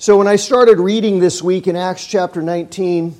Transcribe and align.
So, 0.00 0.16
when 0.16 0.28
I 0.28 0.36
started 0.36 0.78
reading 0.78 1.18
this 1.18 1.42
week 1.42 1.66
in 1.66 1.74
Acts 1.74 2.06
chapter 2.06 2.40
19 2.40 3.16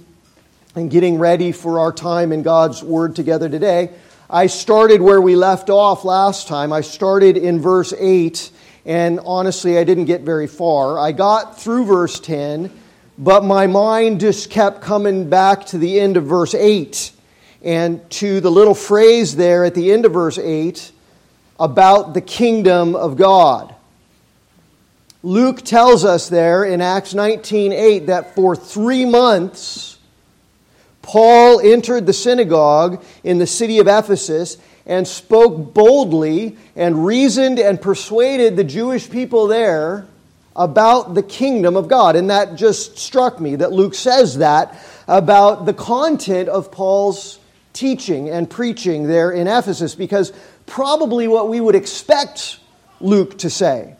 and 0.76 0.88
getting 0.88 1.18
ready 1.18 1.50
for 1.50 1.80
our 1.80 1.92
time 1.92 2.30
in 2.30 2.44
God's 2.44 2.84
Word 2.84 3.16
together 3.16 3.48
today, 3.48 3.90
I 4.30 4.46
started 4.46 5.02
where 5.02 5.20
we 5.20 5.34
left 5.34 5.70
off 5.70 6.04
last 6.04 6.46
time. 6.46 6.72
I 6.72 6.82
started 6.82 7.36
in 7.36 7.60
verse 7.60 7.92
8, 7.98 8.52
and 8.86 9.18
honestly, 9.24 9.76
I 9.76 9.82
didn't 9.82 10.04
get 10.04 10.20
very 10.20 10.46
far. 10.46 11.00
I 11.00 11.10
got 11.10 11.60
through 11.60 11.86
verse 11.86 12.20
10, 12.20 12.70
but 13.18 13.42
my 13.42 13.66
mind 13.66 14.20
just 14.20 14.48
kept 14.48 14.80
coming 14.80 15.28
back 15.28 15.66
to 15.66 15.78
the 15.78 15.98
end 15.98 16.16
of 16.16 16.26
verse 16.26 16.54
8 16.54 17.10
and 17.64 18.08
to 18.12 18.40
the 18.40 18.52
little 18.52 18.76
phrase 18.76 19.34
there 19.34 19.64
at 19.64 19.74
the 19.74 19.90
end 19.90 20.04
of 20.04 20.12
verse 20.12 20.38
8 20.38 20.92
about 21.58 22.14
the 22.14 22.20
kingdom 22.20 22.94
of 22.94 23.16
God. 23.16 23.74
Luke 25.22 25.62
tells 25.62 26.04
us 26.04 26.28
there 26.28 26.64
in 26.64 26.80
Acts 26.80 27.12
19:8 27.12 28.06
that 28.06 28.34
for 28.34 28.54
3 28.54 29.04
months 29.04 29.98
Paul 31.02 31.60
entered 31.60 32.06
the 32.06 32.12
synagogue 32.12 33.02
in 33.24 33.38
the 33.38 33.46
city 33.46 33.78
of 33.78 33.88
Ephesus 33.88 34.58
and 34.86 35.08
spoke 35.08 35.74
boldly 35.74 36.56
and 36.76 37.04
reasoned 37.04 37.58
and 37.58 37.80
persuaded 37.80 38.56
the 38.56 38.64
Jewish 38.64 39.08
people 39.10 39.46
there 39.46 40.06
about 40.54 41.14
the 41.14 41.22
kingdom 41.22 41.76
of 41.76 41.88
God. 41.88 42.14
And 42.14 42.30
that 42.30 42.56
just 42.56 42.98
struck 42.98 43.40
me 43.40 43.56
that 43.56 43.72
Luke 43.72 43.94
says 43.94 44.38
that 44.38 44.78
about 45.06 45.66
the 45.66 45.72
content 45.72 46.48
of 46.48 46.70
Paul's 46.70 47.38
teaching 47.72 48.28
and 48.28 48.48
preaching 48.48 49.08
there 49.08 49.30
in 49.30 49.48
Ephesus 49.48 49.94
because 49.94 50.32
probably 50.66 51.26
what 51.26 51.48
we 51.48 51.60
would 51.60 51.74
expect 51.74 52.58
Luke 53.00 53.38
to 53.38 53.50
say 53.50 53.94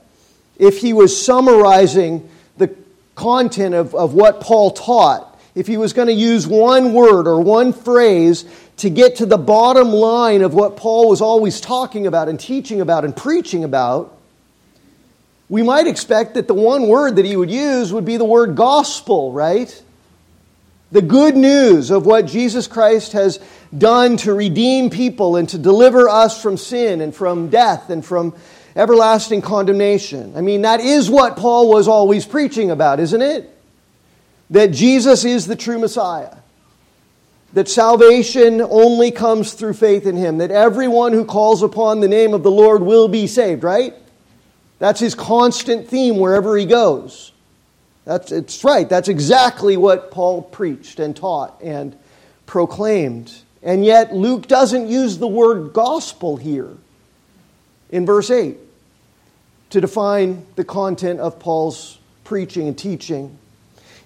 if 0.58 0.78
he 0.78 0.92
was 0.92 1.24
summarizing 1.24 2.28
the 2.56 2.74
content 3.14 3.74
of, 3.74 3.94
of 3.94 4.14
what 4.14 4.40
Paul 4.40 4.72
taught, 4.72 5.38
if 5.54 5.66
he 5.66 5.76
was 5.76 5.92
going 5.92 6.08
to 6.08 6.14
use 6.14 6.46
one 6.46 6.92
word 6.92 7.27
or 7.27 7.41
one 7.41 7.72
phrase 7.72 8.44
to 8.78 8.91
get 8.91 9.16
to 9.16 9.27
the 9.27 9.38
bottom 9.38 9.88
line 9.88 10.42
of 10.42 10.55
what 10.55 10.77
Paul 10.77 11.08
was 11.08 11.20
always 11.20 11.60
talking 11.60 12.06
about 12.06 12.28
and 12.28 12.38
teaching 12.38 12.80
about 12.80 13.05
and 13.05 13.16
preaching 13.16 13.64
about, 13.64 14.16
we 15.48 15.62
might 15.62 15.86
expect 15.86 16.34
that 16.34 16.46
the 16.46 16.55
one 16.55 16.88
word 16.88 17.16
that 17.16 17.24
he 17.24 17.36
would 17.36 17.50
use 17.50 17.92
would 17.92 18.05
be 18.05 18.18
the 18.18 18.24
word 18.24 18.55
gospel, 18.55 19.33
right? 19.33 19.83
The 20.92 21.02
good 21.02 21.36
news 21.36 21.90
of 21.90 22.06
what 22.06 22.27
Jesus 22.27 22.66
Christ 22.66 23.12
has 23.12 23.40
done 23.77 24.16
to 24.18 24.33
redeem 24.33 24.90
people 24.90 25.36
and 25.36 25.48
to 25.48 25.58
deliver 25.58 26.08
us 26.08 26.40
from 26.40 26.56
sin 26.56 27.00
and 27.00 27.14
from 27.14 27.48
death 27.48 27.90
and 27.90 28.05
from 28.05 28.34
everlasting 28.78 29.42
condemnation. 29.42 30.32
I 30.36 30.40
mean, 30.40 30.62
that 30.62 30.78
is 30.80 31.10
what 31.10 31.36
Paul 31.36 31.68
was 31.68 31.88
always 31.88 32.24
preaching 32.24 32.70
about, 32.70 33.00
isn't 33.00 33.20
it? 33.20 33.52
That 34.50 34.68
Jesus 34.68 35.24
is 35.24 35.46
the 35.46 35.56
true 35.56 35.80
Messiah. 35.80 36.36
That 37.54 37.68
salvation 37.68 38.62
only 38.62 39.10
comes 39.10 39.54
through 39.54 39.74
faith 39.74 40.06
in 40.06 40.16
him. 40.16 40.38
That 40.38 40.52
everyone 40.52 41.12
who 41.12 41.24
calls 41.24 41.62
upon 41.62 42.00
the 42.00 42.08
name 42.08 42.32
of 42.34 42.44
the 42.44 42.52
Lord 42.52 42.82
will 42.82 43.08
be 43.08 43.26
saved, 43.26 43.64
right? 43.64 43.94
That's 44.78 45.00
his 45.00 45.16
constant 45.16 45.88
theme 45.88 46.18
wherever 46.18 46.56
he 46.56 46.64
goes. 46.64 47.32
That's 48.04 48.30
it's 48.30 48.62
right. 48.62 48.88
That's 48.88 49.08
exactly 49.08 49.76
what 49.76 50.12
Paul 50.12 50.42
preached 50.42 51.00
and 51.00 51.16
taught 51.16 51.60
and 51.62 51.98
proclaimed. 52.46 53.34
And 53.60 53.84
yet 53.84 54.14
Luke 54.14 54.46
doesn't 54.46 54.86
use 54.86 55.18
the 55.18 55.26
word 55.26 55.72
gospel 55.72 56.36
here 56.36 56.70
in 57.90 58.06
verse 58.06 58.30
8 58.30 58.56
to 59.70 59.80
define 59.80 60.47
the 60.56 60.64
content 60.64 61.20
of 61.20 61.38
Paul's 61.38 61.98
preaching 62.24 62.69
and 62.69 62.77
teaching. 62.77 63.38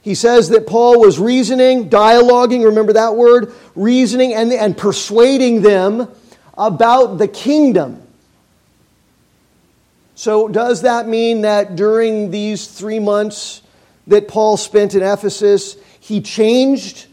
He 0.03 0.15
says 0.15 0.49
that 0.49 0.67
Paul 0.67 1.01
was 1.01 1.19
reasoning, 1.19 1.89
dialoguing, 1.89 2.65
remember 2.65 2.95
that 2.95 3.15
word? 3.15 3.53
Reasoning 3.77 4.35
and, 4.35 4.53
and 4.53 4.77
persuading 4.77 5.63
them 5.63 6.09
about 6.59 7.19
the 7.19 7.29
kingdom. 7.29 8.03
So, 10.15 10.49
does 10.49 10.83
that 10.83 11.09
mean 11.09 11.43
that 11.43 11.77
during 11.77 12.31
these 12.31 12.67
three 12.67 12.99
months 12.99 13.63
that 14.09 14.29
Paul 14.29 14.57
spent 14.57 14.95
in 14.95 15.03
Ephesus, 15.03 15.77
he 16.01 16.21
changed 16.21 17.07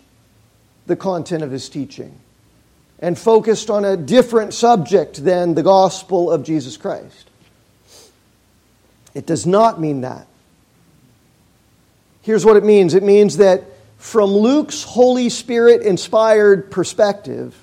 the 0.87 0.95
content 0.95 1.43
of 1.43 1.51
his 1.51 1.69
teaching 1.69 2.19
and 2.99 3.17
focused 3.17 3.69
on 3.69 3.85
a 3.85 3.95
different 3.95 4.53
subject 4.53 5.23
than 5.23 5.53
the 5.53 5.63
gospel 5.63 6.31
of 6.31 6.43
Jesus 6.43 6.75
Christ? 6.75 7.28
It 9.13 9.25
does 9.25 9.45
not 9.45 9.79
mean 9.79 10.01
that. 10.01 10.27
Here's 12.21 12.45
what 12.45 12.57
it 12.57 12.63
means 12.63 12.93
it 12.93 13.03
means 13.03 13.37
that 13.37 13.63
from 13.97 14.31
Luke's 14.31 14.83
Holy 14.83 15.29
Spirit 15.29 15.81
inspired 15.81 16.71
perspective, 16.71 17.55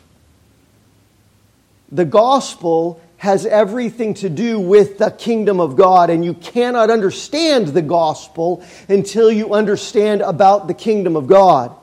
the 1.91 2.05
gospel 2.05 3.01
has 3.19 3.47
everything 3.47 4.15
to 4.15 4.29
do 4.29 4.61
with 4.61 4.99
the 4.99 5.11
kingdom 5.11 5.61
of 5.61 5.77
God, 5.77 6.11
and 6.11 6.25
you 6.25 6.35
cannot 6.35 6.91
understand 6.91 7.69
the 7.69 7.83
gospel 7.83 8.63
until 8.89 9.33
you 9.33 9.55
understand 9.55 10.21
about 10.21 10.67
the 10.67 10.75
kingdom 10.75 11.17
of 11.17 11.27
God. 11.27 11.75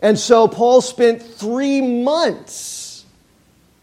And 0.00 0.18
so 0.18 0.46
Paul 0.46 0.80
spent 0.80 1.22
three 1.22 1.80
months 1.80 3.04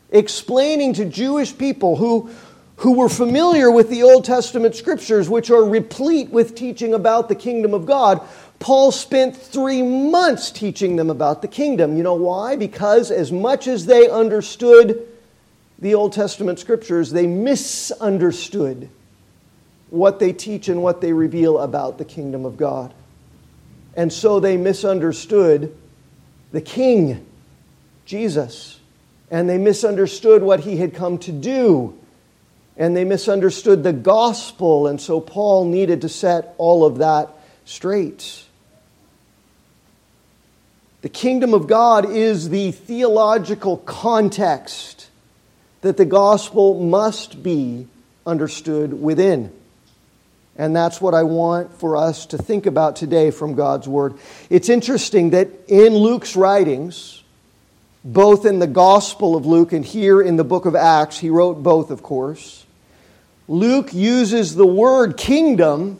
explaining 0.09 0.93
to 0.93 1.05
Jewish 1.05 1.57
people 1.57 1.97
who, 1.97 2.29
who 2.77 2.93
were 2.93 3.09
familiar 3.09 3.71
with 3.71 3.89
the 3.89 4.03
Old 4.03 4.25
Testament 4.25 4.75
scriptures, 4.75 5.29
which 5.29 5.49
are 5.49 5.63
replete 5.63 6.29
with 6.29 6.55
teaching 6.55 6.93
about 6.93 7.29
the 7.29 7.35
kingdom 7.35 7.73
of 7.73 7.85
God. 7.85 8.21
Paul 8.59 8.91
spent 8.91 9.35
three 9.35 9.81
months 9.81 10.51
teaching 10.51 10.95
them 10.95 11.09
about 11.09 11.41
the 11.41 11.47
kingdom. 11.47 11.95
You 11.97 12.03
know 12.03 12.15
why? 12.15 12.55
Because 12.55 13.11
as 13.11 13.31
much 13.31 13.67
as 13.67 13.85
they 13.85 14.09
understood 14.09 15.07
the 15.79 15.95
Old 15.95 16.13
Testament 16.13 16.59
scriptures, 16.59 17.11
they 17.11 17.27
misunderstood 17.27 18.89
what 19.89 20.19
they 20.19 20.33
teach 20.33 20.67
and 20.67 20.81
what 20.81 20.99
they 20.99 21.13
reveal 21.13 21.59
about 21.59 21.97
the 21.97 22.05
kingdom 22.05 22.45
of 22.45 22.57
God. 22.57 22.93
And 23.95 24.11
so 24.11 24.41
they 24.41 24.57
misunderstood 24.57 25.75
the 26.51 26.61
King, 26.61 27.25
Jesus. 28.05 28.79
And 29.31 29.49
they 29.49 29.57
misunderstood 29.57 30.43
what 30.43 30.61
he 30.61 30.77
had 30.77 30.93
come 30.93 31.17
to 31.19 31.31
do 31.31 31.97
and 32.77 32.95
they 32.95 33.05
misunderstood 33.05 33.83
the 33.83 33.93
gospel, 33.93 34.87
and 34.87 34.99
so 34.99 35.21
Paul 35.21 35.65
needed 35.65 36.01
to 36.01 36.09
set 36.09 36.53
all 36.57 36.85
of 36.85 36.97
that 36.97 37.29
straight. 37.63 38.43
The 41.01 41.09
kingdom 41.09 41.53
of 41.53 41.67
God 41.67 42.09
is 42.09 42.49
the 42.49 42.71
theological 42.71 43.77
context 43.77 45.09
that 45.81 45.97
the 45.97 46.05
gospel 46.05 46.83
must 46.83 47.43
be 47.43 47.87
understood 48.25 48.99
within. 48.99 49.51
And 50.57 50.75
that's 50.75 50.99
what 50.99 51.13
I 51.13 51.23
want 51.23 51.73
for 51.79 51.95
us 51.95 52.25
to 52.27 52.37
think 52.37 52.65
about 52.65 52.95
today 52.95 53.29
from 53.29 53.55
God's 53.55 53.87
Word. 53.87 54.15
It's 54.49 54.69
interesting 54.69 55.29
that 55.31 55.49
in 55.67 55.93
Luke's 55.93 56.35
writings, 56.35 57.23
both 58.03 58.45
in 58.45 58.59
the 58.59 58.67
Gospel 58.67 59.35
of 59.35 59.45
Luke 59.45 59.73
and 59.73 59.85
here 59.85 60.21
in 60.21 60.37
the 60.37 60.43
book 60.43 60.65
of 60.65 60.75
Acts, 60.75 61.19
he 61.19 61.29
wrote 61.29 61.61
both, 61.61 61.91
of 61.91 62.01
course. 62.01 62.64
Luke 63.47 63.93
uses 63.93 64.55
the 64.55 64.65
word 64.65 65.17
kingdom 65.17 65.99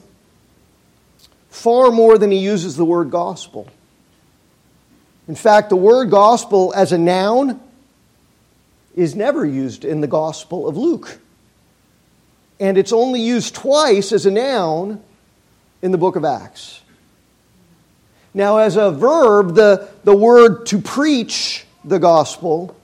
far 1.49 1.91
more 1.91 2.17
than 2.17 2.31
he 2.31 2.39
uses 2.39 2.75
the 2.75 2.85
word 2.85 3.11
gospel. 3.11 3.67
In 5.27 5.35
fact, 5.35 5.69
the 5.69 5.75
word 5.75 6.09
gospel 6.09 6.73
as 6.75 6.91
a 6.91 6.97
noun 6.97 7.59
is 8.95 9.15
never 9.15 9.45
used 9.45 9.83
in 9.83 10.01
the 10.01 10.07
Gospel 10.07 10.67
of 10.67 10.77
Luke. 10.77 11.19
And 12.59 12.77
it's 12.77 12.93
only 12.93 13.21
used 13.21 13.53
twice 13.55 14.11
as 14.11 14.25
a 14.25 14.31
noun 14.31 15.01
in 15.81 15.91
the 15.91 15.97
book 15.97 16.15
of 16.15 16.23
Acts. 16.23 16.81
Now, 18.33 18.57
as 18.57 18.77
a 18.77 18.91
verb, 18.91 19.55
the, 19.55 19.89
the 20.03 20.15
word 20.15 20.65
to 20.67 20.79
preach 20.79 21.65
the 21.83 21.99
gospel 21.99 22.75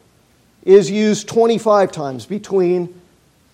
is 0.64 0.92
used 0.92 1.28
25 1.28 1.92
times 1.92 2.26
between 2.26 3.01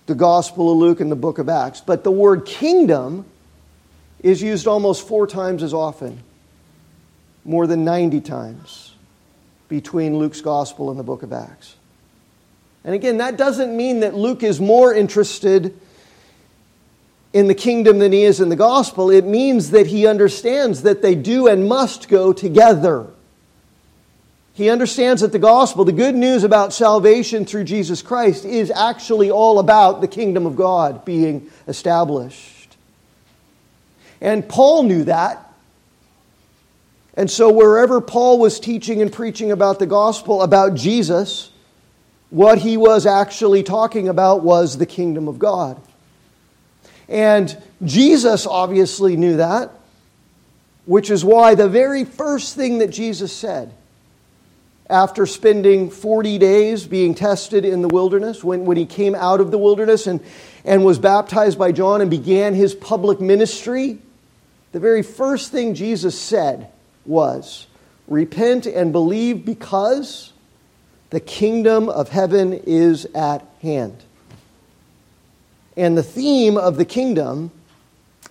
the 0.08 0.14
Gospel 0.14 0.72
of 0.72 0.78
Luke 0.78 1.00
and 1.00 1.12
the 1.12 1.16
book 1.16 1.38
of 1.38 1.50
Acts. 1.50 1.82
But 1.82 2.02
the 2.02 2.10
word 2.10 2.46
kingdom 2.46 3.26
is 4.20 4.42
used 4.42 4.66
almost 4.66 5.06
four 5.06 5.26
times 5.26 5.62
as 5.62 5.74
often, 5.74 6.20
more 7.44 7.66
than 7.66 7.84
90 7.84 8.22
times, 8.22 8.94
between 9.68 10.18
Luke's 10.18 10.40
Gospel 10.40 10.90
and 10.90 10.98
the 10.98 11.04
book 11.04 11.22
of 11.22 11.32
Acts. 11.34 11.76
And 12.84 12.94
again, 12.94 13.18
that 13.18 13.36
doesn't 13.36 13.76
mean 13.76 14.00
that 14.00 14.14
Luke 14.14 14.42
is 14.42 14.60
more 14.60 14.94
interested 14.94 15.78
in 17.34 17.46
the 17.46 17.54
kingdom 17.54 17.98
than 17.98 18.10
he 18.10 18.24
is 18.24 18.40
in 18.40 18.48
the 18.48 18.56
gospel. 18.56 19.10
It 19.10 19.26
means 19.26 19.72
that 19.72 19.88
he 19.88 20.06
understands 20.06 20.82
that 20.82 21.02
they 21.02 21.14
do 21.14 21.46
and 21.46 21.68
must 21.68 22.08
go 22.08 22.32
together. 22.32 23.08
He 24.58 24.70
understands 24.70 25.22
that 25.22 25.30
the 25.30 25.38
gospel, 25.38 25.84
the 25.84 25.92
good 25.92 26.16
news 26.16 26.42
about 26.42 26.72
salvation 26.72 27.44
through 27.44 27.62
Jesus 27.62 28.02
Christ, 28.02 28.44
is 28.44 28.72
actually 28.72 29.30
all 29.30 29.60
about 29.60 30.00
the 30.00 30.08
kingdom 30.08 30.46
of 30.46 30.56
God 30.56 31.04
being 31.04 31.48
established. 31.68 32.76
And 34.20 34.48
Paul 34.48 34.82
knew 34.82 35.04
that. 35.04 35.48
And 37.14 37.30
so, 37.30 37.52
wherever 37.52 38.00
Paul 38.00 38.40
was 38.40 38.58
teaching 38.58 39.00
and 39.00 39.12
preaching 39.12 39.52
about 39.52 39.78
the 39.78 39.86
gospel, 39.86 40.42
about 40.42 40.74
Jesus, 40.74 41.52
what 42.30 42.58
he 42.58 42.76
was 42.76 43.06
actually 43.06 43.62
talking 43.62 44.08
about 44.08 44.42
was 44.42 44.76
the 44.76 44.86
kingdom 44.86 45.28
of 45.28 45.38
God. 45.38 45.80
And 47.08 47.56
Jesus 47.84 48.44
obviously 48.44 49.16
knew 49.16 49.36
that, 49.36 49.70
which 50.84 51.10
is 51.10 51.24
why 51.24 51.54
the 51.54 51.68
very 51.68 52.04
first 52.04 52.56
thing 52.56 52.78
that 52.78 52.88
Jesus 52.88 53.32
said 53.32 53.72
after 54.90 55.26
spending 55.26 55.90
40 55.90 56.38
days 56.38 56.86
being 56.86 57.14
tested 57.14 57.64
in 57.64 57.82
the 57.82 57.88
wilderness, 57.88 58.42
when, 58.42 58.64
when 58.64 58.76
he 58.76 58.86
came 58.86 59.14
out 59.14 59.40
of 59.40 59.50
the 59.50 59.58
wilderness 59.58 60.06
and, 60.06 60.20
and 60.64 60.84
was 60.84 60.98
baptized 60.98 61.58
by 61.58 61.72
John 61.72 62.00
and 62.00 62.10
began 62.10 62.54
his 62.54 62.74
public 62.74 63.20
ministry, 63.20 63.98
the 64.72 64.80
very 64.80 65.02
first 65.02 65.52
thing 65.52 65.74
Jesus 65.74 66.18
said 66.18 66.70
was 67.04 67.66
repent 68.06 68.66
and 68.66 68.92
believe 68.92 69.44
because 69.44 70.32
the 71.10 71.20
kingdom 71.20 71.88
of 71.88 72.08
heaven 72.08 72.52
is 72.52 73.04
at 73.14 73.46
hand. 73.60 73.96
And 75.76 75.96
the 75.96 76.02
theme 76.02 76.56
of 76.56 76.76
the 76.76 76.84
kingdom 76.84 77.50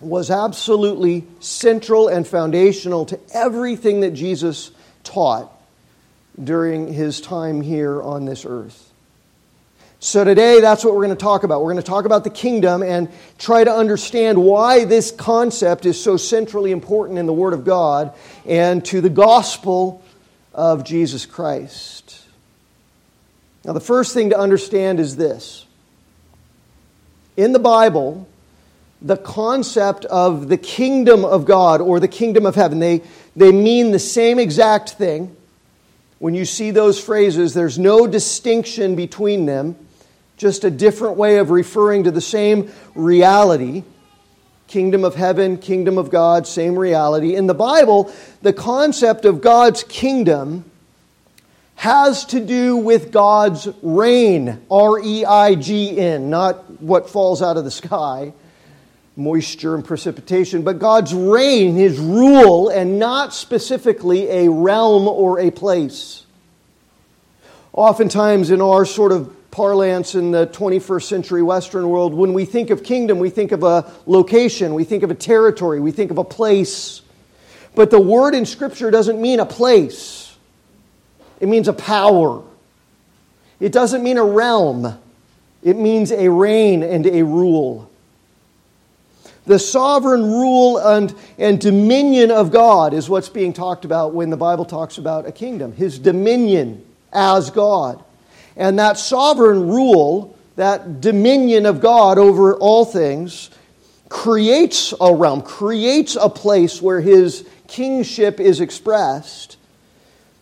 was 0.00 0.30
absolutely 0.30 1.26
central 1.40 2.08
and 2.08 2.26
foundational 2.26 3.06
to 3.06 3.18
everything 3.32 4.00
that 4.00 4.12
Jesus 4.12 4.70
taught 5.02 5.52
during 6.42 6.92
his 6.92 7.20
time 7.20 7.60
here 7.60 8.02
on 8.02 8.24
this 8.24 8.44
earth. 8.44 8.84
So, 10.00 10.22
today, 10.22 10.60
that's 10.60 10.84
what 10.84 10.94
we're 10.94 11.04
going 11.04 11.16
to 11.16 11.22
talk 11.22 11.42
about. 11.42 11.60
We're 11.62 11.72
going 11.72 11.82
to 11.82 11.90
talk 11.90 12.04
about 12.04 12.22
the 12.22 12.30
kingdom 12.30 12.84
and 12.84 13.08
try 13.36 13.64
to 13.64 13.72
understand 13.72 14.38
why 14.38 14.84
this 14.84 15.10
concept 15.10 15.86
is 15.86 16.00
so 16.00 16.16
centrally 16.16 16.70
important 16.70 17.18
in 17.18 17.26
the 17.26 17.32
Word 17.32 17.52
of 17.52 17.64
God 17.64 18.14
and 18.46 18.84
to 18.86 19.00
the 19.00 19.10
gospel 19.10 20.00
of 20.54 20.84
Jesus 20.84 21.26
Christ. 21.26 22.22
Now, 23.64 23.72
the 23.72 23.80
first 23.80 24.14
thing 24.14 24.30
to 24.30 24.38
understand 24.38 25.00
is 25.00 25.16
this 25.16 25.66
in 27.36 27.52
the 27.52 27.58
Bible, 27.58 28.28
the 29.02 29.16
concept 29.16 30.04
of 30.04 30.48
the 30.48 30.56
kingdom 30.56 31.24
of 31.24 31.44
God 31.44 31.80
or 31.80 32.00
the 32.00 32.08
kingdom 32.08 32.46
of 32.46 32.54
heaven, 32.54 32.78
they, 32.78 33.02
they 33.36 33.52
mean 33.52 33.90
the 33.90 33.98
same 33.98 34.38
exact 34.38 34.90
thing. 34.90 35.36
When 36.18 36.34
you 36.34 36.44
see 36.44 36.70
those 36.70 37.00
phrases, 37.00 37.54
there's 37.54 37.78
no 37.78 38.06
distinction 38.06 38.96
between 38.96 39.46
them 39.46 39.76
just 40.36 40.64
a 40.64 40.70
different 40.70 41.16
way 41.16 41.38
of 41.38 41.50
referring 41.50 42.04
to 42.04 42.10
the 42.10 42.20
same 42.20 42.70
reality. 42.94 43.82
Kingdom 44.68 45.04
of 45.04 45.14
heaven, 45.14 45.58
kingdom 45.58 45.98
of 45.98 46.10
God, 46.10 46.46
same 46.46 46.78
reality. 46.78 47.34
In 47.34 47.46
the 47.46 47.54
Bible, 47.54 48.12
the 48.42 48.52
concept 48.52 49.24
of 49.24 49.40
God's 49.40 49.82
kingdom 49.82 50.64
has 51.74 52.24
to 52.26 52.40
do 52.40 52.76
with 52.76 53.12
God's 53.12 53.68
reign, 53.82 54.60
R 54.70 55.00
E 55.00 55.24
I 55.24 55.54
G 55.54 55.98
N, 55.98 56.30
not 56.30 56.80
what 56.80 57.08
falls 57.08 57.40
out 57.40 57.56
of 57.56 57.64
the 57.64 57.70
sky, 57.70 58.32
moisture 59.18 59.74
and 59.74 59.84
precipitation, 59.84 60.62
but 60.62 60.78
God's 60.78 61.12
reign, 61.12 61.74
His 61.74 61.98
rule, 61.98 62.68
and 62.68 62.98
not 62.98 63.34
specifically 63.34 64.30
a 64.30 64.48
realm 64.48 65.08
or 65.08 65.40
a 65.40 65.50
place. 65.50 66.24
Oftentimes, 67.72 68.50
in 68.50 68.62
our 68.62 68.84
sort 68.84 69.10
of 69.12 69.34
parlance 69.50 70.14
in 70.14 70.30
the 70.30 70.46
21st 70.46 71.02
century 71.02 71.42
Western 71.42 71.88
world, 71.88 72.14
when 72.14 72.32
we 72.32 72.44
think 72.44 72.70
of 72.70 72.84
kingdom, 72.84 73.18
we 73.18 73.28
think 73.28 73.50
of 73.50 73.64
a 73.64 73.92
location, 74.06 74.72
we 74.72 74.84
think 74.84 75.02
of 75.02 75.10
a 75.10 75.14
territory, 75.14 75.80
we 75.80 75.90
think 75.90 76.12
of 76.12 76.18
a 76.18 76.24
place. 76.24 77.02
But 77.74 77.90
the 77.90 78.00
word 78.00 78.34
in 78.34 78.46
Scripture 78.46 78.90
doesn't 78.90 79.20
mean 79.20 79.40
a 79.40 79.46
place, 79.46 80.36
it 81.40 81.48
means 81.48 81.68
a 81.68 81.72
power. 81.72 82.44
It 83.60 83.72
doesn't 83.72 84.04
mean 84.04 84.18
a 84.18 84.24
realm, 84.24 84.96
it 85.64 85.76
means 85.76 86.12
a 86.12 86.30
reign 86.30 86.84
and 86.84 87.04
a 87.04 87.24
rule. 87.24 87.90
The 89.48 89.58
sovereign 89.58 90.24
rule 90.24 90.76
and, 90.76 91.14
and 91.38 91.58
dominion 91.58 92.30
of 92.30 92.52
God 92.52 92.92
is 92.92 93.08
what's 93.08 93.30
being 93.30 93.54
talked 93.54 93.86
about 93.86 94.12
when 94.12 94.28
the 94.28 94.36
Bible 94.36 94.66
talks 94.66 94.98
about 94.98 95.26
a 95.26 95.32
kingdom. 95.32 95.72
His 95.72 95.98
dominion 95.98 96.84
as 97.14 97.48
God. 97.48 98.04
And 98.56 98.78
that 98.78 98.98
sovereign 98.98 99.66
rule, 99.66 100.36
that 100.56 101.00
dominion 101.00 101.64
of 101.64 101.80
God 101.80 102.18
over 102.18 102.56
all 102.56 102.84
things, 102.84 103.48
creates 104.10 104.92
a 105.00 105.14
realm, 105.14 105.40
creates 105.40 106.14
a 106.16 106.28
place 106.28 106.82
where 106.82 107.00
his 107.00 107.48
kingship 107.68 108.40
is 108.40 108.60
expressed. 108.60 109.56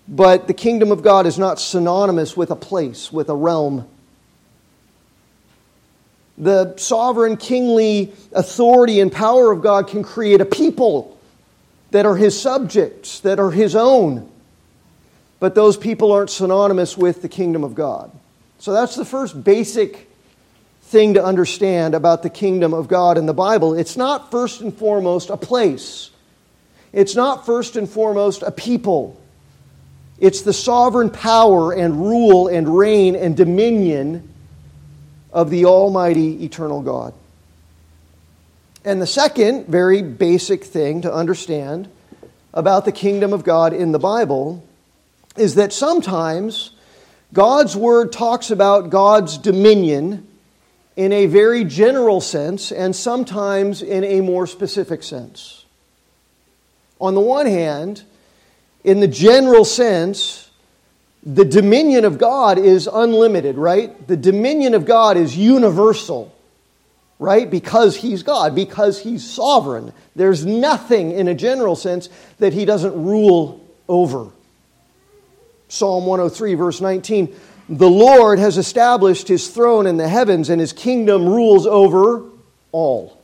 But 0.08 0.48
the 0.48 0.54
kingdom 0.54 0.90
of 0.90 1.02
God 1.02 1.26
is 1.26 1.38
not 1.38 1.60
synonymous 1.60 2.36
with 2.36 2.50
a 2.50 2.56
place, 2.56 3.12
with 3.12 3.28
a 3.28 3.36
realm. 3.36 3.86
The 6.38 6.76
sovereign 6.76 7.36
kingly 7.36 8.12
authority 8.32 9.00
and 9.00 9.10
power 9.10 9.52
of 9.52 9.62
God 9.62 9.88
can 9.88 10.02
create 10.02 10.40
a 10.40 10.44
people 10.44 11.18
that 11.92 12.04
are 12.04 12.16
his 12.16 12.38
subjects, 12.38 13.20
that 13.20 13.40
are 13.40 13.50
his 13.50 13.74
own 13.74 14.30
but 15.38 15.54
those 15.54 15.76
people 15.76 16.12
aren't 16.12 16.30
synonymous 16.30 16.96
with 16.96 17.22
the 17.22 17.28
kingdom 17.28 17.64
of 17.64 17.74
God. 17.74 18.10
So 18.58 18.72
that's 18.72 18.96
the 18.96 19.04
first 19.04 19.42
basic 19.42 20.10
thing 20.82 21.14
to 21.14 21.24
understand 21.24 21.94
about 21.94 22.22
the 22.22 22.30
kingdom 22.30 22.72
of 22.72 22.88
God 22.88 23.18
in 23.18 23.26
the 23.26 23.34
Bible. 23.34 23.74
It's 23.74 23.96
not 23.96 24.30
first 24.30 24.60
and 24.60 24.76
foremost 24.76 25.30
a 25.30 25.36
place, 25.36 26.10
it's 26.92 27.14
not 27.14 27.44
first 27.44 27.76
and 27.76 27.88
foremost 27.88 28.42
a 28.42 28.50
people. 28.50 29.20
It's 30.18 30.40
the 30.40 30.54
sovereign 30.54 31.10
power 31.10 31.74
and 31.74 32.00
rule 32.00 32.48
and 32.48 32.78
reign 32.78 33.14
and 33.14 33.36
dominion 33.36 34.26
of 35.36 35.50
the 35.50 35.66
Almighty 35.66 36.42
Eternal 36.46 36.80
God. 36.80 37.12
And 38.86 39.02
the 39.02 39.06
second 39.06 39.66
very 39.66 40.00
basic 40.00 40.64
thing 40.64 41.02
to 41.02 41.12
understand 41.12 41.90
about 42.54 42.86
the 42.86 42.92
kingdom 42.92 43.34
of 43.34 43.44
God 43.44 43.74
in 43.74 43.92
the 43.92 43.98
Bible 43.98 44.66
is 45.36 45.56
that 45.56 45.74
sometimes 45.74 46.70
God's 47.34 47.76
Word 47.76 48.12
talks 48.12 48.50
about 48.50 48.88
God's 48.88 49.36
dominion 49.36 50.26
in 50.96 51.12
a 51.12 51.26
very 51.26 51.64
general 51.64 52.22
sense 52.22 52.72
and 52.72 52.96
sometimes 52.96 53.82
in 53.82 54.04
a 54.04 54.22
more 54.22 54.46
specific 54.46 55.02
sense. 55.02 55.66
On 56.98 57.14
the 57.14 57.20
one 57.20 57.44
hand, 57.44 58.04
in 58.84 59.00
the 59.00 59.08
general 59.08 59.66
sense, 59.66 60.45
the 61.26 61.44
dominion 61.44 62.04
of 62.04 62.18
God 62.18 62.56
is 62.56 62.88
unlimited, 62.90 63.56
right? 63.56 64.06
The 64.06 64.16
dominion 64.16 64.74
of 64.74 64.84
God 64.84 65.16
is 65.16 65.36
universal, 65.36 66.32
right? 67.18 67.50
Because 67.50 67.96
He's 67.96 68.22
God, 68.22 68.54
because 68.54 69.00
He's 69.00 69.28
sovereign. 69.28 69.92
There's 70.14 70.46
nothing 70.46 71.10
in 71.10 71.26
a 71.26 71.34
general 71.34 71.74
sense 71.74 72.08
that 72.38 72.52
He 72.52 72.64
doesn't 72.64 72.94
rule 72.94 73.60
over. 73.88 74.28
Psalm 75.68 76.06
103, 76.06 76.54
verse 76.54 76.80
19 76.80 77.34
The 77.68 77.90
Lord 77.90 78.38
has 78.38 78.56
established 78.56 79.26
his 79.26 79.48
throne 79.48 79.88
in 79.88 79.96
the 79.96 80.08
heavens, 80.08 80.48
and 80.48 80.60
his 80.60 80.72
kingdom 80.72 81.26
rules 81.26 81.66
over 81.66 82.22
all. 82.70 83.20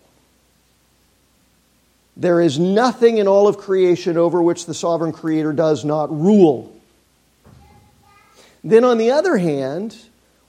There 2.17 2.41
is 2.41 2.59
nothing 2.59 3.19
in 3.19 3.29
all 3.29 3.47
of 3.47 3.59
creation 3.59 4.17
over 4.17 4.43
which 4.43 4.67
the 4.67 4.75
sovereign 4.75 5.13
creator 5.13 5.53
does 5.53 5.85
not 5.85 6.11
rule. 6.11 6.82
Then, 8.65 8.85
on 8.85 8.99
the 8.99 9.11
other 9.11 9.37
hand, 9.37 9.97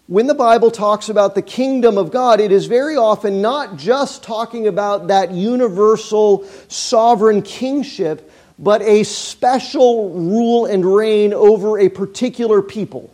when 0.07 0.27
the 0.27 0.35
Bible 0.35 0.69
talks 0.69 1.09
about 1.09 1.33
the 1.33 1.41
kingdom 1.41 1.97
of 1.97 2.11
God, 2.11 2.39
it 2.39 2.51
is 2.51 2.65
very 2.65 2.95
often 2.95 3.41
not 3.41 3.77
just 3.77 4.21
talking 4.21 4.67
about 4.67 5.07
that 5.07 5.31
universal 5.31 6.45
sovereign 6.67 7.41
kingship, 7.41 8.29
but 8.59 8.81
a 8.81 9.03
special 9.03 10.11
rule 10.11 10.65
and 10.65 10.85
reign 10.85 11.33
over 11.33 11.79
a 11.79 11.89
particular 11.89 12.61
people. 12.61 13.13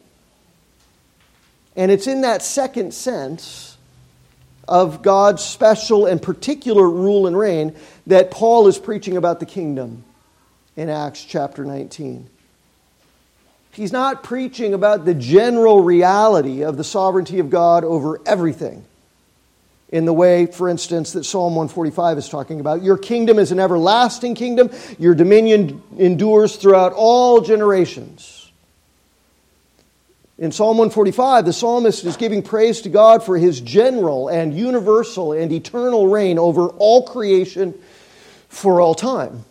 And 1.76 1.92
it's 1.92 2.08
in 2.08 2.22
that 2.22 2.42
second 2.42 2.94
sense 2.94 3.78
of 4.68 5.02
God's 5.02 5.44
special 5.44 6.06
and 6.06 6.22
particular 6.22 6.90
rule 6.90 7.26
and 7.26 7.38
reign 7.38 7.76
that 8.08 8.32
Paul 8.32 8.68
is 8.68 8.78
preaching 8.78 9.16
about 9.16 9.40
the 9.40 9.46
kingdom 9.46 10.04
in 10.76 10.90
Acts 10.90 11.24
chapter 11.24 11.64
19. 11.64 12.30
He's 13.80 13.94
not 13.94 14.24
preaching 14.24 14.74
about 14.74 15.06
the 15.06 15.14
general 15.14 15.82
reality 15.82 16.64
of 16.64 16.76
the 16.76 16.84
sovereignty 16.84 17.40
of 17.40 17.50
God 17.50 17.86
over 17.86 18.20
everything 18.26 18.84
in 19.88 20.04
the 20.04 20.12
way, 20.12 20.48
for 20.48 20.68
instance, 20.68 21.14
that 21.14 21.24
Psalm 21.24 21.56
145 21.56 22.18
is 22.18 22.28
talking 22.28 22.60
about. 22.60 22.84
Your 22.84 22.98
kingdom 22.98 23.40
is 23.40 23.54
an 23.54 23.60
everlasting 23.62 24.36
kingdom, 24.36 24.70
your 24.98 25.16
dominion 25.16 25.82
endures 25.98 26.58
throughout 26.58 26.92
all 26.92 27.40
generations. 27.40 28.52
In 30.38 30.52
Psalm 30.52 30.78
145, 30.78 31.46
the 31.46 31.54
psalmist 31.54 32.04
is 32.04 32.18
giving 32.18 32.44
praise 32.44 32.82
to 32.82 32.90
God 32.90 33.24
for 33.24 33.38
his 33.38 33.62
general 33.62 34.28
and 34.28 34.54
universal 34.54 35.32
and 35.32 35.54
eternal 35.54 36.08
reign 36.10 36.38
over 36.38 36.68
all 36.68 37.04
creation 37.08 37.74
for 38.50 38.82
all 38.82 38.94
time. 38.94 39.46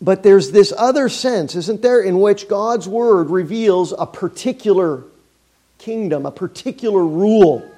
But 0.00 0.22
there's 0.22 0.52
this 0.52 0.72
other 0.76 1.08
sense, 1.08 1.56
isn't 1.56 1.82
there, 1.82 2.00
in 2.00 2.20
which 2.20 2.48
God's 2.48 2.88
word 2.88 3.30
reveals 3.30 3.92
a 3.96 4.06
particular 4.06 5.02
kingdom, 5.78 6.26
a 6.26 6.30
particular 6.30 7.04
rule 7.04 7.68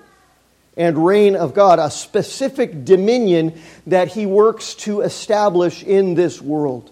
and 0.77 1.05
reign 1.05 1.37
of 1.37 1.55
God, 1.55 1.79
a 1.79 1.91
specific 1.91 2.85
dominion 2.85 3.61
that 3.87 4.09
he 4.09 4.27
works 4.27 4.75
to 4.77 5.01
establish 5.01 5.83
in 5.83 6.15
this 6.15 6.41
world. 6.41 6.91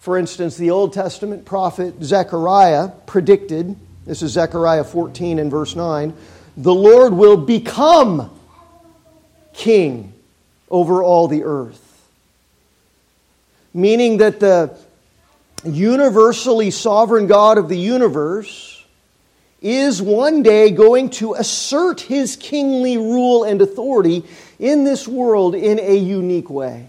For 0.00 0.18
instance, 0.18 0.56
the 0.56 0.70
Old 0.70 0.92
Testament 0.92 1.44
prophet 1.44 1.94
Zechariah 2.02 2.88
predicted, 3.06 3.76
this 4.04 4.20
is 4.20 4.32
Zechariah 4.32 4.84
14 4.84 5.38
and 5.38 5.50
verse 5.50 5.76
9, 5.76 6.12
the 6.56 6.74
Lord 6.74 7.12
will 7.12 7.36
become 7.36 8.28
king 9.52 10.12
over 10.70 11.02
all 11.02 11.28
the 11.28 11.44
earth. 11.44 11.91
Meaning 13.74 14.18
that 14.18 14.40
the 14.40 14.76
universally 15.64 16.70
sovereign 16.70 17.26
God 17.26 17.58
of 17.58 17.68
the 17.68 17.78
universe 17.78 18.84
is 19.60 20.02
one 20.02 20.42
day 20.42 20.70
going 20.70 21.08
to 21.08 21.34
assert 21.34 22.00
his 22.00 22.36
kingly 22.36 22.96
rule 22.96 23.44
and 23.44 23.62
authority 23.62 24.24
in 24.58 24.84
this 24.84 25.06
world 25.06 25.54
in 25.54 25.78
a 25.78 25.94
unique 25.96 26.50
way. 26.50 26.88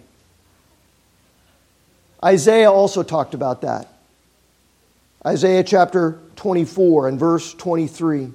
Isaiah 2.23 2.71
also 2.71 3.03
talked 3.03 3.33
about 3.33 3.61
that. 3.61 3.87
Isaiah 5.25 5.63
chapter 5.63 6.19
24 6.35 7.09
and 7.09 7.19
verse 7.19 7.53
23. 7.53 8.31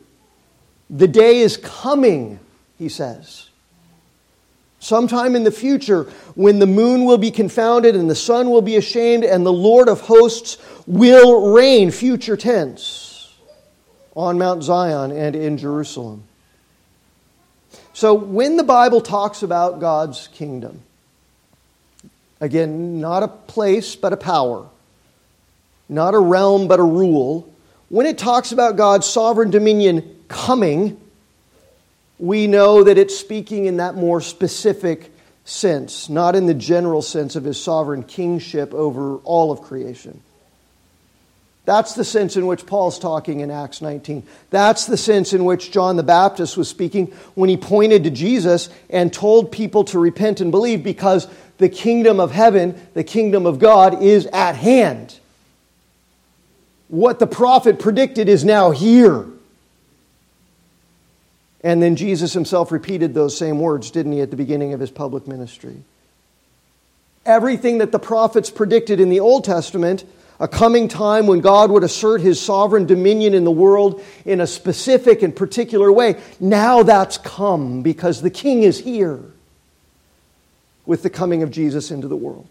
The 0.91 1.09
day 1.09 1.41
is 1.41 1.57
coming, 1.57 2.39
he 2.79 2.89
says. 2.89 3.48
Sometime 4.81 5.35
in 5.35 5.45
the 5.45 5.51
future, 5.51 6.05
when 6.35 6.61
the 6.61 6.67
moon 6.67 7.05
will 7.05 7.19
be 7.19 7.31
confounded 7.31 7.97
and 7.97 8.09
the 8.09 8.15
sun 8.15 8.51
will 8.51 8.63
be 8.63 8.77
ashamed, 8.77 9.25
and 9.25 9.45
the 9.45 9.53
Lord 9.53 9.89
of 9.89 10.01
hosts 10.03 10.59
will 10.87 11.53
reign, 11.53 11.91
future 11.91 12.37
tense, 12.37 13.35
on 14.15 14.39
Mount 14.39 14.63
Zion 14.63 15.11
and 15.11 15.35
in 15.35 15.59
Jerusalem. 15.59 16.25
So, 17.93 18.15
when 18.15 18.57
the 18.57 18.63
Bible 18.63 19.01
talks 19.01 19.43
about 19.43 19.81
God's 19.81 20.29
kingdom, 20.29 20.83
again, 22.41 23.01
not 23.01 23.25
a 23.25 23.29
place, 23.29 23.97
but 23.97 24.13
a 24.13 24.17
power, 24.17 24.69
not 25.89 26.15
a 26.15 26.19
realm, 26.19 26.69
but 26.69 26.79
a 26.79 26.85
rule, 26.85 27.53
when 27.89 28.07
it 28.07 28.17
talks 28.17 28.53
about 28.53 28.77
God's 28.77 29.07
sovereign 29.07 29.51
dominion 29.51 30.17
coming, 30.29 31.01
we 32.19 32.47
know 32.47 32.85
that 32.85 32.99
it's 32.99 33.17
speaking 33.17 33.67
in 33.67 33.77
that 33.77 33.95
more 33.95 34.21
specific 34.21 35.13
sense, 35.45 36.09
not 36.09 36.35
in 36.35 36.47
the 36.47 36.55
general 36.55 37.03
sense 37.03 37.37
of 37.37 37.45
his 37.45 37.63
sovereign 37.63 38.03
kingship 38.03 38.75
over 38.75 39.17
all 39.19 39.51
of 39.51 39.63
creation. 39.63 40.21
That's 41.65 41.95
the 41.95 42.05
sense 42.05 42.37
in 42.37 42.47
which 42.47 42.65
Paul's 42.65 42.99
talking 42.99 43.41
in 43.41 43.51
Acts 43.51 43.83
19. 43.83 44.27
That's 44.49 44.87
the 44.87 44.97
sense 44.97 45.35
in 45.35 45.45
which 45.45 45.71
John 45.71 45.97
the 45.97 46.03
Baptist 46.03 46.57
was 46.57 46.67
speaking 46.67 47.09
when 47.35 47.51
he 47.51 47.59
pointed 47.59 48.05
to 48.05 48.11
Jesus 48.11 48.71
and 48.89 49.13
told 49.13 49.53
people 49.53 49.85
to 49.85 49.99
repent 49.99 50.41
and 50.41 50.51
believe 50.51 50.83
because 50.83 51.29
the 51.59 51.69
kingdom 51.69 52.21
of 52.21 52.31
heaven, 52.31 52.81
the 52.95 53.05
kingdom 53.05 53.45
of 53.45 53.59
God, 53.59 54.03
is 54.03 54.25
at 54.27 54.55
hand. 54.55 55.19
What 56.89 57.19
the 57.19 57.27
prophet 57.27 57.79
predicted 57.79 58.31
is 58.31 58.47
now 58.47 58.71
here. 58.71 59.27
And 61.69 61.83
then 61.83 61.97
Jesus 61.97 62.33
himself 62.33 62.73
repeated 62.73 63.13
those 63.13 63.37
same 63.37 63.59
words, 63.59 63.91
didn't 63.91 64.13
he, 64.13 64.23
at 64.23 64.31
the 64.31 64.37
beginning 64.37 64.73
of 64.73 64.81
his 64.81 64.91
public 64.91 65.29
ministry? 65.29 65.83
Everything 67.27 67.77
that 67.79 67.93
the 67.93 67.99
prophets 67.99 68.49
predicted 68.49 69.01
in 69.01 69.11
the 69.11 69.21
Old 69.21 69.45
Testament, 69.45 70.07
a 70.41 70.49
coming 70.49 70.89
time 70.89 71.27
when 71.27 71.41
God 71.41 71.71
would 71.71 71.85
assert 71.85 72.23
his 72.23 72.41
sovereign 72.41 72.87
dominion 72.87 73.35
in 73.35 73.45
the 73.45 73.51
world 73.51 74.03
in 74.25 74.41
a 74.41 74.47
specific 74.47 75.21
and 75.21 75.37
particular 75.37 75.93
way, 75.93 76.19
now 76.41 76.85
that's 76.85 77.19
come 77.19 77.83
because 77.83 78.23
the 78.23 78.31
king 78.31 78.63
is 78.63 78.79
here 78.79 79.21
with 80.87 81.03
the 81.03 81.11
coming 81.11 81.43
of 81.43 81.51
Jesus 81.51 81.91
into 81.91 82.09
the 82.09 82.17
world. 82.17 82.49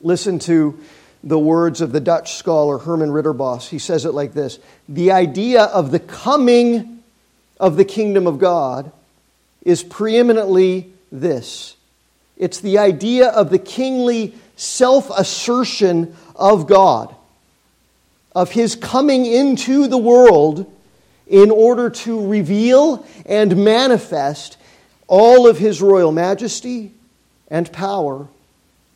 Listen 0.00 0.40
to 0.40 0.76
the 1.24 1.38
words 1.38 1.80
of 1.80 1.92
the 1.92 2.00
Dutch 2.00 2.34
scholar 2.34 2.78
Herman 2.78 3.10
Ridderbos. 3.10 3.68
He 3.68 3.78
says 3.78 4.04
it 4.04 4.12
like 4.12 4.34
this 4.34 4.58
The 4.88 5.12
idea 5.12 5.64
of 5.64 5.90
the 5.90 6.00
coming 6.00 7.02
of 7.60 7.76
the 7.76 7.84
kingdom 7.84 8.26
of 8.26 8.38
God 8.38 8.90
is 9.62 9.82
preeminently 9.82 10.92
this 11.10 11.76
it's 12.36 12.60
the 12.60 12.78
idea 12.78 13.28
of 13.28 13.50
the 13.50 13.58
kingly 13.58 14.34
self 14.56 15.10
assertion 15.16 16.16
of 16.34 16.66
God, 16.66 17.14
of 18.34 18.50
his 18.50 18.74
coming 18.74 19.26
into 19.26 19.86
the 19.86 19.98
world 19.98 20.70
in 21.28 21.50
order 21.50 21.88
to 21.88 22.26
reveal 22.26 23.06
and 23.26 23.64
manifest 23.64 24.56
all 25.06 25.46
of 25.46 25.58
his 25.58 25.80
royal 25.80 26.10
majesty 26.10 26.92
and 27.48 27.70
power 27.72 28.26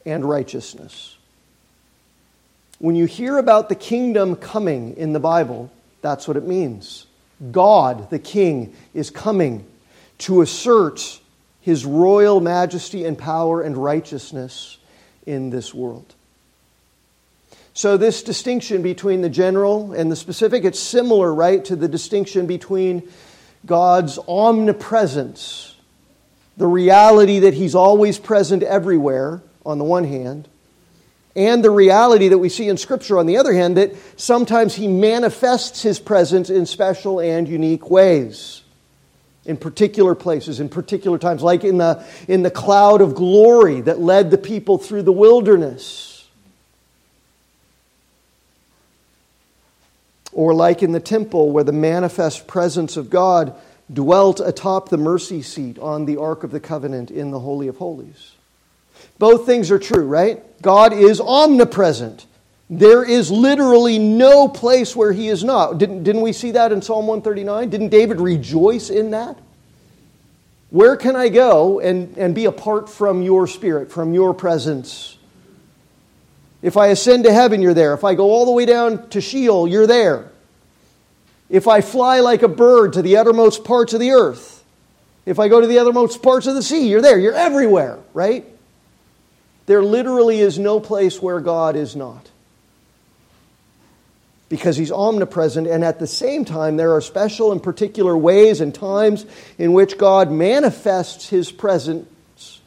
and 0.04 0.28
righteousness. 0.28 1.16
When 2.78 2.94
you 2.94 3.06
hear 3.06 3.38
about 3.38 3.68
the 3.68 3.74
kingdom 3.74 4.36
coming 4.36 4.96
in 4.96 5.12
the 5.12 5.20
Bible, 5.20 5.70
that's 6.02 6.28
what 6.28 6.36
it 6.36 6.46
means. 6.46 7.06
God, 7.50 8.10
the 8.10 8.18
king, 8.18 8.74
is 8.94 9.10
coming 9.10 9.66
to 10.18 10.42
assert 10.42 11.20
his 11.60 11.84
royal 11.84 12.40
majesty 12.40 13.04
and 13.04 13.18
power 13.18 13.62
and 13.62 13.76
righteousness 13.76 14.78
in 15.26 15.50
this 15.50 15.74
world. 15.74 16.14
So, 17.74 17.98
this 17.98 18.22
distinction 18.22 18.80
between 18.80 19.20
the 19.20 19.28
general 19.28 19.92
and 19.92 20.10
the 20.10 20.16
specific, 20.16 20.64
it's 20.64 20.80
similar, 20.80 21.34
right, 21.34 21.62
to 21.66 21.76
the 21.76 21.88
distinction 21.88 22.46
between 22.46 23.06
God's 23.66 24.18
omnipresence, 24.28 25.74
the 26.56 26.66
reality 26.66 27.40
that 27.40 27.52
he's 27.52 27.74
always 27.74 28.18
present 28.18 28.62
everywhere, 28.62 29.42
on 29.66 29.78
the 29.78 29.84
one 29.84 30.04
hand, 30.04 30.48
and 31.36 31.62
the 31.62 31.70
reality 31.70 32.28
that 32.28 32.38
we 32.38 32.48
see 32.48 32.68
in 32.68 32.78
Scripture, 32.78 33.18
on 33.18 33.26
the 33.26 33.36
other 33.36 33.52
hand, 33.52 33.76
that 33.76 33.94
sometimes 34.16 34.74
He 34.74 34.88
manifests 34.88 35.82
His 35.82 36.00
presence 36.00 36.48
in 36.48 36.64
special 36.64 37.20
and 37.20 37.46
unique 37.46 37.90
ways, 37.90 38.62
in 39.44 39.58
particular 39.58 40.14
places, 40.14 40.60
in 40.60 40.70
particular 40.70 41.18
times, 41.18 41.42
like 41.42 41.62
in 41.62 41.76
the, 41.76 42.02
in 42.26 42.42
the 42.42 42.50
cloud 42.50 43.02
of 43.02 43.14
glory 43.14 43.82
that 43.82 44.00
led 44.00 44.30
the 44.30 44.38
people 44.38 44.78
through 44.78 45.02
the 45.02 45.12
wilderness. 45.12 46.26
Or 50.32 50.54
like 50.54 50.82
in 50.82 50.92
the 50.92 51.00
temple 51.00 51.50
where 51.50 51.64
the 51.64 51.72
manifest 51.72 52.46
presence 52.46 52.96
of 52.96 53.10
God 53.10 53.54
dwelt 53.92 54.40
atop 54.40 54.88
the 54.88 54.98
mercy 54.98 55.42
seat 55.42 55.78
on 55.78 56.06
the 56.06 56.16
Ark 56.16 56.44
of 56.44 56.50
the 56.50 56.60
Covenant 56.60 57.10
in 57.10 57.30
the 57.30 57.40
Holy 57.40 57.68
of 57.68 57.76
Holies. 57.76 58.35
Both 59.18 59.46
things 59.46 59.70
are 59.70 59.78
true, 59.78 60.06
right? 60.06 60.42
God 60.62 60.92
is 60.92 61.20
omnipresent. 61.20 62.26
There 62.68 63.04
is 63.04 63.30
literally 63.30 63.98
no 63.98 64.48
place 64.48 64.96
where 64.96 65.12
he 65.12 65.28
is 65.28 65.44
not. 65.44 65.78
Didn't, 65.78 66.02
didn't 66.02 66.22
we 66.22 66.32
see 66.32 66.52
that 66.52 66.72
in 66.72 66.82
Psalm 66.82 67.06
139? 67.06 67.70
Didn't 67.70 67.90
David 67.90 68.20
rejoice 68.20 68.90
in 68.90 69.12
that? 69.12 69.38
Where 70.70 70.96
can 70.96 71.14
I 71.14 71.28
go 71.28 71.78
and, 71.78 72.16
and 72.18 72.34
be 72.34 72.46
apart 72.46 72.90
from 72.90 73.22
your 73.22 73.46
spirit, 73.46 73.92
from 73.92 74.14
your 74.14 74.34
presence? 74.34 75.16
If 76.60 76.76
I 76.76 76.88
ascend 76.88 77.24
to 77.24 77.32
heaven, 77.32 77.62
you're 77.62 77.74
there. 77.74 77.94
If 77.94 78.02
I 78.02 78.14
go 78.14 78.30
all 78.32 78.44
the 78.44 78.50
way 78.50 78.66
down 78.66 79.08
to 79.10 79.20
Sheol, 79.20 79.68
you're 79.68 79.86
there. 79.86 80.32
If 81.48 81.68
I 81.68 81.80
fly 81.80 82.18
like 82.18 82.42
a 82.42 82.48
bird 82.48 82.94
to 82.94 83.02
the 83.02 83.18
uttermost 83.18 83.62
parts 83.62 83.94
of 83.94 84.00
the 84.00 84.10
earth, 84.10 84.64
if 85.24 85.38
I 85.38 85.46
go 85.46 85.60
to 85.60 85.66
the 85.68 85.78
uttermost 85.78 86.22
parts 86.22 86.48
of 86.48 86.56
the 86.56 86.62
sea, 86.62 86.88
you're 86.88 87.02
there. 87.02 87.18
You're 87.18 87.34
everywhere, 87.34 88.00
right? 88.12 88.44
There 89.66 89.82
literally 89.82 90.40
is 90.40 90.58
no 90.58 90.80
place 90.80 91.20
where 91.20 91.40
God 91.40 91.76
is 91.76 91.94
not. 91.96 92.30
Because 94.48 94.76
he's 94.76 94.92
omnipresent, 94.92 95.66
and 95.66 95.84
at 95.84 95.98
the 95.98 96.06
same 96.06 96.44
time, 96.44 96.76
there 96.76 96.94
are 96.94 97.00
special 97.00 97.50
and 97.50 97.60
particular 97.60 98.16
ways 98.16 98.60
and 98.60 98.72
times 98.72 99.26
in 99.58 99.72
which 99.72 99.98
God 99.98 100.30
manifests 100.30 101.28
his 101.28 101.50
presence 101.50 102.08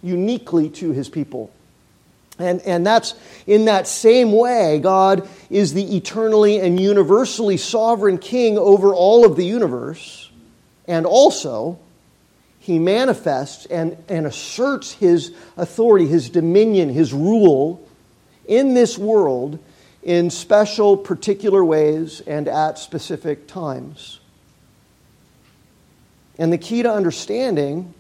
uniquely 0.04 0.70
to 0.72 0.92
his 0.92 1.08
people. 1.08 1.52
And, 2.38 2.62
and 2.62 2.86
that's 2.86 3.16
in 3.48 3.66
that 3.66 3.88
same 3.88 4.34
way, 4.34 4.80
God 4.80 5.28
is 5.50 5.74
the 5.74 5.98
eternally 5.98 6.60
and 6.60 6.80
universally 6.80 7.58
sovereign 7.58 8.18
king 8.18 8.58
over 8.58 8.94
all 8.94 9.26
of 9.26 9.38
the 9.38 9.46
universe, 9.46 10.30
and 10.88 11.06
also 11.06 11.80
he 12.70 12.78
manifests 12.78 13.66
and, 13.66 13.98
and 14.08 14.28
asserts 14.28 14.92
his 14.92 15.34
authority, 15.58 16.06
his 16.06 16.30
dominion, 16.30 16.88
his 16.90 17.12
rule 17.12 17.84
in 18.48 18.76
this 18.76 18.96
world 18.96 19.58
in 20.04 20.30
special, 20.30 20.96
particular 20.96 21.66
ways 21.66 22.22
and 22.22 22.48
at 22.48 22.78
specific 22.78 23.48
times. 23.48 24.20
And 26.38 26.54
the 26.54 26.60
key 26.60 26.84
to 26.84 26.94
understanding 26.94 27.92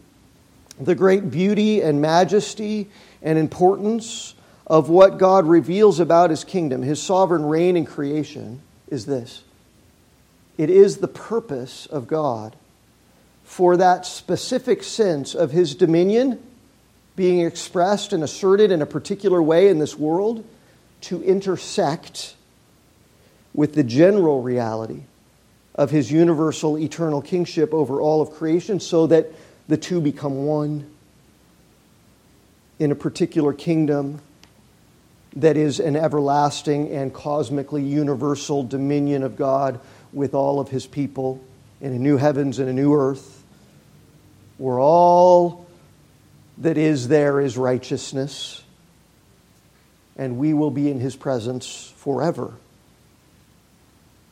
the 0.79 0.93
great 0.93 1.31
beauty 1.31 1.81
and 1.81 1.99
majesty 1.99 2.89
and 3.23 3.39
importance 3.39 4.35
of 4.67 4.87
what 4.87 5.17
God 5.17 5.47
reveals 5.47 5.99
about 5.99 6.29
his 6.29 6.43
kingdom, 6.43 6.83
his 6.83 7.01
sovereign 7.01 7.43
reign 7.43 7.75
in 7.75 7.87
creation, 7.87 8.61
is 8.87 9.07
this 9.07 9.43
it 10.59 10.69
is 10.69 10.97
the 10.97 11.07
purpose 11.07 11.87
of 11.87 12.05
God 12.05 12.55
for 13.49 13.77
that 13.77 14.05
specific 14.05 14.83
sense 14.83 15.33
of 15.33 15.49
his 15.49 15.73
dominion 15.73 16.39
being 17.15 17.41
expressed 17.41 18.13
and 18.13 18.23
asserted 18.23 18.71
in 18.71 18.79
a 18.79 18.85
particular 18.85 19.41
way 19.41 19.69
in 19.69 19.79
this 19.79 19.97
world 19.97 20.45
to 21.01 21.23
intersect 21.23 22.35
with 23.55 23.73
the 23.73 23.83
general 23.83 24.43
reality 24.43 25.01
of 25.73 25.89
his 25.89 26.11
universal 26.11 26.77
eternal 26.77 27.23
kingship 27.23 27.73
over 27.73 27.99
all 27.99 28.21
of 28.21 28.29
creation 28.29 28.79
so 28.79 29.07
that 29.07 29.25
the 29.67 29.77
two 29.77 29.99
become 29.99 30.45
one 30.45 30.87
in 32.77 32.91
a 32.91 32.95
particular 32.95 33.51
kingdom 33.51 34.21
that 35.35 35.57
is 35.57 35.79
an 35.79 35.95
everlasting 35.95 36.91
and 36.91 37.15
cosmically 37.15 37.83
universal 37.83 38.61
dominion 38.61 39.23
of 39.23 39.35
God 39.35 39.79
with 40.13 40.35
all 40.35 40.59
of 40.59 40.69
his 40.69 40.85
people 40.85 41.43
in 41.81 41.93
a 41.93 41.99
new 41.99 42.17
heavens 42.17 42.59
and 42.59 42.69
a 42.69 42.73
new 42.73 42.93
earth, 42.93 43.38
where 44.59 44.77
all 44.77 45.65
that 46.59 46.77
is 46.77 47.07
there 47.07 47.39
is 47.39 47.57
righteousness, 47.57 48.61
and 50.17 50.37
we 50.37 50.53
will 50.53 50.69
be 50.69 50.91
in 50.91 50.99
his 50.99 51.15
presence 51.15 51.91
forever. 51.97 52.53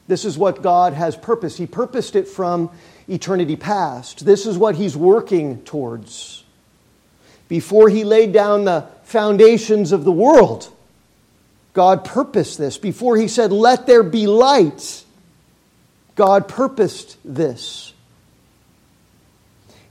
This 0.08 0.26
is 0.26 0.38
what 0.38 0.62
God 0.62 0.94
has 0.94 1.16
purposed. 1.16 1.58
He 1.58 1.66
purposed 1.66 2.16
it 2.16 2.28
from 2.28 2.70
eternity 3.08 3.56
past. 3.56 4.26
This 4.26 4.46
is 4.46 4.58
what 4.58 4.76
he's 4.76 4.96
working 4.96 5.64
towards. 5.64 6.44
Before 7.48 7.88
he 7.88 8.04
laid 8.04 8.34
down 8.34 8.66
the 8.66 8.86
foundations 9.04 9.94
of 9.94 10.04
the 10.04 10.12
world, 10.12 10.70
God 11.72 12.04
purposed 12.04 12.58
this. 12.58 12.78
Before 12.78 13.16
he 13.16 13.30
said, 13.30 13.54
Let 13.54 13.88
there 13.88 14.04
be 14.04 14.28
light, 14.28 15.06
God 16.16 16.50
purposed 16.50 17.18
this. 17.24 17.94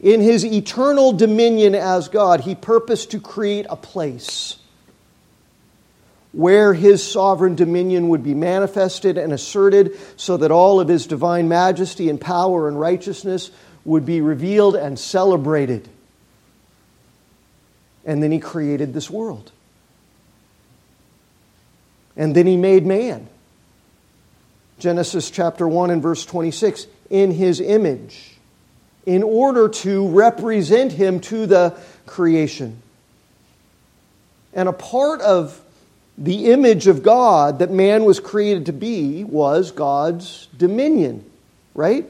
In 0.06 0.20
his 0.20 0.44
eternal 0.44 1.12
dominion 1.12 1.74
as 1.74 2.06
God, 2.06 2.42
he 2.42 2.54
purposed 2.54 3.10
to 3.10 3.20
create 3.20 3.66
a 3.68 3.74
place 3.74 4.56
where 6.30 6.72
his 6.72 7.02
sovereign 7.02 7.56
dominion 7.56 8.08
would 8.10 8.22
be 8.22 8.32
manifested 8.32 9.18
and 9.18 9.32
asserted 9.32 9.98
so 10.16 10.36
that 10.36 10.52
all 10.52 10.78
of 10.78 10.86
his 10.86 11.08
divine 11.08 11.48
majesty 11.48 12.08
and 12.08 12.20
power 12.20 12.68
and 12.68 12.78
righteousness 12.78 13.50
would 13.84 14.06
be 14.06 14.20
revealed 14.20 14.76
and 14.76 14.96
celebrated. 14.96 15.88
And 18.04 18.22
then 18.22 18.30
he 18.30 18.38
created 18.38 18.94
this 18.94 19.10
world. 19.10 19.50
And 22.16 22.32
then 22.32 22.46
he 22.46 22.56
made 22.56 22.86
man. 22.86 23.28
Genesis 24.78 25.32
chapter 25.32 25.66
1 25.66 25.90
and 25.90 26.00
verse 26.00 26.24
26 26.24 26.86
in 27.10 27.32
his 27.32 27.60
image 27.60 28.35
in 29.06 29.22
order 29.22 29.68
to 29.68 30.08
represent 30.08 30.92
him 30.92 31.20
to 31.20 31.46
the 31.46 31.78
creation. 32.06 32.82
And 34.52 34.68
a 34.68 34.72
part 34.72 35.20
of 35.20 35.60
the 36.18 36.46
image 36.46 36.88
of 36.88 37.02
God 37.02 37.60
that 37.60 37.70
man 37.70 38.04
was 38.04 38.18
created 38.18 38.66
to 38.66 38.72
be 38.72 39.22
was 39.22 39.70
God's 39.70 40.48
dominion, 40.56 41.24
right? 41.74 42.06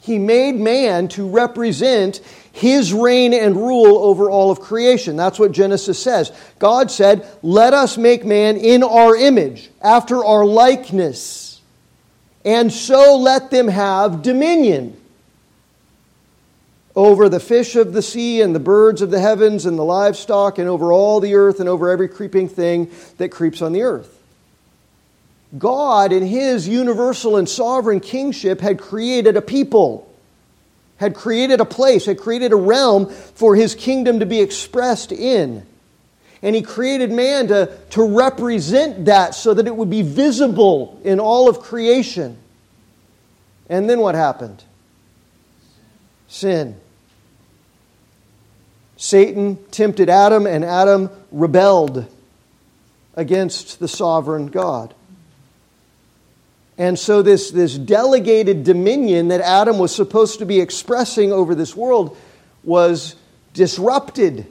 He 0.00 0.18
made 0.18 0.54
man 0.54 1.08
to 1.08 1.28
represent 1.28 2.20
his 2.52 2.92
reign 2.92 3.34
and 3.34 3.56
rule 3.56 3.98
over 3.98 4.30
all 4.30 4.50
of 4.50 4.60
creation. 4.60 5.16
That's 5.16 5.38
what 5.38 5.52
Genesis 5.52 6.02
says. 6.02 6.32
God 6.58 6.90
said, 6.90 7.26
Let 7.42 7.74
us 7.74 7.98
make 7.98 8.24
man 8.24 8.56
in 8.56 8.82
our 8.82 9.16
image, 9.16 9.70
after 9.82 10.24
our 10.24 10.44
likeness, 10.44 11.60
and 12.44 12.72
so 12.72 13.16
let 13.16 13.50
them 13.50 13.68
have 13.68 14.22
dominion 14.22 14.99
over 16.96 17.28
the 17.28 17.40
fish 17.40 17.76
of 17.76 17.92
the 17.92 18.02
sea 18.02 18.40
and 18.40 18.54
the 18.54 18.60
birds 18.60 19.00
of 19.02 19.10
the 19.10 19.20
heavens 19.20 19.66
and 19.66 19.78
the 19.78 19.84
livestock 19.84 20.58
and 20.58 20.68
over 20.68 20.92
all 20.92 21.20
the 21.20 21.34
earth 21.34 21.60
and 21.60 21.68
over 21.68 21.90
every 21.90 22.08
creeping 22.08 22.48
thing 22.48 22.90
that 23.18 23.30
creeps 23.30 23.62
on 23.62 23.72
the 23.72 23.82
earth. 23.82 24.18
God, 25.56 26.12
in 26.12 26.24
his 26.24 26.68
universal 26.68 27.36
and 27.36 27.48
sovereign 27.48 28.00
kingship, 28.00 28.60
had 28.60 28.78
created 28.78 29.36
a 29.36 29.42
people, 29.42 30.12
had 30.98 31.14
created 31.14 31.60
a 31.60 31.64
place, 31.64 32.06
had 32.06 32.18
created 32.18 32.52
a 32.52 32.56
realm 32.56 33.06
for 33.06 33.56
his 33.56 33.74
kingdom 33.74 34.20
to 34.20 34.26
be 34.26 34.40
expressed 34.40 35.12
in. 35.12 35.66
And 36.42 36.54
he 36.56 36.62
created 36.62 37.10
man 37.10 37.48
to, 37.48 37.76
to 37.90 38.16
represent 38.16 39.06
that 39.06 39.34
so 39.34 39.52
that 39.52 39.66
it 39.66 39.76
would 39.76 39.90
be 39.90 40.02
visible 40.02 41.00
in 41.04 41.20
all 41.20 41.48
of 41.48 41.60
creation. 41.60 42.38
And 43.68 43.90
then 43.90 44.00
what 44.00 44.14
happened? 44.14 44.64
Sin. 46.30 46.76
Satan 48.96 49.58
tempted 49.72 50.08
Adam, 50.08 50.46
and 50.46 50.64
Adam 50.64 51.10
rebelled 51.32 52.06
against 53.16 53.80
the 53.80 53.88
sovereign 53.88 54.46
God. 54.46 54.94
And 56.78 56.96
so, 56.96 57.22
this, 57.22 57.50
this 57.50 57.76
delegated 57.76 58.62
dominion 58.62 59.28
that 59.28 59.40
Adam 59.40 59.78
was 59.78 59.92
supposed 59.94 60.38
to 60.38 60.46
be 60.46 60.60
expressing 60.60 61.32
over 61.32 61.56
this 61.56 61.74
world 61.74 62.16
was 62.62 63.16
disrupted, 63.52 64.46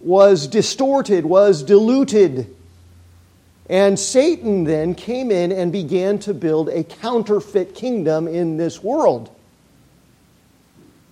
was 0.00 0.46
distorted, 0.46 1.26
was 1.26 1.62
diluted. 1.62 2.52
And 3.68 3.98
Satan 3.98 4.64
then 4.64 4.94
came 4.94 5.30
in 5.30 5.52
and 5.52 5.70
began 5.70 6.18
to 6.20 6.32
build 6.32 6.70
a 6.70 6.82
counterfeit 6.82 7.74
kingdom 7.74 8.26
in 8.26 8.56
this 8.56 8.82
world 8.82 9.30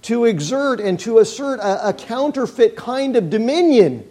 to 0.02 0.24
exert 0.24 0.80
and 0.80 0.98
to 1.00 1.18
assert 1.18 1.60
a, 1.60 1.88
a 1.88 1.92
counterfeit 1.92 2.76
kind 2.76 3.16
of 3.16 3.30
dominion 3.30 4.08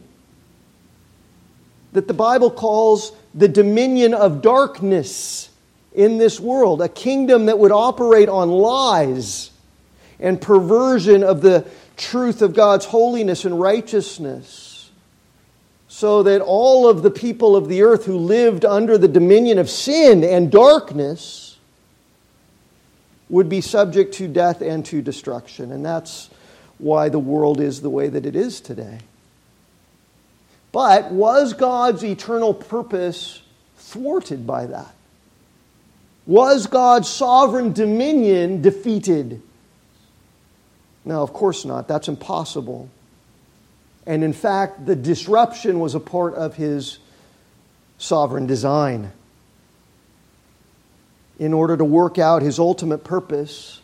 that 1.93 2.08
the 2.08 2.13
Bible 2.13 2.49
calls 2.49 3.12
the 3.34 3.47
dominion 3.47 4.13
of 4.13 4.41
darkness 4.41 5.49
in 5.93 6.17
this 6.17 6.39
world, 6.39 6.82
a 6.82 6.88
kingdom 6.88 7.47
that 7.47 7.60
would 7.60 7.71
operate 7.71 8.30
on 8.30 8.49
lies 8.49 9.51
and 10.19 10.41
perversion 10.41 11.23
of 11.23 11.41
the 11.41 11.67
truth 11.97 12.41
of 12.41 12.54
God's 12.54 12.86
holiness 12.86 13.43
and 13.43 13.60
righteousness, 13.60 14.89
so 15.89 16.23
that 16.23 16.39
all 16.41 16.88
of 16.88 17.04
the 17.04 17.12
people 17.12 17.58
of 17.58 17.67
the 17.67 17.82
earth 17.82 18.06
who 18.06 18.17
lived 18.17 18.63
under 18.63 18.97
the 18.97 19.10
dominion 19.10 19.60
of 19.60 19.69
sin 19.69 20.23
and 20.23 20.49
darkness 20.49 21.50
would 23.31 23.47
be 23.47 23.61
subject 23.61 24.13
to 24.15 24.27
death 24.27 24.61
and 24.61 24.85
to 24.85 25.01
destruction. 25.01 25.71
And 25.71 25.83
that's 25.83 26.29
why 26.77 27.07
the 27.07 27.17
world 27.17 27.61
is 27.61 27.81
the 27.81 27.89
way 27.89 28.09
that 28.09 28.25
it 28.25 28.35
is 28.35 28.59
today. 28.59 28.99
But 30.73 31.11
was 31.11 31.53
God's 31.53 32.03
eternal 32.03 32.53
purpose 32.53 33.41
thwarted 33.77 34.45
by 34.45 34.65
that? 34.67 34.93
Was 36.27 36.67
God's 36.67 37.07
sovereign 37.07 37.71
dominion 37.71 38.61
defeated? 38.61 39.41
No, 41.05 41.23
of 41.23 41.31
course 41.31 41.63
not. 41.63 41.87
That's 41.87 42.09
impossible. 42.09 42.89
And 44.05 44.25
in 44.25 44.33
fact, 44.33 44.85
the 44.85 44.95
disruption 44.95 45.79
was 45.79 45.95
a 45.95 45.99
part 46.01 46.35
of 46.35 46.55
his 46.55 46.99
sovereign 47.97 48.45
design 48.45 49.11
in 51.41 51.54
order 51.54 51.75
to 51.75 51.84
work 51.84 52.19
out 52.19 52.43
his 52.43 52.60
ultimate 52.60 53.04
purpose 53.04 53.82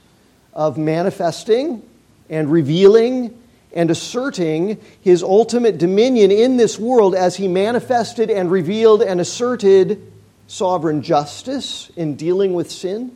of 0.54 0.78
manifesting 0.78 1.82
and 2.30 2.52
revealing 2.52 3.36
and 3.74 3.90
asserting 3.90 4.80
his 5.02 5.24
ultimate 5.24 5.80
dominion 5.80 6.30
in 6.30 6.58
this 6.58 6.78
world 6.78 7.16
as 7.16 7.36
he 7.36 7.48
manifested 7.48 8.30
and 8.30 8.52
revealed 8.52 9.02
and 9.02 9.20
asserted 9.20 10.00
sovereign 10.46 11.02
justice 11.02 11.90
in 11.96 12.16
dealing 12.16 12.54
with 12.54 12.70
sin 12.70 13.12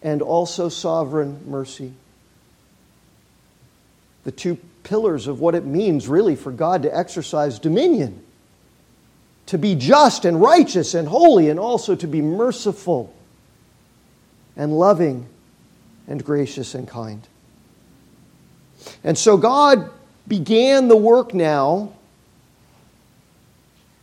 and 0.00 0.22
also 0.22 0.68
sovereign 0.68 1.40
mercy. 1.50 1.92
The 4.22 4.30
two 4.30 4.58
pillars 4.84 5.26
of 5.26 5.40
what 5.40 5.56
it 5.56 5.64
means, 5.64 6.06
really, 6.06 6.36
for 6.36 6.52
God 6.52 6.84
to 6.84 6.96
exercise 6.96 7.58
dominion 7.58 8.22
to 9.46 9.58
be 9.58 9.74
just 9.74 10.24
and 10.24 10.40
righteous 10.40 10.94
and 10.94 11.08
holy, 11.08 11.50
and 11.50 11.58
also 11.58 11.96
to 11.96 12.06
be 12.06 12.22
merciful 12.22 13.12
and 14.56 14.78
loving 14.78 15.26
and 16.06 16.24
gracious 16.24 16.74
and 16.74 16.86
kind. 16.86 17.26
And 19.02 19.16
so 19.16 19.36
God 19.36 19.90
began 20.26 20.88
the 20.88 20.96
work 20.96 21.34
now 21.34 21.92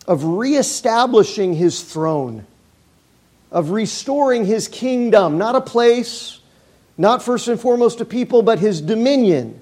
of 0.08 0.24
reestablishing 0.24 1.54
his 1.54 1.84
throne, 1.84 2.46
of 3.52 3.72
restoring 3.72 4.46
his 4.46 4.68
kingdom, 4.68 5.38
not 5.38 5.56
a 5.56 5.62
place, 5.62 6.40
not 6.98 7.22
first 7.22 7.48
and 7.48 7.60
foremost 7.60 8.02
a 8.02 8.06
people, 8.06 8.42
but 8.42 8.60
his 8.60 8.82
dominion, 8.82 9.60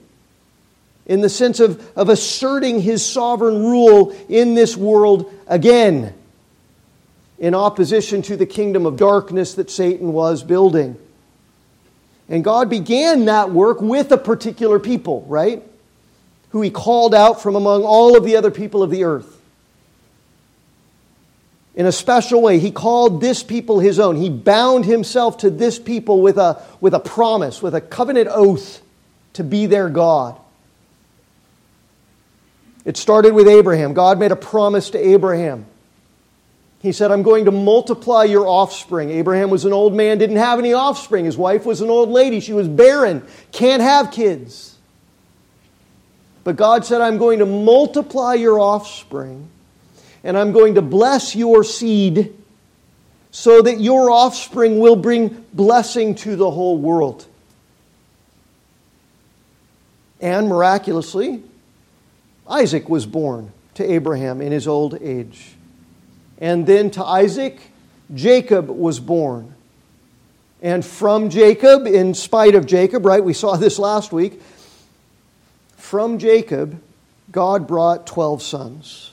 in 1.05 1.21
the 1.21 1.29
sense 1.29 1.59
of, 1.59 1.85
of 1.97 2.09
asserting 2.09 2.81
his 2.81 3.05
sovereign 3.05 3.63
rule 3.63 4.15
in 4.29 4.55
this 4.55 4.77
world 4.77 5.31
again, 5.47 6.13
in 7.39 7.55
opposition 7.55 8.21
to 8.23 8.35
the 8.35 8.45
kingdom 8.45 8.85
of 8.85 8.97
darkness 8.97 9.53
that 9.55 9.71
Satan 9.71 10.11
was 10.13 10.43
building. 10.43 10.97
And 12.27 12.43
God 12.43 12.69
began 12.69 13.25
that 13.25 13.51
work 13.51 13.81
with 13.81 14.11
a 14.11 14.17
particular 14.17 14.77
people, 14.77 15.25
right? 15.27 15.63
Who 16.49 16.61
he 16.61 16.69
called 16.69 17.15
out 17.15 17.41
from 17.41 17.55
among 17.55 17.83
all 17.83 18.15
of 18.15 18.23
the 18.23 18.35
other 18.35 18.51
people 18.51 18.83
of 18.83 18.91
the 18.91 19.05
earth. 19.05 19.37
In 21.75 21.85
a 21.85 21.91
special 21.91 22.41
way, 22.41 22.59
he 22.59 22.71
called 22.71 23.21
this 23.21 23.41
people 23.41 23.79
his 23.79 23.99
own. 23.99 24.17
He 24.17 24.29
bound 24.29 24.85
himself 24.85 25.37
to 25.39 25.49
this 25.49 25.79
people 25.79 26.21
with 26.21 26.37
a, 26.37 26.61
with 26.81 26.93
a 26.93 26.99
promise, 26.99 27.61
with 27.61 27.73
a 27.73 27.81
covenant 27.81 28.27
oath 28.29 28.81
to 29.33 29.43
be 29.43 29.65
their 29.65 29.87
God. 29.89 30.37
It 32.83 32.97
started 32.97 33.33
with 33.33 33.47
Abraham. 33.47 33.93
God 33.93 34.19
made 34.19 34.31
a 34.31 34.35
promise 34.35 34.89
to 34.91 34.97
Abraham. 34.97 35.65
He 36.81 36.93
said, 36.93 37.11
I'm 37.11 37.23
going 37.23 37.45
to 37.45 37.51
multiply 37.51 38.23
your 38.23 38.47
offspring. 38.47 39.09
Abraham 39.09 39.49
was 39.49 39.65
an 39.65 39.73
old 39.73 39.93
man, 39.93 40.17
didn't 40.17 40.37
have 40.37 40.59
any 40.59 40.73
offspring. 40.73 41.25
His 41.25 41.37
wife 41.37 41.65
was 41.65 41.81
an 41.81 41.89
old 41.89 42.09
lady. 42.09 42.39
She 42.39 42.53
was 42.53 42.69
barren, 42.69 43.25
can't 43.51 43.81
have 43.81 44.11
kids. 44.11 44.77
But 46.45 46.55
God 46.55 46.85
said, 46.85 47.01
I'm 47.01 47.17
going 47.17 47.39
to 47.39 47.45
multiply 47.45 48.35
your 48.35 48.59
offspring, 48.59 49.49
and 50.23 50.37
I'm 50.37 50.53
going 50.53 50.75
to 50.75 50.81
bless 50.81 51.35
your 51.35 51.65
seed 51.65 52.33
so 53.31 53.61
that 53.61 53.79
your 53.79 54.09
offspring 54.09 54.79
will 54.79 54.95
bring 54.95 55.45
blessing 55.53 56.15
to 56.15 56.37
the 56.37 56.49
whole 56.49 56.77
world. 56.77 57.25
And 60.21 60.47
miraculously, 60.47 61.43
Isaac 62.47 62.89
was 62.89 63.05
born 63.05 63.51
to 63.75 63.83
Abraham 63.83 64.41
in 64.41 64.51
his 64.51 64.67
old 64.67 64.99
age. 65.01 65.55
And 66.39 66.65
then 66.65 66.89
to 66.91 67.03
Isaac, 67.03 67.59
Jacob 68.13 68.69
was 68.69 68.99
born. 68.99 69.53
And 70.61 70.83
from 70.85 71.29
Jacob, 71.29 71.85
in 71.85 72.13
spite 72.13 72.55
of 72.55 72.65
Jacob, 72.65 73.05
right, 73.05 73.23
we 73.23 73.33
saw 73.33 73.55
this 73.55 73.77
last 73.77 74.11
week, 74.11 74.41
from 75.77 76.17
Jacob, 76.17 76.81
God 77.31 77.67
brought 77.67 78.07
12 78.07 78.41
sons. 78.41 79.11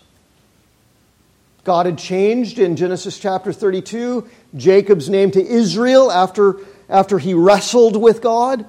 God 1.64 1.86
had 1.86 1.98
changed 1.98 2.60
in 2.60 2.76
Genesis 2.76 3.18
chapter 3.18 3.52
32 3.52 4.28
Jacob's 4.54 5.10
name 5.10 5.32
to 5.32 5.44
Israel 5.44 6.12
after, 6.12 6.56
after 6.88 7.18
he 7.18 7.34
wrestled 7.34 8.00
with 8.00 8.22
God. 8.22 8.64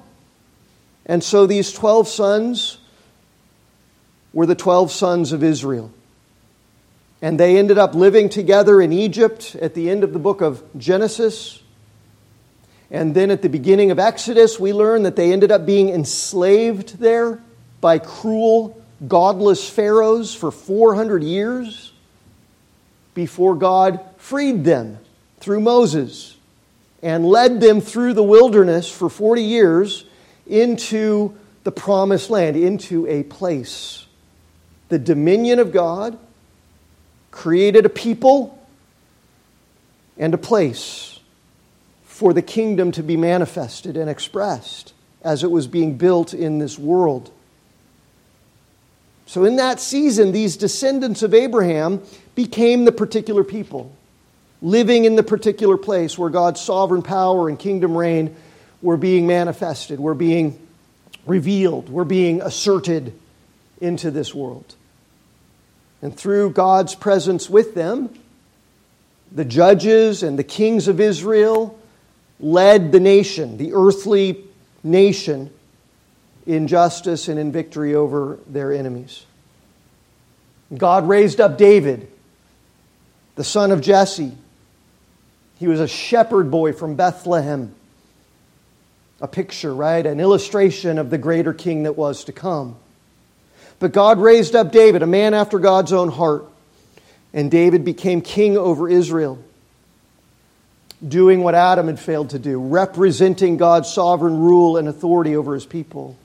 And 1.06 1.22
so 1.22 1.46
these 1.46 1.72
12 1.72 2.08
sons 2.08 2.78
were 4.32 4.46
the 4.46 4.56
12 4.56 4.90
sons 4.90 5.32
of 5.32 5.42
Israel. 5.42 5.92
And 7.20 7.38
they 7.38 7.58
ended 7.58 7.78
up 7.78 7.94
living 7.94 8.28
together 8.28 8.80
in 8.80 8.92
Egypt 8.92 9.56
at 9.60 9.74
the 9.74 9.90
end 9.90 10.04
of 10.04 10.12
the 10.12 10.18
book 10.18 10.40
of 10.40 10.62
Genesis. 10.76 11.60
And 12.90 13.14
then 13.14 13.30
at 13.30 13.42
the 13.42 13.48
beginning 13.48 13.90
of 13.90 13.98
Exodus, 13.98 14.58
we 14.58 14.72
learn 14.72 15.02
that 15.02 15.16
they 15.16 15.32
ended 15.32 15.50
up 15.50 15.66
being 15.66 15.88
enslaved 15.88 16.98
there 16.98 17.42
by 17.80 17.98
cruel, 17.98 18.80
godless 19.06 19.68
pharaohs 19.68 20.34
for 20.34 20.50
400 20.50 21.22
years 21.22 21.92
before 23.14 23.56
God 23.56 24.00
freed 24.16 24.64
them 24.64 24.98
through 25.40 25.60
Moses 25.60 26.36
and 27.02 27.26
led 27.26 27.60
them 27.60 27.80
through 27.80 28.14
the 28.14 28.22
wilderness 28.22 28.90
for 28.90 29.08
40 29.08 29.42
years 29.42 30.04
into 30.46 31.36
the 31.64 31.72
promised 31.72 32.30
land, 32.30 32.56
into 32.56 33.06
a 33.06 33.22
place, 33.24 34.06
the 34.88 34.98
dominion 34.98 35.58
of 35.58 35.72
God 35.72 36.18
created 37.30 37.86
a 37.86 37.88
people 37.88 38.58
and 40.16 40.34
a 40.34 40.38
place 40.38 41.20
for 42.04 42.32
the 42.32 42.42
kingdom 42.42 42.90
to 42.92 43.02
be 43.02 43.16
manifested 43.16 43.96
and 43.96 44.10
expressed 44.10 44.92
as 45.22 45.44
it 45.44 45.50
was 45.50 45.66
being 45.66 45.96
built 45.96 46.34
in 46.34 46.58
this 46.58 46.78
world. 46.78 47.30
So, 49.26 49.44
in 49.44 49.56
that 49.56 49.78
season, 49.78 50.32
these 50.32 50.56
descendants 50.56 51.22
of 51.22 51.34
Abraham 51.34 52.02
became 52.34 52.84
the 52.84 52.92
particular 52.92 53.44
people, 53.44 53.92
living 54.62 55.04
in 55.04 55.16
the 55.16 55.22
particular 55.22 55.76
place 55.76 56.16
where 56.16 56.30
God's 56.30 56.60
sovereign 56.60 57.02
power 57.02 57.48
and 57.48 57.58
kingdom 57.58 57.96
reign 57.96 58.34
were 58.80 58.96
being 58.96 59.26
manifested, 59.26 60.00
were 60.00 60.14
being 60.14 60.58
revealed, 61.26 61.90
were 61.90 62.04
being 62.04 62.40
asserted 62.40 63.12
into 63.80 64.10
this 64.10 64.34
world. 64.34 64.74
And 66.00 66.16
through 66.16 66.50
God's 66.50 66.94
presence 66.94 67.50
with 67.50 67.74
them, 67.74 68.14
the 69.32 69.44
judges 69.44 70.22
and 70.22 70.38
the 70.38 70.44
kings 70.44 70.88
of 70.88 71.00
Israel 71.00 71.78
led 72.40 72.92
the 72.92 73.00
nation, 73.00 73.56
the 73.56 73.72
earthly 73.74 74.44
nation, 74.82 75.50
in 76.46 76.66
justice 76.66 77.28
and 77.28 77.38
in 77.38 77.52
victory 77.52 77.94
over 77.94 78.38
their 78.46 78.72
enemies. 78.72 79.26
God 80.74 81.08
raised 81.08 81.40
up 81.40 81.58
David, 81.58 82.10
the 83.34 83.44
son 83.44 83.70
of 83.70 83.80
Jesse. 83.80 84.32
He 85.58 85.66
was 85.66 85.80
a 85.80 85.88
shepherd 85.88 86.50
boy 86.50 86.72
from 86.72 86.94
Bethlehem. 86.94 87.74
A 89.20 89.28
picture, 89.28 89.74
right? 89.74 90.06
An 90.06 90.20
illustration 90.20 90.96
of 90.96 91.10
the 91.10 91.18
greater 91.18 91.52
king 91.52 91.82
that 91.82 91.96
was 91.96 92.24
to 92.24 92.32
come. 92.32 92.76
But 93.80 93.92
God 93.92 94.18
raised 94.18 94.56
up 94.56 94.72
David, 94.72 95.02
a 95.02 95.06
man 95.06 95.34
after 95.34 95.58
God's 95.58 95.92
own 95.92 96.08
heart. 96.08 96.44
And 97.32 97.50
David 97.50 97.84
became 97.84 98.22
king 98.22 98.56
over 98.56 98.88
Israel, 98.88 99.38
doing 101.06 101.42
what 101.42 101.54
Adam 101.54 101.86
had 101.86 102.00
failed 102.00 102.30
to 102.30 102.38
do, 102.38 102.58
representing 102.58 103.56
God's 103.56 103.92
sovereign 103.92 104.38
rule 104.38 104.76
and 104.78 104.88
authority 104.88 105.36
over 105.36 105.54
his 105.54 105.66
people. 105.66 106.16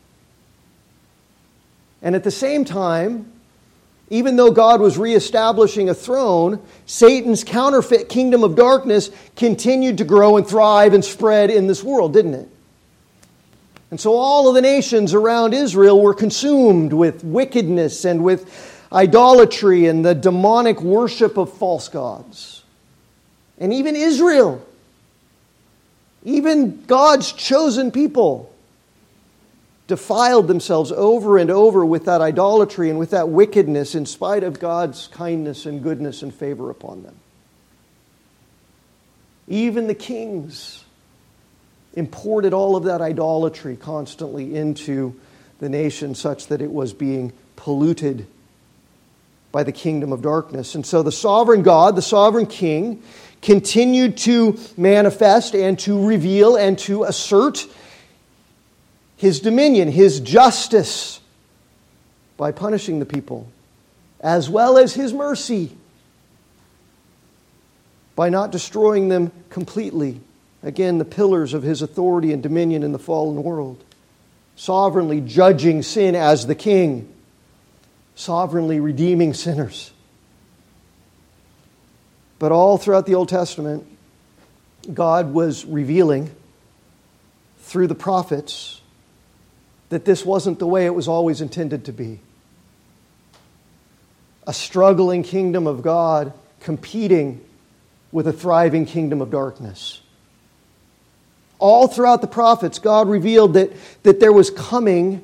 And 2.02 2.16
at 2.16 2.24
the 2.24 2.32
same 2.32 2.66
time, 2.66 3.32
even 4.10 4.36
though 4.36 4.52
God 4.52 4.82
was 4.82 4.98
reestablishing 4.98 5.90
a 5.90 5.94
throne, 5.94 6.62
Satan's 6.86 7.44
counterfeit 7.44 8.10
kingdom 8.10 8.44
of 8.44 8.56
darkness 8.56 9.10
continued 9.36 9.98
to 10.00 10.04
grow 10.04 10.38
and 10.38 10.48
thrive 10.48 10.94
and 10.94 11.04
spread 11.04 11.50
in 11.50 11.68
this 11.68 11.84
world, 11.84 12.14
didn't 12.14 12.36
it? 12.36 12.50
And 13.94 14.02
so 14.02 14.16
all 14.16 14.48
of 14.48 14.56
the 14.56 14.62
nations 14.62 15.14
around 15.14 15.54
Israel 15.54 16.02
were 16.02 16.16
consumed 16.16 16.94
with 16.94 17.24
wickedness 17.24 18.06
and 18.06 18.24
with 18.24 18.82
idolatry 18.92 19.86
and 19.86 20.04
the 20.04 20.16
demonic 20.16 20.82
worship 20.82 21.38
of 21.38 21.54
false 21.54 21.90
gods. 21.90 22.64
And 23.60 23.72
even 23.72 23.96
Israel, 23.96 24.66
even 26.24 26.84
God's 26.86 27.34
chosen 27.34 27.92
people, 27.92 28.52
defiled 29.86 30.48
themselves 30.48 30.92
over 30.92 31.38
and 31.38 31.52
over 31.52 31.86
with 31.86 32.06
that 32.06 32.20
idolatry 32.20 32.90
and 32.90 32.98
with 32.98 33.12
that 33.12 33.30
wickedness 33.30 33.94
in 33.94 34.08
spite 34.08 34.44
of 34.44 34.60
God's 34.60 35.08
kindness 35.10 35.68
and 35.68 35.84
goodness 35.84 36.24
and 36.24 36.34
favor 36.34 36.72
upon 36.72 37.04
them. 37.04 37.16
Even 39.48 39.86
the 39.86 39.94
kings 39.94 40.83
imported 41.94 42.54
all 42.54 42.76
of 42.76 42.86
that 42.86 43.02
idolatry 43.02 43.76
constantly 43.76 44.56
into 44.56 45.20
the 45.60 45.70
nation 45.70 46.16
such 46.16 46.48
that 46.48 46.62
it 46.62 46.72
was 46.72 46.94
being 46.94 47.32
polluted 47.56 48.28
by 49.52 49.64
the 49.64 49.72
kingdom 49.72 50.12
of 50.12 50.22
darkness. 50.22 50.76
And 50.76 50.86
so 50.86 51.04
the 51.04 51.12
sovereign 51.12 51.62
God, 51.62 51.96
the 51.96 52.02
sovereign 52.02 52.48
king, 52.48 53.04
continued 53.42 54.18
to 54.18 54.58
manifest 54.78 55.54
and 55.54 55.78
to 55.80 56.06
reveal 56.06 56.56
and 56.56 56.80
to 56.80 57.04
assert 57.04 57.66
his 59.16 59.40
dominion, 59.40 59.92
his 59.92 60.20
justice 60.20 61.20
by 62.36 62.52
punishing 62.52 63.00
the 63.00 63.06
people, 63.06 63.48
as 64.20 64.50
well 64.50 64.78
as 64.78 64.94
his 64.94 65.14
mercy 65.14 65.72
by 68.16 68.30
not 68.30 68.52
destroying 68.52 69.10
them 69.10 69.32
completely. 69.50 70.20
Again, 70.64 70.98
the 70.98 71.06
pillars 71.06 71.54
of 71.54 71.62
his 71.62 71.82
authority 71.82 72.32
and 72.32 72.42
dominion 72.42 72.84
in 72.84 72.94
the 72.94 73.00
fallen 73.00 73.44
world. 73.44 73.84
Sovereignly 74.56 75.20
judging 75.20 75.82
sin 75.82 76.16
as 76.16 76.48
the 76.48 76.56
king, 76.56 77.14
sovereignly 78.16 78.80
redeeming 78.80 79.34
sinners. 79.34 79.92
But 82.40 82.52
all 82.52 82.78
throughout 82.78 83.06
the 83.06 83.16
Old 83.16 83.30
Testament, 83.30 83.86
God 84.94 85.34
was 85.34 85.66
revealing 85.66 86.32
through 87.60 87.88
the 87.88 87.96
prophets 87.96 88.82
that 89.90 90.06
this 90.06 90.26
wasn't 90.26 90.60
the 90.60 90.68
way 90.68 90.86
it 90.86 90.96
was 90.96 91.08
always 91.08 91.42
intended 91.42 91.86
to 91.86 91.92
be. 91.92 92.20
A 94.48 94.54
struggling 94.54 95.24
kingdom 95.24 95.68
of 95.68 95.82
God 95.82 96.34
competing 96.60 97.44
with 98.12 98.28
a 98.28 98.34
thriving 98.34 98.86
kingdom 98.86 99.22
of 99.22 99.30
darkness 99.30 100.03
All 101.64 101.88
throughout 101.88 102.20
the 102.20 102.28
prophets, 102.28 102.78
God 102.78 103.08
revealed 103.08 103.54
that, 103.54 103.72
that 104.04 104.20
there 104.20 104.34
was 104.34 104.50
coming 104.50 105.24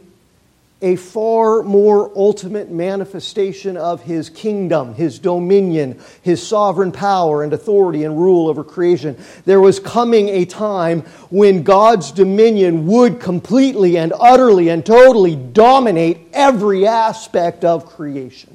a 0.81 0.95
far 0.95 1.63
more 1.63 2.09
ultimate 2.15 2.71
manifestation 2.71 3.75
of 3.75 4.01
his 4.03 4.29
kingdom, 4.29 4.93
his 4.93 5.19
dominion, 5.19 5.99
his 6.21 6.41
sovereign 6.41 6.93
power 6.93 7.43
and 7.43 7.51
authority 7.51 8.05
and 8.05 8.17
rule 8.17 8.47
over 8.47 8.63
creation. 8.63 9.17
There 9.43 9.59
was 9.59 9.81
coming 9.81 10.29
a 10.29 10.45
time 10.45 11.01
when 11.29 11.63
God's 11.63 12.13
dominion 12.13 12.87
would 12.87 13.19
completely 13.19 13.97
and 13.97 14.13
utterly 14.17 14.69
and 14.69 14.85
totally 14.85 15.35
dominate 15.35 16.19
every 16.31 16.87
aspect 16.87 17.65
of 17.65 17.85
creation. 17.85 18.53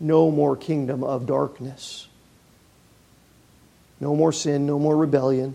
No 0.00 0.32
more 0.32 0.56
kingdom 0.56 1.04
of 1.04 1.24
darkness. 1.24 2.08
No 4.00 4.16
more 4.16 4.32
sin, 4.32 4.66
no 4.66 4.80
more 4.80 4.96
rebellion. 4.96 5.54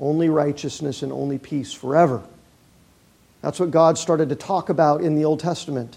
Only 0.00 0.30
righteousness 0.30 1.02
and 1.02 1.12
only 1.12 1.38
peace 1.38 1.72
forever. 1.72 2.22
That's 3.42 3.60
what 3.60 3.70
God 3.70 3.98
started 3.98 4.30
to 4.30 4.34
talk 4.34 4.70
about 4.70 5.02
in 5.02 5.14
the 5.14 5.24
Old 5.24 5.40
Testament. 5.40 5.96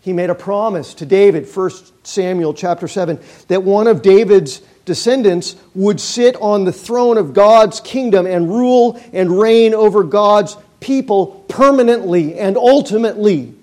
He 0.00 0.12
made 0.12 0.30
a 0.30 0.34
promise 0.34 0.94
to 0.94 1.06
David, 1.06 1.48
1 1.52 1.70
Samuel 2.04 2.54
chapter 2.54 2.86
7, 2.86 3.18
that 3.48 3.64
one 3.64 3.88
of 3.88 4.00
David's 4.00 4.62
descendants 4.84 5.56
would 5.74 6.00
sit 6.00 6.36
on 6.36 6.64
the 6.64 6.72
throne 6.72 7.18
of 7.18 7.34
God's 7.34 7.80
kingdom 7.80 8.26
and 8.26 8.48
rule 8.48 9.00
and 9.12 9.38
reign 9.38 9.74
over 9.74 10.04
God's 10.04 10.56
people 10.80 11.44
permanently 11.48 12.38
and 12.38 12.56
ultimately, 12.56 13.54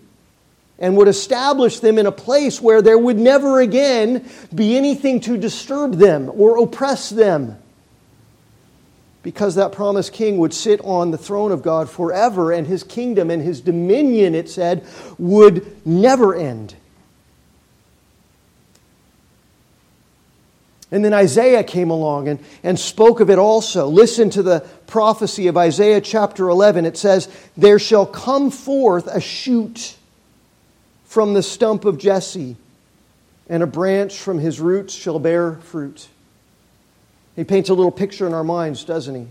and 0.78 0.98
would 0.98 1.08
establish 1.08 1.80
them 1.80 1.98
in 1.98 2.06
a 2.06 2.12
place 2.12 2.62
where 2.62 2.82
there 2.82 2.98
would 2.98 3.17
never 3.17 3.62
again 3.62 4.30
be 4.54 4.76
anything 4.76 5.21
to 5.21 5.38
disturb 5.38 5.93
them 5.93 6.30
or 6.36 6.62
oppress 6.62 7.10
them 7.10 7.58
because 9.25 9.55
that 9.55 9.71
promised 9.71 10.13
king 10.13 10.38
would 10.38 10.53
sit 10.53 10.79
on 10.81 11.09
the 11.09 11.17
throne 11.17 11.51
of 11.51 11.63
God 11.63 11.89
forever, 11.89 12.51
and 12.51 12.67
his 12.67 12.83
kingdom 12.83 13.31
and 13.31 13.41
his 13.41 13.59
dominion, 13.59 14.35
it 14.35 14.47
said, 14.47 14.85
would 15.17 15.83
never 15.83 16.35
end. 16.35 16.75
And 20.91 21.03
then 21.03 21.11
Isaiah 21.11 21.63
came 21.63 21.89
along 21.89 22.27
and, 22.27 22.39
and 22.61 22.79
spoke 22.79 23.19
of 23.19 23.31
it 23.31 23.39
also. 23.39 23.88
Listen 23.88 24.29
to 24.29 24.43
the 24.43 24.59
prophecy 24.85 25.47
of 25.47 25.57
Isaiah 25.57 26.01
chapter 26.01 26.47
11. 26.47 26.85
It 26.85 26.95
says, 26.95 27.27
There 27.57 27.79
shall 27.79 28.05
come 28.05 28.51
forth 28.51 29.07
a 29.07 29.19
shoot 29.19 29.95
from 31.05 31.33
the 31.33 31.41
stump 31.41 31.85
of 31.85 31.97
Jesse, 31.97 32.57
and 33.49 33.63
a 33.63 33.67
branch 33.67 34.19
from 34.19 34.38
his 34.38 34.61
roots 34.61 34.93
shall 34.93 35.17
bear 35.17 35.53
fruit. 35.55 36.09
He 37.36 37.43
paints 37.43 37.69
a 37.69 37.74
little 37.74 37.91
picture 37.91 38.26
in 38.28 38.34
our 38.34 38.43
minds, 38.43 38.84
doesn't 38.84 39.13
he? 39.13 39.21
A 39.21 39.28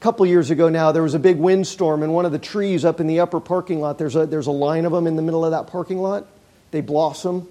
couple 0.00 0.24
years 0.26 0.50
ago 0.50 0.68
now, 0.68 0.92
there 0.92 1.02
was 1.02 1.14
a 1.14 1.18
big 1.18 1.36
windstorm, 1.36 2.02
and 2.02 2.14
one 2.14 2.24
of 2.24 2.32
the 2.32 2.38
trees 2.38 2.84
up 2.84 3.00
in 3.00 3.06
the 3.06 3.20
upper 3.20 3.40
parking 3.40 3.80
lot, 3.80 3.98
there's 3.98 4.16
a, 4.16 4.26
there's 4.26 4.46
a 4.46 4.52
line 4.52 4.84
of 4.84 4.92
them 4.92 5.06
in 5.06 5.16
the 5.16 5.22
middle 5.22 5.44
of 5.44 5.50
that 5.52 5.66
parking 5.66 5.98
lot. 5.98 6.26
They 6.70 6.80
blossom 6.80 7.48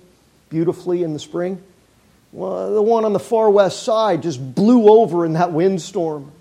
beautifully 0.49 1.03
in 1.03 1.13
the 1.13 1.19
spring. 1.19 1.61
Well, 2.31 2.73
the 2.73 2.81
one 2.81 3.05
on 3.05 3.13
the 3.13 3.19
far 3.19 3.49
west 3.49 3.83
side 3.83 4.23
just 4.23 4.55
blew 4.55 4.87
over 4.89 5.25
in 5.25 5.33
that 5.33 5.51
windstorm, 5.51 6.31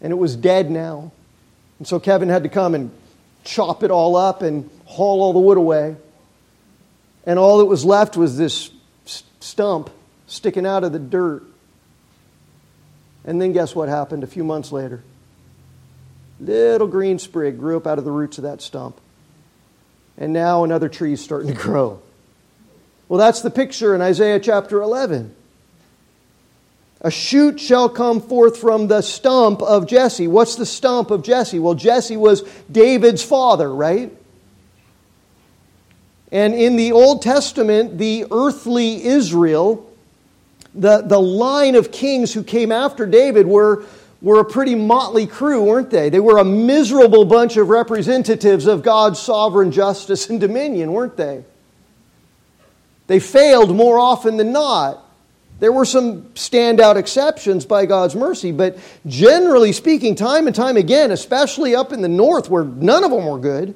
and 0.00 0.12
it 0.12 0.16
was 0.16 0.36
dead 0.36 0.70
now. 0.70 1.12
And 1.78 1.88
so 1.88 1.98
Kevin 1.98 2.28
had 2.28 2.44
to 2.44 2.48
come 2.48 2.74
and 2.74 2.92
chop 3.42 3.82
it 3.82 3.90
all 3.90 4.16
up 4.16 4.42
and 4.42 4.70
haul 4.84 5.22
all 5.22 5.32
the 5.32 5.40
wood 5.40 5.58
away. 5.58 5.96
And 7.26 7.38
all 7.38 7.58
that 7.58 7.64
was 7.64 7.84
left 7.84 8.16
was 8.16 8.36
this 8.36 8.70
stump 9.40 9.90
sticking 10.34 10.66
out 10.66 10.84
of 10.84 10.92
the 10.92 10.98
dirt. 10.98 11.44
And 13.24 13.40
then 13.40 13.52
guess 13.52 13.74
what 13.74 13.88
happened 13.88 14.24
a 14.24 14.26
few 14.26 14.44
months 14.44 14.72
later? 14.72 15.02
Little 16.40 16.88
green 16.88 17.18
sprig 17.18 17.58
grew 17.58 17.76
up 17.76 17.86
out 17.86 17.98
of 17.98 18.04
the 18.04 18.10
roots 18.10 18.38
of 18.38 18.44
that 18.44 18.60
stump. 18.60 19.00
And 20.18 20.32
now 20.32 20.64
another 20.64 20.88
tree 20.88 21.12
is 21.12 21.22
starting 21.22 21.54
to 21.54 21.60
grow. 21.60 22.02
Well, 23.08 23.18
that's 23.18 23.42
the 23.42 23.50
picture 23.50 23.94
in 23.94 24.00
Isaiah 24.00 24.40
chapter 24.40 24.82
11. 24.82 25.34
A 27.00 27.10
shoot 27.10 27.60
shall 27.60 27.88
come 27.88 28.20
forth 28.20 28.56
from 28.56 28.88
the 28.88 29.02
stump 29.02 29.62
of 29.62 29.86
Jesse. 29.86 30.26
What's 30.26 30.56
the 30.56 30.66
stump 30.66 31.10
of 31.10 31.22
Jesse? 31.22 31.58
Well, 31.58 31.74
Jesse 31.74 32.16
was 32.16 32.42
David's 32.70 33.22
father, 33.22 33.72
right? 33.72 34.10
And 36.32 36.54
in 36.54 36.76
the 36.76 36.92
Old 36.92 37.22
Testament, 37.22 37.98
the 37.98 38.26
earthly 38.30 39.04
Israel 39.04 39.88
the, 40.74 41.02
the 41.02 41.20
line 41.20 41.76
of 41.76 41.92
kings 41.92 42.34
who 42.34 42.42
came 42.42 42.72
after 42.72 43.06
David 43.06 43.46
were, 43.46 43.84
were 44.20 44.40
a 44.40 44.44
pretty 44.44 44.74
motley 44.74 45.26
crew, 45.26 45.62
weren't 45.62 45.90
they? 45.90 46.08
They 46.10 46.20
were 46.20 46.38
a 46.38 46.44
miserable 46.44 47.24
bunch 47.24 47.56
of 47.56 47.68
representatives 47.68 48.66
of 48.66 48.82
God's 48.82 49.20
sovereign 49.20 49.70
justice 49.70 50.28
and 50.28 50.40
dominion, 50.40 50.92
weren't 50.92 51.16
they? 51.16 51.44
They 53.06 53.20
failed 53.20 53.74
more 53.74 53.98
often 53.98 54.36
than 54.36 54.52
not. 54.52 55.00
There 55.60 55.70
were 55.70 55.84
some 55.84 56.22
standout 56.34 56.96
exceptions 56.96 57.64
by 57.64 57.86
God's 57.86 58.16
mercy, 58.16 58.50
but 58.50 58.76
generally 59.06 59.72
speaking, 59.72 60.16
time 60.16 60.46
and 60.46 60.56
time 60.56 60.76
again, 60.76 61.12
especially 61.12 61.76
up 61.76 61.92
in 61.92 62.02
the 62.02 62.08
north 62.08 62.50
where 62.50 62.64
none 62.64 63.04
of 63.04 63.12
them 63.12 63.26
were 63.26 63.38
good, 63.38 63.74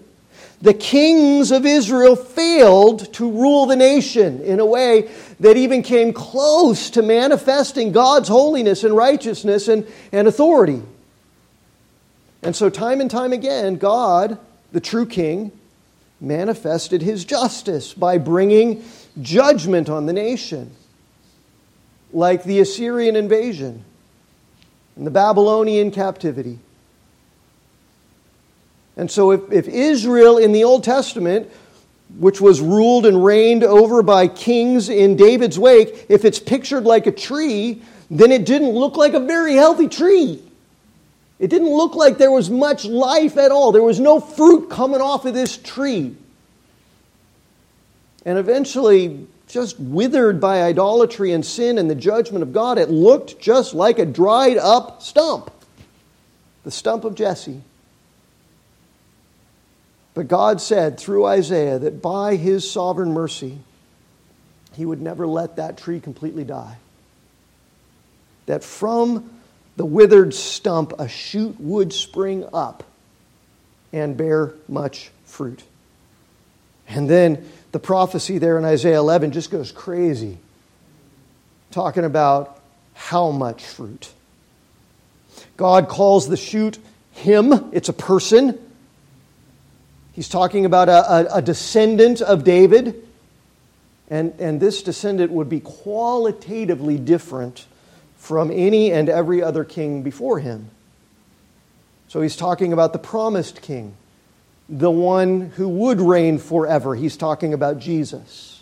the 0.60 0.74
kings 0.74 1.52
of 1.52 1.64
Israel 1.64 2.16
failed 2.16 3.12
to 3.14 3.30
rule 3.30 3.66
the 3.66 3.76
nation 3.76 4.40
in 4.40 4.58
a 4.58 4.66
way 4.66 5.08
that 5.38 5.56
even 5.56 5.82
came 5.82 6.12
close 6.12 6.90
to 6.90 7.02
manifesting 7.02 7.92
God's 7.92 8.28
holiness 8.28 8.82
and 8.82 8.96
righteousness 8.96 9.68
and, 9.68 9.86
and 10.10 10.26
authority. 10.26 10.82
And 12.42 12.56
so, 12.56 12.70
time 12.70 13.00
and 13.00 13.10
time 13.10 13.32
again, 13.32 13.76
God, 13.76 14.38
the 14.72 14.80
true 14.80 15.06
king, 15.06 15.52
manifested 16.20 17.02
his 17.02 17.24
justice 17.24 17.94
by 17.94 18.18
bringing 18.18 18.82
judgment 19.20 19.88
on 19.88 20.06
the 20.06 20.12
nation, 20.12 20.72
like 22.12 22.42
the 22.42 22.58
Assyrian 22.60 23.14
invasion 23.14 23.84
and 24.96 25.06
the 25.06 25.10
Babylonian 25.12 25.92
captivity. 25.92 26.58
And 28.98 29.10
so, 29.10 29.30
if, 29.30 29.50
if 29.50 29.66
Israel 29.66 30.36
in 30.36 30.52
the 30.52 30.64
Old 30.64 30.84
Testament, 30.84 31.50
which 32.18 32.40
was 32.40 32.60
ruled 32.60 33.06
and 33.06 33.24
reigned 33.24 33.64
over 33.64 34.02
by 34.02 34.28
kings 34.28 34.90
in 34.90 35.16
David's 35.16 35.58
wake, 35.58 36.06
if 36.10 36.26
it's 36.26 36.38
pictured 36.38 36.84
like 36.84 37.06
a 37.06 37.12
tree, 37.12 37.80
then 38.10 38.30
it 38.30 38.44
didn't 38.44 38.70
look 38.70 38.96
like 38.96 39.14
a 39.14 39.20
very 39.20 39.54
healthy 39.54 39.88
tree. 39.88 40.42
It 41.38 41.48
didn't 41.48 41.70
look 41.70 41.94
like 41.94 42.18
there 42.18 42.32
was 42.32 42.50
much 42.50 42.84
life 42.84 43.36
at 43.36 43.50
all. 43.50 43.72
There 43.72 43.82
was 43.82 44.00
no 44.00 44.18
fruit 44.18 44.68
coming 44.68 45.00
off 45.00 45.24
of 45.24 45.32
this 45.32 45.56
tree. 45.56 46.16
And 48.24 48.36
eventually, 48.36 49.26
just 49.46 49.78
withered 49.78 50.40
by 50.40 50.62
idolatry 50.62 51.32
and 51.32 51.46
sin 51.46 51.78
and 51.78 51.88
the 51.88 51.94
judgment 51.94 52.42
of 52.42 52.52
God, 52.52 52.76
it 52.78 52.90
looked 52.90 53.38
just 53.38 53.72
like 53.72 53.98
a 53.98 54.04
dried 54.04 54.58
up 54.58 55.02
stump 55.02 55.52
the 56.68 56.72
stump 56.72 57.04
of 57.04 57.14
Jesse. 57.14 57.62
But 60.18 60.26
God 60.26 60.60
said 60.60 60.98
through 60.98 61.26
Isaiah 61.26 61.78
that 61.78 62.02
by 62.02 62.34
his 62.34 62.68
sovereign 62.68 63.12
mercy, 63.12 63.56
he 64.72 64.84
would 64.84 65.00
never 65.00 65.28
let 65.28 65.54
that 65.54 65.78
tree 65.78 66.00
completely 66.00 66.42
die. 66.42 66.76
That 68.46 68.64
from 68.64 69.30
the 69.76 69.84
withered 69.84 70.34
stump, 70.34 70.92
a 70.98 71.06
shoot 71.06 71.60
would 71.60 71.92
spring 71.92 72.44
up 72.52 72.82
and 73.92 74.16
bear 74.16 74.54
much 74.66 75.12
fruit. 75.24 75.62
And 76.88 77.08
then 77.08 77.48
the 77.70 77.78
prophecy 77.78 78.38
there 78.38 78.58
in 78.58 78.64
Isaiah 78.64 78.98
11 78.98 79.30
just 79.30 79.52
goes 79.52 79.70
crazy, 79.70 80.38
talking 81.70 82.04
about 82.04 82.60
how 82.92 83.30
much 83.30 83.64
fruit. 83.64 84.10
God 85.56 85.88
calls 85.88 86.26
the 86.26 86.36
shoot 86.36 86.76
him, 87.12 87.70
it's 87.70 87.88
a 87.88 87.92
person. 87.92 88.64
He's 90.18 90.28
talking 90.28 90.66
about 90.66 90.88
a, 90.88 91.12
a, 91.12 91.36
a 91.36 91.42
descendant 91.42 92.20
of 92.20 92.42
David. 92.42 93.06
And, 94.10 94.34
and 94.40 94.58
this 94.58 94.82
descendant 94.82 95.30
would 95.30 95.48
be 95.48 95.60
qualitatively 95.60 96.98
different 96.98 97.66
from 98.16 98.50
any 98.50 98.90
and 98.90 99.08
every 99.08 99.44
other 99.44 99.62
king 99.62 100.02
before 100.02 100.40
him. 100.40 100.70
So 102.08 102.20
he's 102.20 102.34
talking 102.34 102.72
about 102.72 102.92
the 102.92 102.98
promised 102.98 103.62
king, 103.62 103.94
the 104.68 104.90
one 104.90 105.50
who 105.50 105.68
would 105.68 106.00
reign 106.00 106.38
forever. 106.38 106.96
He's 106.96 107.16
talking 107.16 107.54
about 107.54 107.78
Jesus. 107.78 108.60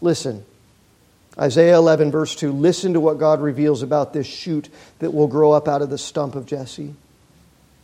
Listen, 0.00 0.44
Isaiah 1.36 1.78
11, 1.78 2.12
verse 2.12 2.36
2 2.36 2.52
listen 2.52 2.92
to 2.92 3.00
what 3.00 3.18
God 3.18 3.40
reveals 3.40 3.82
about 3.82 4.12
this 4.12 4.28
shoot 4.28 4.68
that 5.00 5.12
will 5.12 5.26
grow 5.26 5.50
up 5.50 5.66
out 5.66 5.82
of 5.82 5.90
the 5.90 5.98
stump 5.98 6.36
of 6.36 6.46
Jesse. 6.46 6.94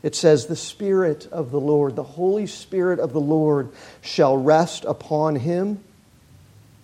It 0.02 0.14
says, 0.14 0.46
The 0.46 0.56
Spirit 0.56 1.28
of 1.30 1.50
the 1.50 1.60
Lord, 1.60 1.96
the 1.96 2.02
Holy 2.02 2.46
Spirit 2.46 2.98
of 2.98 3.12
the 3.12 3.20
Lord, 3.20 3.70
shall 4.00 4.36
rest 4.36 4.84
upon 4.84 5.36
him 5.36 5.82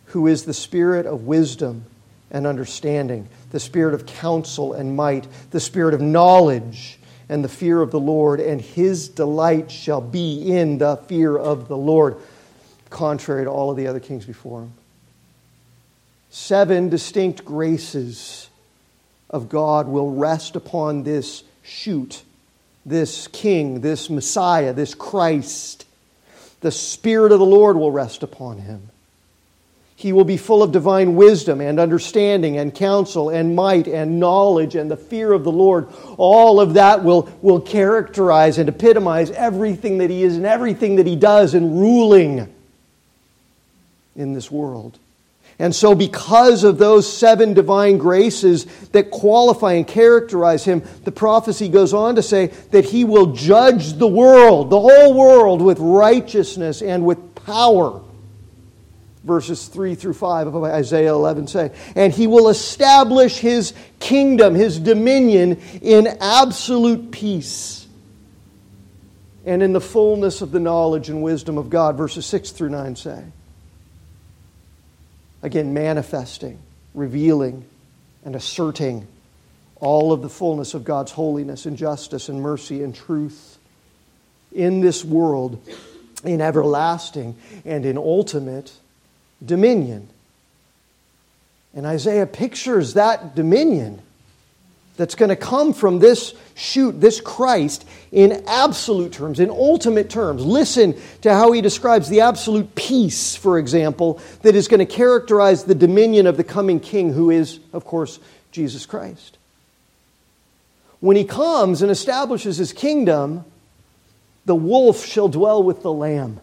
who 0.06 0.26
is 0.26 0.44
the 0.44 0.54
Spirit 0.54 1.06
of 1.06 1.26
wisdom 1.26 1.84
and 2.30 2.46
understanding, 2.46 3.28
the 3.50 3.60
spirit 3.60 3.94
of 3.94 4.06
counsel 4.06 4.74
and 4.74 4.94
might, 4.96 5.26
the 5.50 5.60
spirit 5.60 5.94
of 5.94 6.00
knowledge 6.00 6.98
and 7.28 7.44
the 7.44 7.48
fear 7.48 7.80
of 7.80 7.90
the 7.90 8.00
Lord, 8.00 8.40
and 8.40 8.60
his 8.60 9.08
delight 9.08 9.70
shall 9.70 10.00
be 10.00 10.54
in 10.54 10.78
the 10.78 10.96
fear 11.08 11.36
of 11.36 11.68
the 11.68 11.76
Lord, 11.76 12.16
contrary 12.90 13.44
to 13.44 13.50
all 13.50 13.70
of 13.70 13.76
the 13.76 13.86
other 13.86 14.00
kings 14.00 14.24
before 14.24 14.62
him. 14.62 14.72
Seven 16.30 16.88
distinct 16.88 17.44
graces 17.44 18.48
of 19.30 19.48
God 19.48 19.88
will 19.88 20.10
rest 20.10 20.56
upon 20.56 21.02
this 21.02 21.44
shoot, 21.62 22.22
this 22.88 23.28
king, 23.28 23.80
this 23.80 24.10
Messiah, 24.10 24.72
this 24.72 24.94
Christ. 24.94 25.84
The 26.60 26.70
Spirit 26.70 27.32
of 27.32 27.38
the 27.38 27.46
Lord 27.46 27.76
will 27.76 27.92
rest 27.92 28.22
upon 28.22 28.58
him. 28.58 28.90
He 29.94 30.12
will 30.12 30.24
be 30.24 30.36
full 30.36 30.62
of 30.62 30.70
divine 30.70 31.16
wisdom 31.16 31.60
and 31.60 31.80
understanding 31.80 32.56
and 32.56 32.72
counsel 32.72 33.30
and 33.30 33.56
might 33.56 33.88
and 33.88 34.20
knowledge 34.20 34.76
and 34.76 34.88
the 34.88 34.96
fear 34.96 35.32
of 35.32 35.42
the 35.42 35.50
Lord. 35.50 35.88
All 36.16 36.60
of 36.60 36.74
that 36.74 37.02
will, 37.02 37.28
will 37.42 37.60
characterize 37.60 38.58
and 38.58 38.68
epitomize 38.68 39.32
everything 39.32 39.98
that 39.98 40.08
he 40.08 40.22
is 40.22 40.36
and 40.36 40.46
everything 40.46 40.96
that 40.96 41.06
he 41.06 41.16
does 41.16 41.54
in 41.54 41.80
ruling 41.80 42.52
in 44.14 44.34
this 44.34 44.52
world. 44.52 45.00
And 45.60 45.74
so, 45.74 45.94
because 45.94 46.62
of 46.62 46.78
those 46.78 47.12
seven 47.12 47.52
divine 47.52 47.98
graces 47.98 48.64
that 48.92 49.10
qualify 49.10 49.72
and 49.72 49.86
characterize 49.86 50.64
him, 50.64 50.84
the 51.02 51.10
prophecy 51.10 51.68
goes 51.68 51.92
on 51.92 52.14
to 52.14 52.22
say 52.22 52.46
that 52.70 52.84
he 52.84 53.04
will 53.04 53.32
judge 53.32 53.94
the 53.94 54.06
world, 54.06 54.70
the 54.70 54.80
whole 54.80 55.14
world, 55.14 55.60
with 55.60 55.78
righteousness 55.80 56.80
and 56.80 57.04
with 57.04 57.34
power 57.34 58.02
verses 59.24 59.66
3 59.68 59.94
through 59.94 60.14
5 60.14 60.54
of 60.54 60.64
Isaiah 60.64 61.12
11 61.12 61.46
say. 61.48 61.70
And 61.94 62.12
he 62.12 62.26
will 62.26 62.48
establish 62.48 63.38
his 63.38 63.74
kingdom, 64.00 64.54
his 64.54 64.78
dominion, 64.78 65.60
in 65.82 66.06
absolute 66.20 67.12
peace 67.12 67.86
and 69.44 69.62
in 69.62 69.72
the 69.72 69.80
fullness 69.80 70.40
of 70.40 70.50
the 70.50 70.60
knowledge 70.60 71.08
and 71.08 71.22
wisdom 71.22 71.58
of 71.58 71.70
God, 71.70 71.96
verses 71.96 72.26
6 72.26 72.50
through 72.50 72.70
9 72.70 72.96
say. 72.96 73.24
Again, 75.48 75.72
manifesting, 75.72 76.58
revealing, 76.92 77.64
and 78.22 78.36
asserting 78.36 79.08
all 79.76 80.12
of 80.12 80.20
the 80.20 80.28
fullness 80.28 80.74
of 80.74 80.84
God's 80.84 81.12
holiness 81.12 81.64
and 81.64 81.74
justice 81.74 82.28
and 82.28 82.42
mercy 82.42 82.82
and 82.82 82.94
truth 82.94 83.56
in 84.52 84.82
this 84.82 85.02
world, 85.02 85.66
in 86.22 86.42
everlasting 86.42 87.34
and 87.64 87.86
in 87.86 87.96
ultimate 87.96 88.74
dominion. 89.42 90.10
And 91.72 91.86
Isaiah 91.86 92.26
pictures 92.26 92.92
that 92.92 93.34
dominion 93.34 94.02
that's 94.98 95.14
going 95.14 95.28
to 95.28 95.36
come 95.36 95.72
from 95.72 96.00
this 96.00 96.34
shoot, 96.56 97.00
this 97.00 97.20
Christ, 97.20 97.86
in 98.10 98.42
absolute 98.48 99.12
terms, 99.12 99.38
in 99.38 99.48
ultimate 99.48 100.10
terms. 100.10 100.44
Listen 100.44 100.94
to 101.22 101.32
how 101.32 101.52
he 101.52 101.60
describes 101.62 102.08
the 102.08 102.22
absolute 102.22 102.74
peace, 102.74 103.36
for 103.36 103.58
example, 103.58 104.20
that 104.42 104.56
is 104.56 104.66
going 104.66 104.80
to 104.80 104.92
characterize 104.92 105.62
the 105.62 105.74
dominion 105.76 106.26
of 106.26 106.36
the 106.36 106.42
coming 106.42 106.80
king, 106.80 107.12
who 107.12 107.30
is, 107.30 107.60
of 107.72 107.84
course, 107.84 108.18
Jesus 108.50 108.86
Christ. 108.86 109.38
When 110.98 111.16
he 111.16 111.24
comes 111.24 111.80
and 111.80 111.92
establishes 111.92 112.56
his 112.56 112.72
kingdom, 112.72 113.44
the 114.46 114.56
wolf 114.56 115.06
shall 115.06 115.28
dwell 115.28 115.62
with 115.62 115.82
the 115.82 115.92
lamb. 115.92 116.40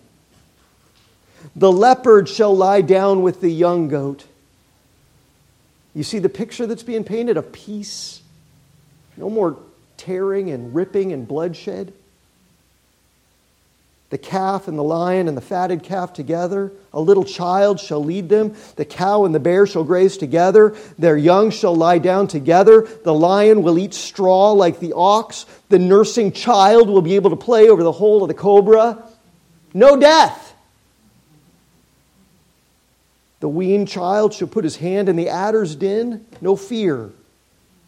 The 1.57 1.71
leopard 1.71 2.29
shall 2.29 2.55
lie 2.55 2.81
down 2.81 3.21
with 3.21 3.41
the 3.41 3.51
young 3.51 3.89
goat. 3.89 4.25
You 5.93 6.03
see 6.03 6.19
the 6.19 6.29
picture 6.29 6.65
that's 6.65 6.83
being 6.83 7.03
painted 7.03 7.35
of 7.35 7.51
peace? 7.51 8.21
No 9.17 9.29
more 9.29 9.57
tearing 9.97 10.49
and 10.51 10.75
ripping 10.75 11.11
and 11.13 11.27
bloodshed. 11.27 11.93
The 14.11 14.17
calf 14.19 14.67
and 14.67 14.77
the 14.77 14.83
lion 14.83 15.27
and 15.27 15.35
the 15.35 15.41
fatted 15.41 15.83
calf 15.83 16.13
together. 16.13 16.71
A 16.93 17.01
little 17.01 17.23
child 17.23 17.79
shall 17.79 18.03
lead 18.03 18.29
them. 18.29 18.55
The 18.75 18.85
cow 18.85 19.25
and 19.25 19.33
the 19.33 19.39
bear 19.39 19.65
shall 19.65 19.83
graze 19.83 20.15
together. 20.15 20.75
Their 20.99 21.17
young 21.17 21.49
shall 21.49 21.75
lie 21.75 21.97
down 21.97 22.27
together. 22.27 22.87
The 23.03 23.13
lion 23.13 23.63
will 23.63 23.79
eat 23.79 23.93
straw 23.93 24.51
like 24.51 24.79
the 24.79 24.93
ox. 24.93 25.45
The 25.69 25.79
nursing 25.79 26.31
child 26.31 26.87
will 26.87 27.01
be 27.01 27.15
able 27.15 27.31
to 27.31 27.35
play 27.35 27.67
over 27.67 27.83
the 27.83 27.91
hole 27.91 28.21
of 28.21 28.27
the 28.27 28.35
cobra. 28.35 29.03
No 29.73 29.99
death. 29.99 30.53
The 33.39 33.49
weaned 33.49 33.87
child 33.87 34.33
shall 34.33 34.47
put 34.47 34.63
his 34.63 34.77
hand 34.77 35.09
in 35.09 35.15
the 35.15 35.29
adder's 35.29 35.75
den, 35.75 36.25
no 36.41 36.55
fear. 36.55 37.11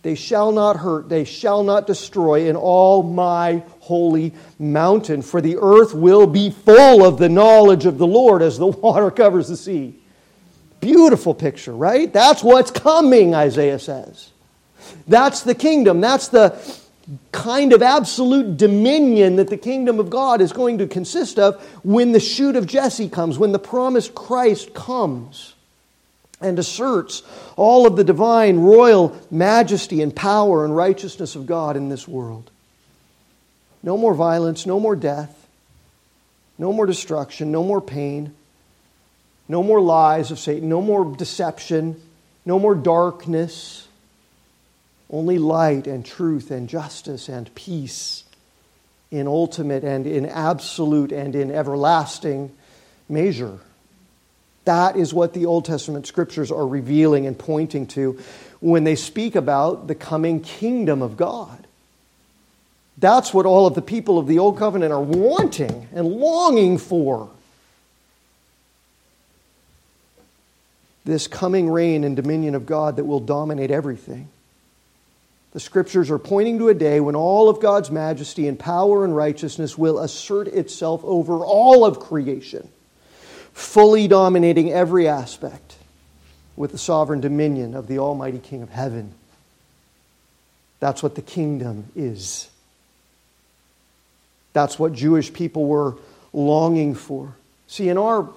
They 0.08 0.16
shall 0.16 0.54
not 0.54 0.78
hurt, 0.78 1.10
they 1.10 1.26
shall 1.26 1.64
not 1.64 1.86
destroy 1.86 2.48
in 2.48 2.56
all 2.56 3.04
my 3.04 3.62
holy 3.82 4.34
mountain, 4.58 5.22
for 5.22 5.42
the 5.42 5.58
earth 5.60 5.94
will 5.94 6.26
be 6.26 6.50
full 6.50 7.06
of 7.06 7.18
the 7.18 7.28
knowledge 7.28 7.86
of 7.86 7.98
the 7.98 8.08
Lord 8.08 8.42
as 8.42 8.58
the 8.58 8.68
water 8.68 9.12
covers 9.12 9.50
the 9.50 9.58
sea. 9.58 9.96
Beautiful 10.80 11.34
picture, 11.34 11.74
right? 11.74 12.14
That's 12.14 12.42
what's 12.42 12.72
coming, 12.72 13.36
Isaiah 13.36 13.80
says. 13.80 14.30
That's 15.10 15.42
the 15.42 15.54
kingdom. 15.54 16.00
That's 16.00 16.30
the 16.30 16.58
kind 17.34 17.74
of 17.74 17.82
absolute 17.82 18.56
dominion 18.56 19.36
that 19.36 19.50
the 19.50 19.58
kingdom 19.58 20.00
of 20.00 20.10
God 20.10 20.40
is 20.40 20.54
going 20.54 20.78
to 20.78 20.88
consist 20.88 21.38
of 21.38 21.62
when 21.84 22.14
the 22.14 22.22
shoot 22.22 22.56
of 22.56 22.66
Jesse 22.66 23.10
comes, 23.10 23.38
when 23.38 23.52
the 23.52 23.60
promised 23.60 24.16
Christ 24.16 24.74
comes 24.74 25.56
and 26.40 26.60
asserts 26.60 27.24
all 27.56 27.88
of 27.88 27.96
the 27.96 28.04
divine, 28.04 28.60
royal 28.60 29.18
majesty 29.32 30.02
and 30.02 30.16
power 30.16 30.64
and 30.64 30.76
righteousness 30.76 31.36
of 31.36 31.46
God 31.46 31.76
in 31.76 31.90
this 31.90 32.08
world. 32.08 32.52
No 33.82 33.98
more 33.98 34.14
violence, 34.14 34.66
no 34.66 34.80
more 34.80 34.96
death, 34.96 35.48
no 36.58 36.74
more 36.74 36.86
destruction, 36.86 37.52
no 37.52 37.64
more 37.64 37.82
pain, 37.82 38.34
no 39.48 39.64
more 39.64 39.82
lies 39.82 40.32
of 40.32 40.40
Satan, 40.40 40.70
no 40.70 40.82
more 40.82 41.16
deception, 41.16 42.00
no 42.46 42.60
more 42.60 42.76
darkness 42.76 43.88
only 45.10 45.38
light 45.38 45.88
and 45.88 46.06
truth 46.06 46.52
and 46.52 46.68
justice 46.68 47.30
and 47.30 47.54
peace 47.56 48.24
in 49.10 49.28
ultimate 49.28 49.84
and 49.84 50.06
in 50.06 50.26
absolute 50.26 51.12
and 51.12 51.36
in 51.36 51.50
everlasting 51.50 52.52
measure. 53.08 53.60
That 54.68 54.98
is 54.98 55.14
what 55.14 55.34
the 55.34 55.46
Old 55.46 55.64
Testament 55.64 56.08
scriptures 56.08 56.52
are 56.52 56.68
revealing 56.68 57.26
and 57.26 57.40
pointing 57.40 57.88
to 57.88 58.20
when 58.60 58.84
they 58.84 58.96
speak 58.96 59.36
about 59.36 59.88
the 59.88 59.96
coming 59.96 60.42
kingdom 60.42 61.02
of 61.02 61.16
God. 61.16 61.66
That's 62.98 63.34
what 63.34 63.46
all 63.46 63.66
of 63.66 63.76
the 63.76 63.82
people 63.82 64.20
of 64.20 64.28
the 64.28 64.40
Old 64.40 64.58
Covenant 64.58 64.92
are 64.92 65.02
wanting 65.02 65.88
and 65.94 66.06
longing 66.06 66.78
for. 66.80 67.30
This 71.06 71.28
coming 71.28 71.70
reign 71.70 72.04
and 72.04 72.18
dominion 72.18 72.54
of 72.54 72.66
God 72.66 72.98
that 72.98 73.06
will 73.06 73.22
dominate 73.22 73.72
everything. 73.72 74.28
The 75.54 75.62
scriptures 75.62 76.12
are 76.12 76.20
pointing 76.20 76.60
to 76.60 76.68
a 76.68 76.74
day 76.74 77.00
when 77.00 77.16
all 77.16 77.48
of 77.48 77.62
God's 77.62 77.90
majesty 77.90 78.50
and 78.50 78.60
power 78.60 79.06
and 79.06 79.16
righteousness 79.16 79.78
will 79.78 80.00
assert 80.00 80.50
itself 80.50 81.06
over 81.06 81.38
all 81.46 81.86
of 81.86 82.02
creation, 82.02 82.68
fully 83.58 84.08
dominating 84.08 84.72
every 84.72 85.08
aspect 85.08 85.78
with 86.56 86.72
the 86.72 86.78
sovereign 86.78 87.20
dominion 87.20 87.74
of 87.74 87.88
the 87.88 87.98
Almighty 87.98 88.38
King 88.38 88.62
of 88.62 88.70
heaven. 88.70 89.12
That's 90.80 91.02
what 91.02 91.16
the 91.16 91.24
kingdom 91.24 91.86
is. 91.96 92.50
That's 94.54 94.78
what 94.78 94.94
Jewish 94.94 95.34
people 95.34 95.66
were 95.66 95.96
longing 96.34 96.94
for. 96.94 97.34
See, 97.66 97.90
in 97.90 97.98
our, 97.98 98.30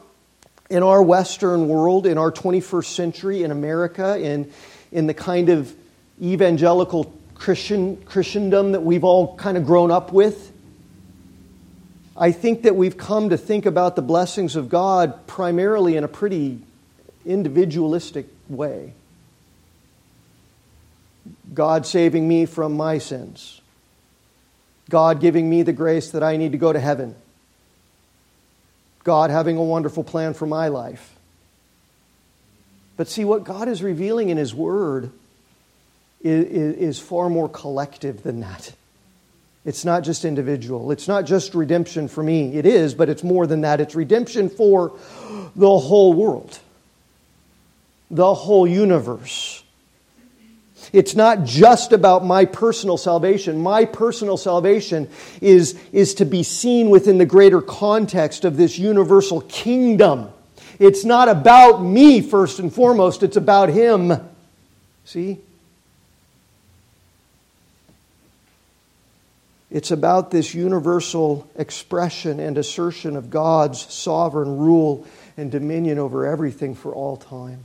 in 0.71 0.83
our 0.83 1.03
Western 1.03 1.69
world, 1.69 2.07
in 2.07 2.17
our 2.17 2.33
21st 2.33 2.87
century, 2.87 3.43
in 3.43 3.51
America, 3.51 4.19
in, 4.19 4.51
in 4.91 5.07
the 5.07 5.15
kind 5.15 5.51
of 5.51 5.71
evangelical 6.23 7.13
Christian, 7.35 7.99
Christendom 8.07 8.73
that 8.73 8.81
we've 8.81 9.05
all 9.05 9.37
kind 9.37 9.59
of 9.59 9.67
grown 9.67 9.91
up 9.91 10.15
with. 10.15 10.51
I 12.21 12.33
think 12.33 12.65
that 12.65 12.77
we've 12.77 12.99
come 12.99 13.31
to 13.31 13.39
think 13.39 13.65
about 13.65 13.97
the 13.97 14.03
blessings 14.03 14.55
of 14.55 14.69
God 14.69 15.27
primarily 15.27 15.97
in 15.97 16.05
a 16.05 16.09
pretty 16.09 16.61
individualistic 17.25 18.27
way. 18.47 18.93
God 21.55 21.87
saving 21.87 22.29
me 22.29 22.45
from 22.45 22.77
my 22.77 22.99
sins. 22.99 23.63
God 24.91 25.21
giving 25.21 25.49
me 25.49 25.63
the 25.63 25.73
grace 25.73 26.11
that 26.11 26.23
I 26.23 26.37
need 26.37 26.53
to 26.53 26.59
go 26.59 26.71
to 26.71 26.79
heaven. 26.79 27.15
God 29.03 29.31
having 29.31 29.57
a 29.57 29.65
wonderful 29.65 30.05
plan 30.05 30.35
for 30.35 30.45
my 30.45 30.69
life. 30.69 31.17
But 32.99 33.09
see, 33.09 33.25
what 33.25 33.45
God 33.45 33.67
is 33.67 33.83
revealing 33.83 34.29
in 34.29 34.37
His 34.37 34.55
Word 34.55 35.11
is, 36.21 36.45
is 36.77 36.99
far 36.99 37.31
more 37.31 37.49
collective 37.49 38.23
than 38.23 38.41
that. 38.41 38.75
It's 39.65 39.85
not 39.85 40.05
just 40.05 40.25
individual. 40.25 40.91
It's 40.91 41.07
not 41.07 41.27
just 41.27 41.55
redemption 41.55 42.09
for 42.09 42.23
me. 42.23 42.57
It 42.57 42.65
is, 42.65 42.95
but 42.95 43.09
it's 43.09 43.23
more 43.23 43.47
than 43.47 43.61
that. 43.61 43.81
It's 43.81 43.95
redemption 43.95 44.49
for 44.49 44.93
the 45.55 45.79
whole 45.79 46.15
world. 46.15 46.59
the 48.11 48.35
whole 48.35 48.67
universe. 48.67 49.63
It's 50.93 51.15
not 51.15 51.45
just 51.45 51.93
about 51.93 52.25
my 52.25 52.45
personal 52.45 52.97
salvation. 52.97 53.63
My 53.63 53.85
personal 53.85 54.37
salvation 54.37 55.09
is, 55.41 55.79
is 55.93 56.15
to 56.15 56.25
be 56.25 56.43
seen 56.43 56.91
within 56.91 57.19
the 57.19 57.27
greater 57.27 57.63
context 57.63 58.45
of 58.45 58.57
this 58.57 58.79
universal 58.79 59.43
kingdom. 59.43 60.31
It's 60.79 61.05
not 61.05 61.29
about 61.29 61.85
me 61.85 62.21
first 62.23 62.59
and 62.59 62.73
foremost, 62.75 63.23
it's 63.23 63.37
about 63.37 63.69
Him. 63.69 64.15
See? 65.05 65.39
It's 69.71 69.93
about 69.93 70.33
this 70.33 70.53
universal 70.53 71.49
expression 71.55 72.41
and 72.41 72.59
assertion 72.59 73.17
of 73.17 73.31
God's 73.31 73.81
sovereign 73.93 74.59
rule 74.59 75.07
and 75.37 75.51
dominion 75.51 75.99
over 75.99 76.27
everything 76.27 76.75
for 76.75 76.93
all 76.93 77.17
time. 77.17 77.65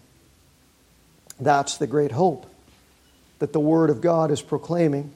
That's 1.39 1.77
the 1.77 1.87
great 1.87 2.11
hope 2.11 2.45
that 3.39 3.53
the 3.53 3.59
Word 3.59 3.89
of 3.89 4.01
God 4.01 4.29
is 4.29 4.41
proclaiming. 4.41 5.11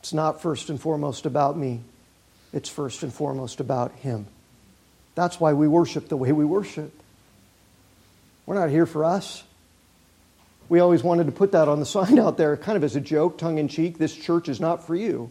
It's 0.00 0.14
not 0.14 0.40
first 0.40 0.70
and 0.70 0.80
foremost 0.80 1.26
about 1.26 1.56
me, 1.56 1.80
it's 2.52 2.68
first 2.68 3.02
and 3.02 3.12
foremost 3.12 3.60
about 3.60 3.92
Him. 3.92 4.26
That's 5.14 5.38
why 5.38 5.52
we 5.52 5.68
worship 5.68 6.08
the 6.08 6.16
way 6.16 6.32
we 6.32 6.46
worship. 6.46 6.92
We're 8.46 8.54
not 8.54 8.70
here 8.70 8.86
for 8.86 9.04
us. 9.04 9.44
We 10.70 10.80
always 10.80 11.02
wanted 11.02 11.26
to 11.26 11.32
put 11.32 11.52
that 11.52 11.68
on 11.68 11.78
the 11.78 11.86
sign 11.98 12.18
out 12.18 12.38
there, 12.38 12.56
kind 12.56 12.76
of 12.76 12.84
as 12.84 12.96
a 12.96 13.00
joke, 13.00 13.36
tongue 13.36 13.58
in 13.58 13.68
cheek. 13.68 13.98
This 13.98 14.16
church 14.16 14.48
is 14.48 14.58
not 14.58 14.86
for 14.86 14.96
you. 14.96 15.30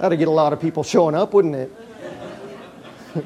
That'd 0.00 0.18
get 0.18 0.28
a 0.28 0.30
lot 0.30 0.54
of 0.54 0.62
people 0.62 0.82
showing 0.82 1.14
up, 1.14 1.34
wouldn't 1.34 1.54
it? 1.54 1.70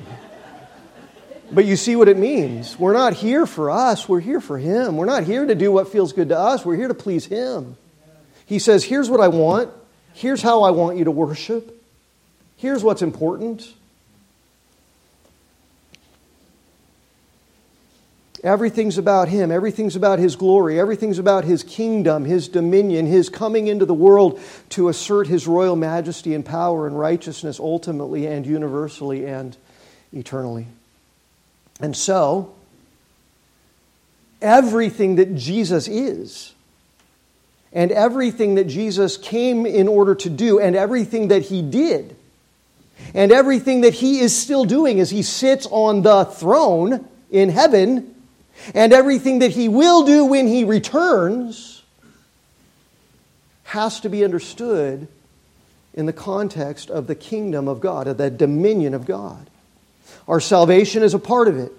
but 1.53 1.66
you 1.66 1.77
see 1.77 1.95
what 1.95 2.09
it 2.09 2.18
means. 2.18 2.77
We're 2.77 2.95
not 2.95 3.12
here 3.12 3.47
for 3.47 3.70
us, 3.70 4.09
we're 4.09 4.18
here 4.18 4.41
for 4.41 4.59
Him. 4.59 4.97
We're 4.97 5.05
not 5.05 5.22
here 5.22 5.47
to 5.47 5.55
do 5.55 5.70
what 5.70 5.93
feels 5.93 6.12
good 6.12 6.31
to 6.31 6.39
us, 6.39 6.64
we're 6.64 6.75
here 6.75 6.89
to 6.89 6.95
please 6.95 7.27
Him. 7.27 7.77
He 8.45 8.59
says, 8.59 8.83
Here's 8.83 9.09
what 9.09 9.20
I 9.20 9.29
want, 9.29 9.70
here's 10.14 10.43
how 10.43 10.64
I 10.64 10.72
want 10.72 10.99
you 10.99 11.05
to 11.05 11.12
worship, 11.12 11.81
here's 12.57 12.83
what's 12.83 13.03
important. 13.03 13.72
Everything's 18.45 18.99
about 18.99 19.28
Him. 19.28 19.51
Everything's 19.51 19.97
about 19.97 20.18
His 20.18 20.36
glory. 20.36 20.78
Everything's 20.78 21.18
about 21.18 21.45
His 21.45 21.62
kingdom, 21.62 22.26
His 22.26 22.47
dominion, 22.47 23.07
His 23.07 23.30
coming 23.30 23.68
into 23.68 23.86
the 23.86 23.95
world 23.95 24.38
to 24.68 24.90
assert 24.90 25.26
His 25.26 25.49
royal 25.49 25.76
majesty 25.76 26.34
and 26.34 26.45
power 26.45 26.86
and 26.86 26.99
righteousness 26.99 27.59
ultimately 27.59 28.26
and 28.26 28.45
universally 28.45 29.24
and 29.24 29.57
eternally. 30.12 30.66
And 31.80 31.97
so, 31.97 32.55
everything 34.42 35.16
that 35.16 35.34
Jesus 35.34 35.88
is, 35.88 36.53
and 37.72 37.90
everything 37.90 38.57
that 38.57 38.68
Jesus 38.68 39.16
came 39.16 39.64
in 39.64 39.88
order 39.88 40.14
to 40.16 40.28
do, 40.28 40.61
and 40.61 40.76
everything 40.76 41.28
that 41.28 41.42
He 41.42 41.62
did, 41.62 42.14
and 43.14 43.32
everything 43.32 43.80
that 43.80 43.95
He 43.95 44.20
is 44.20 44.36
still 44.36 44.66
doing 44.66 45.01
as 45.01 45.09
He 45.09 45.22
sits 45.22 45.66
on 45.70 46.03
the 46.03 46.26
throne 46.26 47.09
in 47.30 47.49
heaven 47.49 48.14
and 48.74 48.92
everything 48.92 49.40
that 49.40 49.50
he 49.50 49.68
will 49.68 50.05
do 50.05 50.24
when 50.24 50.46
he 50.46 50.64
returns 50.64 51.82
has 53.64 54.00
to 54.00 54.09
be 54.09 54.24
understood 54.24 55.09
in 55.94 56.07
the 56.07 56.12
context 56.12 56.90
of 56.90 57.07
the 57.07 57.14
kingdom 57.14 57.68
of 57.68 57.80
God, 57.80 58.07
of 58.07 58.18
the 58.18 58.30
dominion 58.30 58.94
of 58.94 59.07
God. 59.07 59.48
Our 60.28 60.40
salvation 60.40 61.02
is 61.02 61.14
a 61.14 61.18
part 61.18 61.48
of 61.48 61.57
it, 61.59 61.72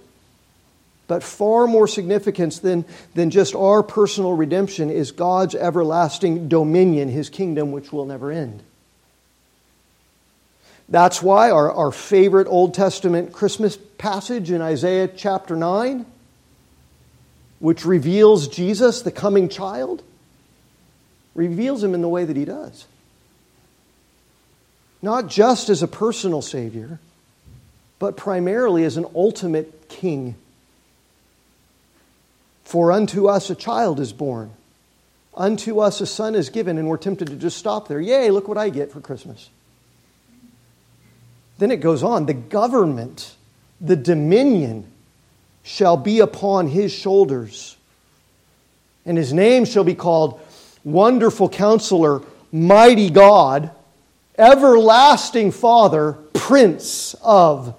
but 1.07 1.23
far 1.23 1.67
more 1.67 1.88
significance 1.88 2.59
than, 2.59 2.86
than 3.13 3.30
just 3.30 3.55
our 3.55 3.84
personal 3.84 4.34
redemption 4.34 4.89
is 4.89 5.11
God's 5.11 5.55
everlasting 5.55 6.47
dominion, 6.47 7.09
his 7.09 7.30
kingdom, 7.30 7.71
which 7.71 7.91
will 7.91 8.05
never 8.05 8.32
end. 8.32 8.63
That's 10.88 11.21
why 11.21 11.49
our, 11.49 11.71
our 11.71 11.91
favorite 11.91 12.47
Old 12.47 12.73
Testament 12.73 13.34
Christmas 13.34 13.78
passage 13.97 14.51
in 14.51 14.61
Isaiah 14.61 15.07
chapter 15.07 15.55
9 15.55 16.05
which 17.66 17.84
reveals 17.84 18.47
Jesus, 18.47 19.01
the 19.01 19.11
coming 19.11 19.49
child, 19.49 20.03
reveals 21.34 21.84
him 21.84 21.95
in 21.95 22.03
the 22.03 22.07
way 22.07 22.24
that 22.24 22.38
he 22.38 22.45
does. 22.45 22.86
Not 25.01 25.30
just 25.30 25.70
as 25.70 25.82
a 25.82 25.88
personal 25.88 26.43
Savior, 26.43 26.99
but 27.97 28.16
primarily 28.16 28.84
as 28.84 28.97
an 28.97 29.07
ultimate 29.16 29.89
King. 29.89 30.36
For 32.66 32.91
unto 32.91 33.28
us 33.28 33.49
a 33.49 33.55
child 33.55 33.99
is 33.99 34.13
born, 34.13 34.51
unto 35.34 35.80
us 35.80 36.01
a 36.01 36.05
son 36.05 36.36
is 36.36 36.49
given, 36.49 36.78
and 36.78 36.88
we're 36.88 36.97
tempted 36.97 37.30
to 37.30 37.36
just 37.36 37.57
stop 37.57 37.88
there. 37.88 37.99
Yay, 37.99 38.30
look 38.30 38.47
what 38.47 38.59
I 38.59 38.70
get 38.70 38.91
for 38.91 39.01
Christmas. 39.01 39.49
Then 41.57 41.72
it 41.72 41.78
goes 41.78 42.03
on 42.03 42.28
the 42.28 42.36
government, 42.36 43.34
the 43.82 43.95
dominion, 43.95 44.91
shall 45.66 45.97
be 45.97 46.20
upon 46.20 46.68
his 46.68 46.93
shoulders. 46.93 47.76
And 49.03 49.18
his 49.18 49.34
name 49.34 49.66
shall 49.66 49.84
be 49.84 49.95
called 49.95 50.39
Wonderful 50.84 51.49
Counselor, 51.49 52.22
Mighty 52.51 53.09
God, 53.09 53.72
Everlasting 54.38 55.51
Father, 55.51 56.13
Prince 56.34 57.16
of 57.24 57.76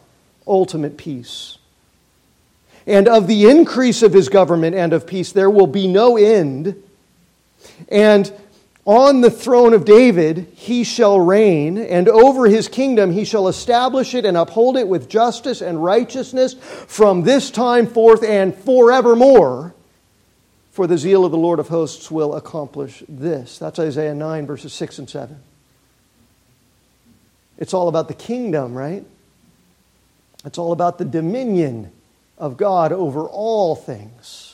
Ultimate 0.46 0.96
Peace. 0.96 1.58
And 2.88 3.06
of 3.06 3.28
the 3.28 3.48
increase 3.48 4.02
of 4.02 4.12
his 4.12 4.28
government 4.28 4.74
and 4.74 4.92
of 4.92 5.06
peace, 5.06 5.30
there 5.30 5.50
will 5.50 5.66
be 5.68 5.86
no 5.86 6.16
end. 6.16 6.82
And 7.88 8.32
on 8.86 9.20
the 9.20 9.30
throne 9.30 9.74
of 9.74 9.84
David 9.84 10.46
he 10.54 10.84
shall 10.84 11.18
reign, 11.20 11.76
and 11.76 12.08
over 12.08 12.46
his 12.46 12.68
kingdom 12.68 13.10
he 13.10 13.24
shall 13.24 13.48
establish 13.48 14.14
it 14.14 14.24
and 14.24 14.36
uphold 14.36 14.76
it 14.76 14.88
with 14.88 15.08
justice 15.08 15.60
and 15.60 15.82
righteousness 15.82 16.54
from 16.54 17.22
this 17.22 17.50
time 17.50 17.86
forth 17.86 18.22
and 18.22 18.54
forevermore. 18.54 19.74
For 20.70 20.86
the 20.86 20.98
zeal 20.98 21.24
of 21.24 21.32
the 21.32 21.38
Lord 21.38 21.58
of 21.58 21.68
hosts 21.68 22.10
will 22.10 22.34
accomplish 22.34 23.02
this. 23.08 23.58
That's 23.58 23.78
Isaiah 23.78 24.14
9, 24.14 24.46
verses 24.46 24.72
6 24.72 24.98
and 25.00 25.10
7. 25.10 25.36
It's 27.58 27.74
all 27.74 27.88
about 27.88 28.08
the 28.08 28.14
kingdom, 28.14 28.74
right? 28.74 29.04
It's 30.44 30.58
all 30.58 30.72
about 30.72 30.98
the 30.98 31.04
dominion 31.04 31.90
of 32.38 32.56
God 32.56 32.92
over 32.92 33.22
all 33.22 33.74
things. 33.74 34.45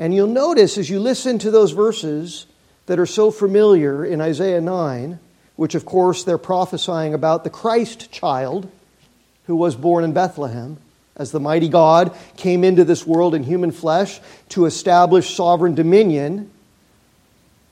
And 0.00 0.14
you'll 0.14 0.28
notice 0.28 0.78
as 0.78 0.88
you 0.88 0.98
listen 0.98 1.38
to 1.40 1.50
those 1.50 1.72
verses 1.72 2.46
that 2.86 2.98
are 2.98 3.04
so 3.04 3.30
familiar 3.30 4.02
in 4.02 4.22
Isaiah 4.22 4.62
9, 4.62 5.18
which 5.56 5.74
of 5.74 5.84
course 5.84 6.24
they're 6.24 6.38
prophesying 6.38 7.12
about 7.12 7.44
the 7.44 7.50
Christ 7.50 8.10
child 8.10 8.70
who 9.44 9.54
was 9.54 9.76
born 9.76 10.02
in 10.02 10.14
Bethlehem, 10.14 10.78
as 11.16 11.32
the 11.32 11.38
mighty 11.38 11.68
God 11.68 12.16
came 12.38 12.64
into 12.64 12.82
this 12.82 13.06
world 13.06 13.34
in 13.34 13.42
human 13.42 13.72
flesh 13.72 14.22
to 14.48 14.64
establish 14.64 15.36
sovereign 15.36 15.74
dominion 15.74 16.50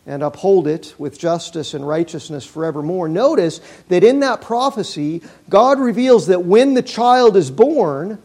and 0.07 0.23
uphold 0.23 0.67
it 0.67 0.95
with 0.99 1.19
justice 1.19 1.73
and 1.73 1.89
righteousness 1.89 2.45
forevermore. 2.45 3.09
Notice 3.09 3.63
that 3.89 4.05
in 4.05 4.21
that 4.21 4.43
prophecy, 4.43 5.23
God 5.49 5.81
reveals 5.81 6.27
that 6.27 6.45
when 6.45 6.75
the 6.75 6.83
child 6.83 7.39
is 7.39 7.51
born, 7.51 8.19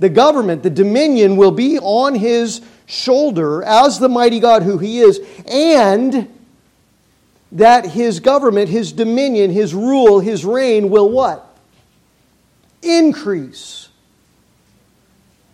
the 0.00 0.08
government, 0.08 0.64
the 0.64 0.70
dominion 0.70 1.36
will 1.36 1.52
be 1.52 1.78
on 1.78 2.16
his 2.16 2.60
shoulder 2.92 3.62
as 3.62 3.98
the 3.98 4.08
mighty 4.08 4.38
God 4.38 4.62
who 4.62 4.78
he 4.78 5.00
is, 5.00 5.20
and 5.46 6.28
that 7.52 7.86
his 7.86 8.20
government, 8.20 8.68
his 8.68 8.92
dominion, 8.92 9.50
his 9.50 9.74
rule, 9.74 10.20
his 10.20 10.44
reign 10.44 10.90
will 10.90 11.10
what? 11.10 11.56
Increase 12.82 13.88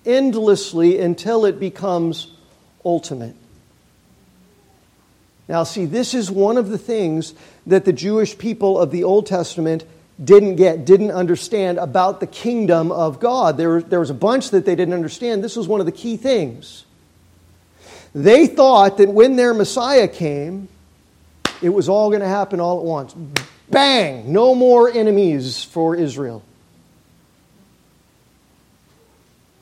endlessly 0.07 0.99
until 0.99 1.45
it 1.45 1.61
becomes 1.61 2.33
ultimate. 2.85 3.37
Now, 5.49 5.65
see, 5.65 5.87
this 5.87 6.15
is 6.15 6.31
one 6.31 6.57
of 6.57 6.69
the 6.69 6.79
things 6.79 7.35
that 7.67 7.85
the 7.85 7.93
Jewish 7.93 8.37
people 8.37 8.79
of 8.79 8.91
the 8.91 9.05
Old 9.05 9.27
Testament 9.27 9.85
didn't 10.23 10.57
get, 10.57 10.85
didn't 10.85 11.11
understand 11.11 11.79
about 11.79 12.21
the 12.21 12.27
kingdom 12.27 12.91
of 12.91 13.21
God. 13.21 13.57
There, 13.57 13.81
there 13.81 14.01
was 14.01 14.11
a 14.11 14.15
bunch 14.15 14.51
that 14.51 14.65
they 14.65 14.75
didn't 14.75 14.95
understand. 14.95 15.45
This 15.45 15.57
was 15.57 15.69
one 15.69 15.81
of 15.81 15.87
the 15.87 15.93
key 15.93 16.17
things. 16.17 16.85
They 18.15 18.47
thought 18.47 18.99
that 18.99 19.09
when 19.09 19.37
their 19.37 19.55
Messiah 19.55 20.09
came, 20.09 20.69
it 21.61 21.69
was 21.69 21.89
all 21.89 22.11
going 22.11 22.23
to 22.23 22.29
happen 22.29 22.61
all 22.61 22.79
at 22.79 22.85
once. 22.85 23.15
Bang! 23.71 24.33
No 24.33 24.55
more 24.55 24.91
enemies 24.91 25.63
for 25.65 25.95
Israel. 25.95 26.43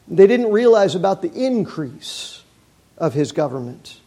They 0.08 0.26
didn't 0.26 0.52
realize 0.52 0.94
about 0.94 1.22
the 1.22 1.32
increase 1.32 2.42
of 2.96 3.14
his 3.14 3.32
government. 3.32 3.98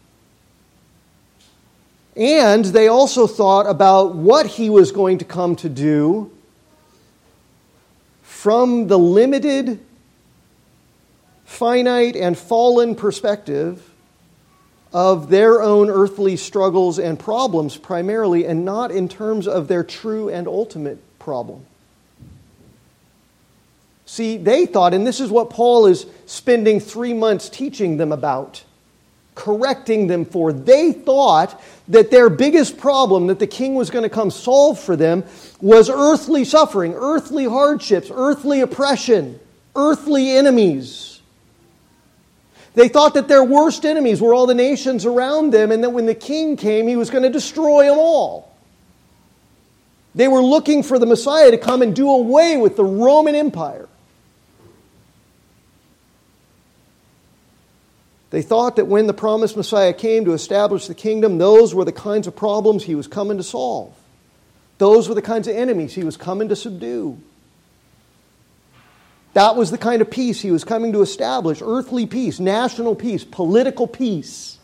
And 2.15 2.65
they 2.65 2.87
also 2.87 3.27
thought 3.27 3.67
about 3.67 4.15
what 4.15 4.45
he 4.45 4.69
was 4.69 4.91
going 4.91 5.17
to 5.19 5.25
come 5.25 5.55
to 5.57 5.69
do 5.69 6.31
from 8.23 8.87
the 8.87 8.97
limited 8.97 9.79
finite 11.45 12.15
and 12.15 12.37
fallen 12.37 12.95
perspective 12.95 13.88
of 14.91 15.29
their 15.29 15.61
own 15.61 15.89
earthly 15.89 16.35
struggles 16.35 16.97
and 16.99 17.19
problems 17.19 17.77
primarily, 17.77 18.45
and 18.45 18.65
not 18.65 18.91
in 18.91 19.07
terms 19.07 19.47
of 19.47 19.67
their 19.67 19.83
true 19.83 20.29
and 20.29 20.47
ultimate 20.47 20.97
problem. 21.19 21.65
See, 24.05 24.37
they 24.37 24.65
thought, 24.65 24.95
and 24.95 25.05
this 25.05 25.19
is 25.19 25.29
what 25.29 25.51
Paul 25.51 25.85
is 25.85 26.07
spending 26.25 26.79
three 26.79 27.13
months 27.13 27.47
teaching 27.47 27.97
them 27.97 28.11
about, 28.11 28.63
correcting 29.35 30.07
them 30.07 30.25
for. 30.25 30.51
They 30.51 30.91
thought 30.91 31.61
that 31.89 32.09
their 32.09 32.29
biggest 32.29 32.79
problem 32.79 33.27
that 33.27 33.37
the 33.37 33.47
king 33.47 33.75
was 33.75 33.91
going 33.91 34.03
to 34.03 34.09
come 34.09 34.31
solve 34.31 34.79
for 34.79 34.95
them 34.95 35.23
was 35.61 35.91
earthly 35.91 36.43
suffering, 36.43 36.95
earthly 36.95 37.45
hardships, 37.45 38.09
earthly 38.11 38.61
oppression, 38.61 39.39
earthly 39.75 40.31
enemies. 40.31 41.08
They 42.75 42.87
thought 42.87 43.15
that 43.15 43.27
their 43.27 43.43
worst 43.43 43.85
enemies 43.85 44.21
were 44.21 44.33
all 44.33 44.45
the 44.45 44.53
nations 44.53 45.05
around 45.05 45.51
them, 45.51 45.71
and 45.71 45.83
that 45.83 45.89
when 45.89 46.05
the 46.05 46.15
king 46.15 46.55
came, 46.55 46.87
he 46.87 46.95
was 46.95 47.09
going 47.09 47.23
to 47.23 47.29
destroy 47.29 47.85
them 47.85 47.97
all. 47.97 48.55
They 50.15 50.27
were 50.27 50.41
looking 50.41 50.83
for 50.83 50.99
the 50.99 51.05
Messiah 51.05 51.51
to 51.51 51.57
come 51.57 51.81
and 51.81 51.95
do 51.95 52.09
away 52.09 52.57
with 52.57 52.75
the 52.75 52.83
Roman 52.83 53.35
Empire. 53.35 53.87
They 58.31 58.41
thought 58.43 58.75
that 58.75 58.85
when 58.85 59.07
the 59.07 59.13
promised 59.13 59.57
Messiah 59.57 59.93
came 59.93 60.25
to 60.25 60.33
establish 60.33 60.87
the 60.87 60.93
kingdom, 60.93 61.37
those 61.39 61.73
were 61.73 61.85
the 61.85 61.91
kinds 61.91 62.27
of 62.27 62.35
problems 62.35 62.83
he 62.83 62.95
was 62.95 63.07
coming 63.07 63.37
to 63.37 63.43
solve. 63.43 63.95
Those 64.77 65.09
were 65.09 65.15
the 65.15 65.21
kinds 65.21 65.47
of 65.47 65.55
enemies 65.55 65.95
he 65.95 66.03
was 66.03 66.15
coming 66.15 66.49
to 66.49 66.55
subdue. 66.55 67.17
That 69.33 69.55
was 69.55 69.71
the 69.71 69.77
kind 69.77 70.01
of 70.01 70.09
peace 70.09 70.41
he 70.41 70.51
was 70.51 70.63
coming 70.63 70.93
to 70.93 71.01
establish 71.01 71.61
earthly 71.63 72.05
peace, 72.05 72.39
national 72.39 72.95
peace, 72.95 73.23
political 73.23 73.87
peace. 73.87 74.57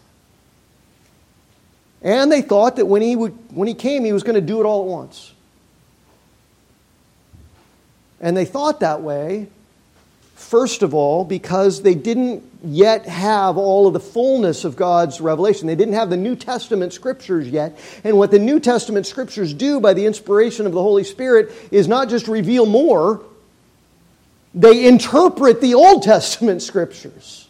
And 2.01 2.31
they 2.31 2.41
thought 2.41 2.75
that 2.75 2.85
when 2.85 3.01
he, 3.01 3.15
would, 3.15 3.33
when 3.51 3.67
he 3.67 3.73
came, 3.73 4.05
he 4.05 4.13
was 4.13 4.23
going 4.23 4.35
to 4.35 4.41
do 4.41 4.59
it 4.59 4.65
all 4.65 4.81
at 4.81 4.87
once. 4.87 5.33
And 8.19 8.35
they 8.35 8.45
thought 8.45 8.79
that 8.79 9.01
way, 9.01 9.47
first 10.35 10.83
of 10.83 10.93
all, 10.93 11.25
because 11.25 11.81
they 11.81 11.95
didn't 11.95 12.43
yet 12.63 13.05
have 13.05 13.57
all 13.57 13.87
of 13.87 13.93
the 13.93 13.99
fullness 13.99 14.65
of 14.65 14.75
God's 14.75 15.21
revelation. 15.21 15.67
They 15.67 15.75
didn't 15.75 15.93
have 15.93 16.09
the 16.09 16.17
New 16.17 16.35
Testament 16.35 16.93
scriptures 16.93 17.47
yet. 17.47 17.77
And 18.03 18.17
what 18.17 18.31
the 18.31 18.39
New 18.39 18.59
Testament 18.59 19.05
scriptures 19.05 19.53
do 19.53 19.79
by 19.79 19.93
the 19.93 20.05
inspiration 20.05 20.65
of 20.65 20.73
the 20.73 20.81
Holy 20.81 21.03
Spirit 21.03 21.51
is 21.71 21.87
not 21.87 22.09
just 22.09 22.27
reveal 22.27 22.65
more, 22.65 23.21
they 24.55 24.87
interpret 24.87 25.59
the 25.59 25.75
Old 25.75 26.01
Testament 26.01 26.61
scriptures 26.61 27.47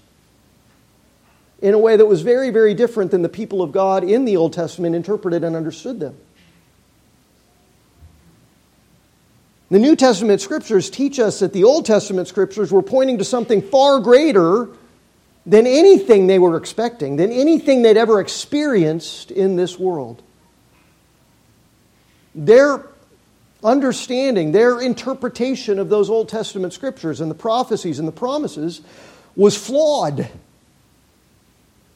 in 1.62 1.76
a 1.76 1.78
way 1.78 1.95
that 1.95 2.06
was 2.06 2.24
very, 2.24 2.49
very 2.49 2.74
different 2.74 3.12
than 3.12 3.22
the 3.22 3.30
people 3.30 3.62
of 3.62 3.72
God 3.72 4.03
in 4.03 4.26
the 4.26 4.36
Old 4.36 4.53
Testament 4.53 4.95
interpreted 4.95 5.43
and 5.43 5.56
understood 5.56 5.99
them. 5.99 6.18
The 9.70 9.80
New 9.80 9.95
Testament 9.95 10.41
scriptures 10.41 10.89
teach 10.89 11.20
us 11.20 11.39
that 11.39 11.53
the 11.53 11.64
Old 11.64 11.86
Testament 11.86 12.28
scriptures 12.28 12.72
were 12.72 12.84
pointing 12.84 13.20
to 13.20 13.24
something 13.24 13.62
far 13.62 13.99
greater 13.99 14.70
than 15.45 15.68
anything 15.68 16.28
they 16.28 16.39
were 16.39 16.58
expecting, 16.58 17.18
than 17.18 17.32
anything 17.32 17.84
they'd 17.84 17.97
ever 17.97 18.20
experienced 18.20 19.32
in 19.32 19.56
this 19.56 19.78
world. 19.78 20.22
Their 22.34 22.84
understanding, 23.66 24.51
their 24.51 24.80
interpretation 24.80 25.80
of 25.80 25.89
those 25.89 26.09
Old 26.09 26.30
Testament 26.30 26.74
scriptures 26.74 27.20
and 27.20 27.30
the 27.30 27.36
prophecies 27.36 27.99
and 27.99 28.07
the 28.07 28.13
promises 28.13 28.82
was 29.36 29.57
flawed, 29.57 30.30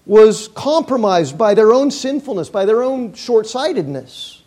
was 0.05 0.47
compromised 0.49 1.38
by 1.38 1.53
their 1.53 1.72
own 1.72 1.91
sinfulness, 1.91 2.49
by 2.49 2.65
their 2.65 2.84
own 2.84 3.13
short 3.13 3.47
sightedness. 3.47 4.41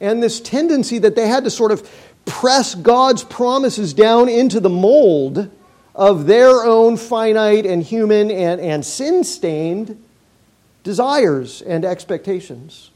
And 0.00 0.22
this 0.22 0.40
tendency 0.40 0.98
that 0.98 1.16
they 1.16 1.26
had 1.26 1.44
to 1.44 1.50
sort 1.50 1.72
of 1.72 1.90
press 2.24 2.74
God's 2.74 3.24
promises 3.24 3.94
down 3.94 4.28
into 4.28 4.60
the 4.60 4.68
mold 4.68 5.50
of 5.94 6.26
their 6.26 6.64
own 6.64 6.96
finite 6.96 7.66
and 7.66 7.82
human 7.82 8.30
and, 8.30 8.60
and 8.60 8.84
sin 8.84 9.24
stained 9.24 10.00
desires 10.84 11.62
and 11.62 11.84
expectations. 11.84 12.90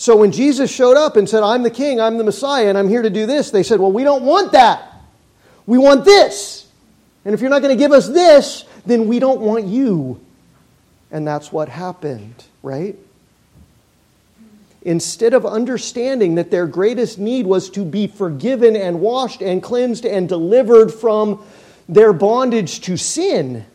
So 0.00 0.16
when 0.16 0.32
Jesus 0.32 0.74
showed 0.74 0.96
up 0.96 1.18
and 1.18 1.28
said, 1.28 1.42
I'm 1.42 1.62
the 1.62 1.70
king, 1.70 2.00
I'm 2.00 2.16
the 2.16 2.24
Messiah, 2.24 2.70
and 2.70 2.78
I'm 2.78 2.88
here 2.88 3.02
to 3.02 3.10
do 3.10 3.26
this, 3.26 3.50
they 3.50 3.62
said, 3.62 3.80
Well, 3.80 3.92
we 3.92 4.02
don't 4.02 4.24
want 4.24 4.52
that. 4.52 4.94
We 5.66 5.76
want 5.76 6.06
this. 6.06 6.66
And 7.26 7.34
if 7.34 7.42
you're 7.42 7.50
not 7.50 7.60
going 7.60 7.76
to 7.76 7.78
give 7.78 7.92
us 7.92 8.08
this, 8.08 8.64
then 8.86 9.08
we 9.08 9.18
don't 9.18 9.42
want 9.42 9.66
you. 9.66 10.18
And 11.10 11.26
that's 11.26 11.52
what 11.52 11.68
happened, 11.68 12.46
right? 12.62 12.96
Instead 14.80 15.34
of 15.34 15.44
understanding 15.44 16.36
that 16.36 16.50
their 16.50 16.66
greatest 16.66 17.18
need 17.18 17.44
was 17.44 17.68
to 17.68 17.84
be 17.84 18.06
forgiven 18.06 18.76
and 18.76 19.02
washed 19.02 19.42
and 19.42 19.62
cleansed 19.62 20.06
and 20.06 20.26
delivered 20.26 20.94
from 20.94 21.44
their 21.90 22.14
bondage 22.14 22.80
to 22.80 22.96
sin, 22.96 23.66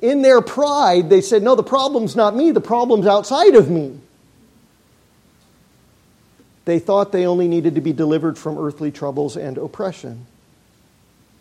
in 0.00 0.22
their 0.22 0.40
pride, 0.40 1.08
they 1.08 1.20
said, 1.20 1.44
No, 1.44 1.54
the 1.54 1.62
problem's 1.62 2.16
not 2.16 2.34
me, 2.34 2.50
the 2.50 2.60
problem's 2.60 3.06
outside 3.06 3.54
of 3.54 3.70
me. 3.70 4.00
They 6.70 6.78
thought 6.78 7.10
they 7.10 7.26
only 7.26 7.48
needed 7.48 7.74
to 7.74 7.80
be 7.80 7.92
delivered 7.92 8.38
from 8.38 8.56
earthly 8.56 8.92
troubles 8.92 9.36
and 9.36 9.58
oppression. 9.58 10.28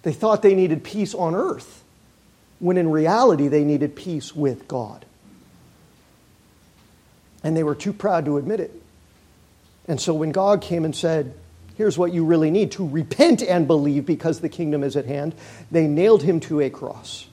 They 0.01 0.11
thought 0.11 0.41
they 0.41 0.55
needed 0.55 0.83
peace 0.83 1.13
on 1.13 1.35
earth, 1.35 1.83
when 2.57 2.77
in 2.77 2.89
reality 2.89 3.47
they 3.47 3.63
needed 3.63 3.95
peace 3.95 4.35
with 4.35 4.67
God. 4.67 5.05
And 7.43 7.55
they 7.55 7.61
were 7.61 7.75
too 7.75 7.93
proud 7.93 8.25
to 8.25 8.37
admit 8.37 8.59
it. 8.59 8.71
And 9.87 10.01
so 10.01 10.15
when 10.15 10.31
God 10.31 10.63
came 10.63 10.83
and 10.83 10.95
said, 10.95 11.35
Here's 11.75 11.95
what 11.95 12.11
you 12.11 12.25
really 12.25 12.49
need 12.49 12.71
to 12.71 12.89
repent 12.89 13.43
and 13.43 13.67
believe 13.67 14.07
because 14.07 14.39
the 14.39 14.49
kingdom 14.49 14.83
is 14.83 14.97
at 14.97 15.05
hand, 15.05 15.35
they 15.69 15.85
nailed 15.85 16.23
him 16.23 16.39
to 16.39 16.59
a 16.59 16.71
cross. 16.71 17.27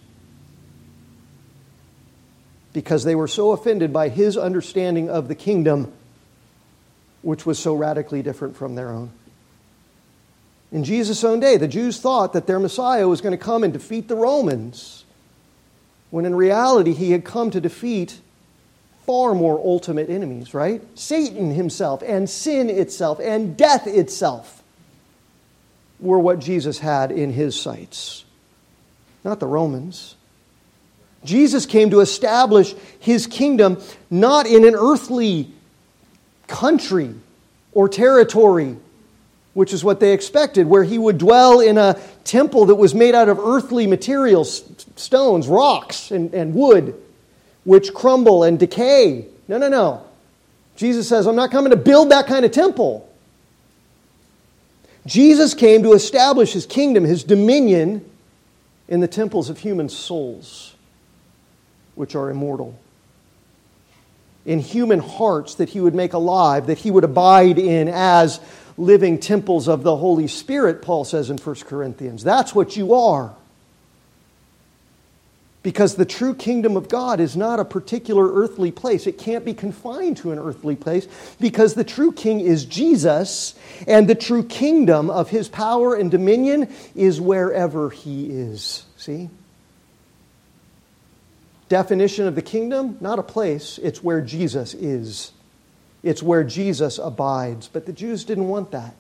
Because 2.75 3.05
they 3.05 3.15
were 3.15 3.27
so 3.27 3.53
offended 3.53 3.91
by 3.91 4.11
his 4.11 4.37
understanding 4.37 5.09
of 5.09 5.29
the 5.29 5.35
kingdom 5.35 5.95
which 7.27 7.45
was 7.45 7.59
so 7.59 7.75
radically 7.75 8.23
different 8.23 8.57
from 8.57 8.77
their 8.77 8.89
own. 8.91 9.11
In 10.71 10.85
Jesus' 10.85 11.25
own 11.25 11.41
day, 11.41 11.57
the 11.57 11.67
Jews 11.67 12.01
thought 12.01 12.35
that 12.35 12.47
their 12.47 12.61
Messiah 12.61 13.09
was 13.09 13.21
going 13.21 13.37
to 13.37 13.45
come 13.45 13.65
and 13.65 13.73
defeat 13.73 14.07
the 14.07 14.15
Romans, 14.15 15.05
when 16.11 16.25
in 16.25 16.37
reality, 16.37 16.93
he 16.93 17.11
had 17.11 17.25
come 17.25 17.51
to 17.51 17.61
defeat 17.61 18.21
far 19.07 19.35
more 19.35 19.59
ultimate 19.59 20.09
enemies, 20.09 20.55
right? 20.55 20.81
Satan 20.97 21.51
himself, 21.51 22.01
and 22.07 22.31
sin 22.31 22.71
itself, 22.71 23.19
and 23.21 23.57
death 23.57 23.89
itself 23.89 24.63
were 25.99 26.21
what 26.21 26.39
Jesus 26.39 26.79
had 26.79 27.11
in 27.11 27.33
his 27.33 27.61
sights, 27.61 28.25
not 29.25 29.41
the 29.41 29.49
Romans. 29.49 30.15
Jesus 31.25 31.67
came 31.67 31.91
to 31.91 31.99
establish 31.99 32.73
his 33.01 33.27
kingdom 33.27 33.83
not 34.11 34.47
in 34.47 34.65
an 34.65 34.77
earthly 34.77 35.51
country 36.47 37.15
or 37.73 37.89
territory, 37.89 38.77
which 39.55 39.73
is 39.73 39.85
what 39.85 40.01
they 40.01 40.13
expected, 40.13 40.67
where 40.67 40.85
he 40.85 40.99
would 40.99 41.19
dwell 41.19 41.61
in 41.61 41.79
a 41.79 41.99
temple 42.25 42.67
that 42.67 42.75
was 42.75 42.95
made 42.95 43.15
out 43.15 43.29
of 43.29 43.39
earthly 43.39 43.87
materials, 43.87 44.65
stones, 44.97 45.49
rocks, 45.49 46.11
and, 46.11 46.33
and 46.35 46.55
wood, 46.55 46.95
which 47.65 47.93
crumble 47.95 48.45
and 48.45 48.59
decay. 48.59 49.27
No, 49.49 49.59
no, 49.59 49.69
no. 49.69 50.03
Jesus 50.77 51.09
says, 51.09 51.27
I'm 51.27 51.37
not 51.37 51.51
coming 51.51 51.71
to 51.71 51.77
build 51.77 52.11
that 52.11 52.27
kind 52.27 52.45
of 52.45 52.53
temple. 52.53 53.09
Jesus 55.07 55.55
came 55.55 55.83
to 55.85 55.93
establish 55.93 56.53
his 56.53 56.67
kingdom, 56.67 57.05
his 57.05 57.25
dominion, 57.25 58.05
in 58.89 59.01
the 59.01 59.09
temples 59.09 59.51
of 59.51 59.59
human 59.59 59.89
souls, 59.89 60.75
which 61.95 62.15
are 62.15 62.31
immortal 62.31 62.79
in 64.47 64.61
human 64.61 65.01
hearts 65.01 65.57
that 65.57 65.69
he 65.69 65.81
would 65.81 65.95
make 65.95 66.15
alive, 66.15 66.69
that 66.69 66.79
he 66.79 66.91
would 66.91 67.05
abide 67.05 67.59
in 67.59 67.89
as 67.89 68.41
living 68.79 69.19
temples 69.19 69.69
of 69.69 69.83
the 69.83 69.97
Holy 69.97 70.29
Spirit, 70.29 70.81
Paul 70.81 71.05
says 71.05 71.29
in 71.29 71.37
1 71.37 71.55
Corinthians. 71.67 72.23
That's 72.23 72.55
what 72.55 72.77
you 72.77 72.95
are. 72.95 73.35
Because 75.63 75.97
the 75.97 76.05
true 76.05 76.33
kingdom 76.33 76.77
of 76.77 76.89
God 76.89 77.19
is 77.19 77.37
not 77.37 77.59
a 77.59 77.65
particular 77.65 78.33
earthly 78.33 78.71
place. 78.71 79.09
It 79.09 79.19
can't 79.19 79.45
be 79.45 79.53
confined 79.53 80.19
to 80.19 80.31
an 80.31 80.39
earthly 80.39 80.77
place 80.77 81.09
because 81.41 81.75
the 81.75 81.83
true 81.83 82.13
king 82.13 82.39
is 82.39 82.65
Jesus, 82.65 83.57
and 83.89 84.09
the 84.09 84.15
true 84.15 84.45
kingdom 84.45 85.11
of 85.11 85.29
his 85.29 85.49
power 85.49 85.97
and 85.97 86.09
dominion 86.09 86.73
is 86.95 87.21
wherever 87.21 87.91
he 87.91 88.31
is. 88.31 88.85
See? 88.97 89.29
Definition 91.69 92.27
of 92.27 92.35
the 92.35 92.43
kingdom, 92.43 92.97
not 93.01 93.19
a 93.19 93.23
place, 93.23 93.79
it's 93.83 94.03
where 94.03 94.21
Jesus 94.21 94.75
is. 94.75 95.33
It's 96.03 96.23
where 96.23 96.45
Jesus 96.45 96.99
abides. 96.99 97.69
But 97.69 97.87
the 97.87 97.93
Jews 97.93 98.25
didn't 98.25 98.49
want 98.49 98.71
that. 98.71 98.95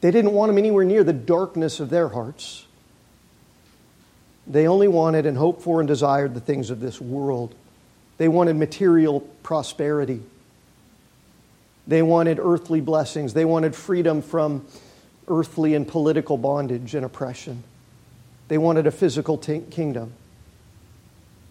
They 0.00 0.10
didn't 0.10 0.32
want 0.32 0.50
him 0.50 0.58
anywhere 0.58 0.84
near 0.84 1.02
the 1.02 1.12
darkness 1.12 1.80
of 1.80 1.90
their 1.90 2.08
hearts. 2.08 2.66
They 4.46 4.68
only 4.68 4.86
wanted 4.86 5.26
and 5.26 5.36
hoped 5.36 5.62
for 5.62 5.80
and 5.80 5.88
desired 5.88 6.34
the 6.34 6.40
things 6.40 6.70
of 6.70 6.78
this 6.78 7.00
world. 7.00 7.54
They 8.18 8.28
wanted 8.28 8.56
material 8.56 9.20
prosperity. 9.42 10.22
They 11.86 12.02
wanted 12.02 12.38
earthly 12.38 12.80
blessings. 12.80 13.34
They 13.34 13.44
wanted 13.44 13.74
freedom 13.74 14.22
from 14.22 14.66
earthly 15.26 15.74
and 15.74 15.88
political 15.88 16.36
bondage 16.36 16.94
and 16.94 17.04
oppression. 17.04 17.64
They 18.48 18.58
wanted 18.58 18.86
a 18.86 18.90
physical 18.90 19.38
t- 19.38 19.62
kingdom. 19.70 20.12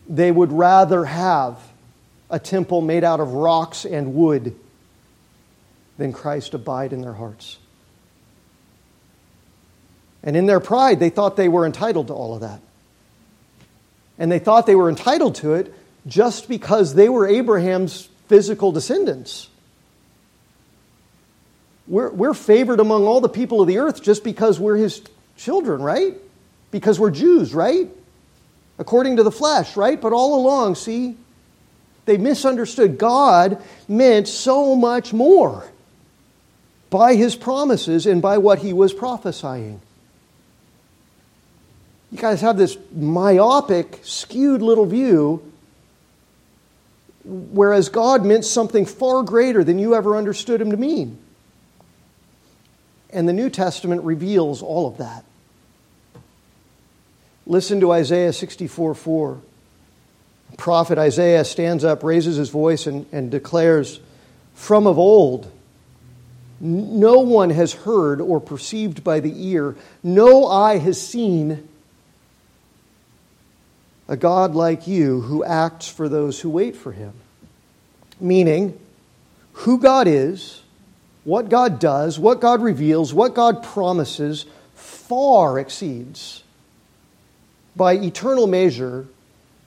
They 0.07 0.31
would 0.31 0.51
rather 0.51 1.05
have 1.05 1.59
a 2.29 2.39
temple 2.39 2.81
made 2.81 3.03
out 3.03 3.19
of 3.19 3.33
rocks 3.33 3.85
and 3.85 4.15
wood 4.15 4.55
than 5.97 6.13
Christ 6.13 6.53
abide 6.53 6.93
in 6.93 7.01
their 7.01 7.13
hearts. 7.13 7.57
And 10.23 10.37
in 10.37 10.45
their 10.45 10.59
pride, 10.59 10.99
they 10.99 11.09
thought 11.09 11.35
they 11.35 11.49
were 11.49 11.65
entitled 11.65 12.07
to 12.07 12.13
all 12.13 12.33
of 12.33 12.41
that. 12.41 12.61
And 14.17 14.31
they 14.31 14.39
thought 14.39 14.65
they 14.65 14.75
were 14.75 14.89
entitled 14.89 15.35
to 15.35 15.53
it 15.53 15.73
just 16.07 16.47
because 16.47 16.93
they 16.93 17.09
were 17.09 17.27
Abraham's 17.27 18.09
physical 18.27 18.71
descendants. 18.71 19.49
We're, 21.87 22.09
we're 22.09 22.33
favored 22.33 22.79
among 22.79 23.05
all 23.05 23.19
the 23.19 23.29
people 23.29 23.61
of 23.61 23.67
the 23.67 23.79
earth 23.79 24.01
just 24.01 24.23
because 24.23 24.59
we're 24.59 24.77
his 24.77 25.01
children, 25.35 25.81
right? 25.81 26.15
Because 26.73 26.99
we're 26.99 27.11
Jews, 27.11 27.53
right? 27.53 27.87
According 28.79 29.17
to 29.17 29.23
the 29.23 29.31
flesh, 29.31 29.77
right? 29.77 30.01
But 30.01 30.11
all 30.11 30.41
along, 30.41 30.73
see, 30.73 31.15
they 32.05 32.17
misunderstood. 32.17 32.97
God 32.97 33.63
meant 33.87 34.27
so 34.27 34.75
much 34.75 35.13
more 35.13 35.69
by 36.89 37.13
his 37.13 37.35
promises 37.35 38.07
and 38.07 38.23
by 38.23 38.39
what 38.39 38.57
he 38.57 38.73
was 38.73 38.91
prophesying. 38.91 39.81
You 42.11 42.17
guys 42.17 42.41
have 42.41 42.57
this 42.57 42.75
myopic, 42.91 43.99
skewed 44.01 44.63
little 44.63 44.87
view, 44.87 45.43
whereas 47.23 47.89
God 47.89 48.25
meant 48.25 48.45
something 48.45 48.87
far 48.87 49.21
greater 49.21 49.63
than 49.63 49.77
you 49.77 49.93
ever 49.93 50.17
understood 50.17 50.59
him 50.59 50.71
to 50.71 50.77
mean. 50.77 51.19
And 53.11 53.29
the 53.29 53.33
New 53.33 53.51
Testament 53.51 54.01
reveals 54.03 54.63
all 54.63 54.87
of 54.87 54.97
that. 54.97 55.23
Listen 57.45 57.79
to 57.81 57.91
Isaiah 57.91 58.33
64 58.33 58.95
4. 58.95 59.41
Prophet 60.57 60.97
Isaiah 60.97 61.43
stands 61.43 61.83
up, 61.83 62.03
raises 62.03 62.37
his 62.37 62.49
voice, 62.49 62.87
and, 62.87 63.05
and 63.11 63.31
declares, 63.31 63.99
From 64.53 64.87
of 64.87 64.97
old, 64.97 65.51
no 66.59 67.19
one 67.19 67.49
has 67.49 67.73
heard 67.73 68.21
or 68.21 68.39
perceived 68.39 69.03
by 69.03 69.19
the 69.19 69.47
ear, 69.47 69.75
no 70.03 70.47
eye 70.47 70.77
has 70.77 71.05
seen 71.05 71.67
a 74.07 74.15
God 74.15 74.53
like 74.53 74.87
you 74.87 75.21
who 75.21 75.43
acts 75.43 75.87
for 75.87 76.07
those 76.07 76.39
who 76.39 76.49
wait 76.49 76.75
for 76.75 76.91
him. 76.91 77.13
Meaning, 78.19 78.79
who 79.53 79.79
God 79.79 80.07
is, 80.07 80.61
what 81.23 81.49
God 81.49 81.79
does, 81.79 82.19
what 82.19 82.39
God 82.39 82.61
reveals, 82.61 83.13
what 83.13 83.33
God 83.33 83.63
promises 83.63 84.45
far 84.75 85.57
exceeds 85.57 86.42
by 87.75 87.93
eternal 87.93 88.47
measure 88.47 89.07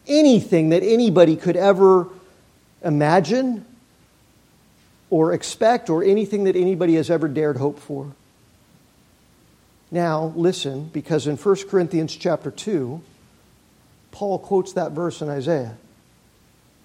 anything 0.06 0.70
that 0.70 0.82
anybody 0.82 1.36
could 1.36 1.56
ever 1.56 2.08
imagine 2.82 3.64
or 5.10 5.32
expect 5.32 5.90
or 5.90 6.02
anything 6.02 6.44
that 6.44 6.56
anybody 6.56 6.94
has 6.94 7.10
ever 7.10 7.28
dared 7.28 7.56
hope 7.56 7.78
for. 7.78 8.12
Now, 9.90 10.32
listen, 10.36 10.90
because 10.92 11.26
in 11.26 11.36
1 11.36 11.56
Corinthians 11.68 12.14
chapter 12.14 12.50
2, 12.50 13.00
Paul 14.10 14.38
quotes 14.38 14.72
that 14.72 14.92
verse 14.92 15.22
in 15.22 15.28
Isaiah. 15.28 15.76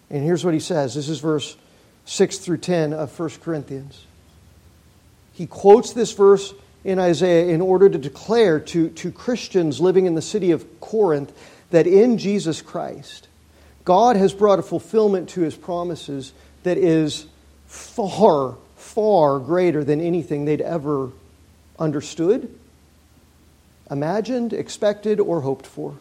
And 0.10 0.24
here's 0.24 0.44
what 0.44 0.54
he 0.54 0.60
says 0.60 0.96
this 0.96 1.10
is 1.10 1.20
verse 1.20 1.56
6 2.06 2.38
through 2.40 2.58
10 2.58 2.94
of 2.94 3.18
1 3.18 3.30
Corinthians. 3.42 4.06
He 5.34 5.48
quotes 5.48 5.94
this 5.94 6.12
verse 6.12 6.54
in 6.84 7.00
Isaiah 7.00 7.54
in 7.54 7.62
order 7.62 7.90
to 7.90 7.98
declare 7.98 8.60
to, 8.60 8.90
to 8.90 9.12
Christians 9.12 9.80
living 9.80 10.06
in 10.06 10.16
the 10.16 10.22
city 10.22 10.52
of 10.52 10.80
Corinth 10.80 11.32
that 11.70 11.88
in 11.88 12.18
Jesus 12.18 12.62
Christ, 12.62 13.28
God 13.86 14.16
has 14.16 14.34
brought 14.34 14.60
a 14.60 14.64
fulfillment 14.64 15.30
to 15.30 15.42
his 15.42 15.56
promises 15.56 16.34
that 16.64 16.78
is 16.78 17.26
far, 17.68 18.56
far 18.76 19.40
greater 19.40 19.84
than 19.84 20.02
anything 20.02 20.46
they'd 20.46 20.62
ever 20.62 21.12
understood, 21.80 22.54
imagined, 23.90 24.54
expected, 24.54 25.20
or 25.20 25.42
hoped 25.42 25.66
for. 25.66 25.96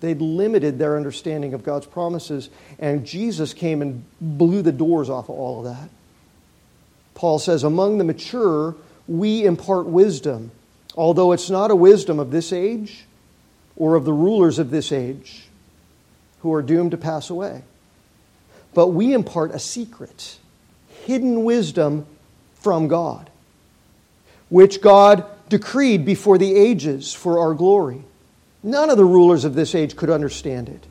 They'd 0.00 0.20
limited 0.20 0.78
their 0.78 0.96
understanding 0.96 1.54
of 1.54 1.64
God's 1.64 1.86
promises, 1.86 2.50
and 2.78 3.04
Jesus 3.06 3.52
came 3.52 3.82
and 3.82 4.04
blew 4.20 4.62
the 4.62 4.72
doors 4.72 5.10
off 5.10 5.28
of 5.28 5.36
all 5.36 5.58
of 5.58 5.64
that. 5.64 5.88
Paul 7.14 7.40
says, 7.40 7.64
Among 7.64 7.98
the 7.98 8.04
mature, 8.04 8.76
we 9.08 9.44
impart 9.44 9.86
wisdom, 9.86 10.52
although 10.94 11.32
it's 11.32 11.50
not 11.50 11.70
a 11.70 11.76
wisdom 11.76 12.20
of 12.20 12.30
this 12.30 12.52
age 12.52 13.06
or 13.76 13.96
of 13.96 14.04
the 14.04 14.12
rulers 14.12 14.58
of 14.58 14.70
this 14.70 14.92
age 14.92 15.48
who 16.42 16.52
are 16.52 16.62
doomed 16.62 16.90
to 16.92 16.96
pass 16.96 17.30
away. 17.30 17.62
But 18.74 18.88
we 18.88 19.14
impart 19.14 19.52
a 19.52 19.58
secret, 19.58 20.38
hidden 21.06 21.42
wisdom 21.42 22.06
from 22.54 22.86
God, 22.86 23.30
which 24.50 24.80
God 24.80 25.24
decreed 25.48 26.04
before 26.04 26.36
the 26.36 26.54
ages 26.54 27.14
for 27.14 27.40
our 27.40 27.54
glory. 27.54 28.04
None 28.62 28.90
of 28.90 28.98
the 28.98 29.04
rulers 29.04 29.44
of 29.44 29.54
this 29.54 29.74
age 29.74 29.96
could 29.96 30.10
understand 30.10 30.68
it. 30.68 30.86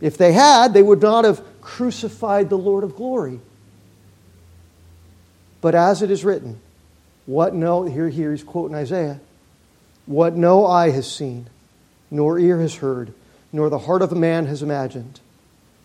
If 0.00 0.16
they 0.16 0.32
had, 0.32 0.72
they 0.72 0.82
would 0.82 1.02
not 1.02 1.24
have 1.24 1.42
crucified 1.60 2.48
the 2.48 2.58
Lord 2.58 2.84
of 2.84 2.94
glory. 2.94 3.40
But 5.60 5.74
as 5.74 6.02
it 6.02 6.10
is 6.10 6.24
written, 6.24 6.60
what 7.28 7.54
no, 7.54 7.84
here, 7.84 8.08
here 8.08 8.30
he's 8.30 8.42
quoting 8.42 8.74
Isaiah, 8.74 9.20
what 10.06 10.34
no 10.34 10.66
eye 10.66 10.88
has 10.88 11.12
seen, 11.12 11.46
nor 12.10 12.38
ear 12.38 12.58
has 12.60 12.76
heard, 12.76 13.12
nor 13.52 13.68
the 13.68 13.78
heart 13.78 14.00
of 14.00 14.10
a 14.10 14.16
man 14.16 14.46
has 14.46 14.62
imagined, 14.62 15.20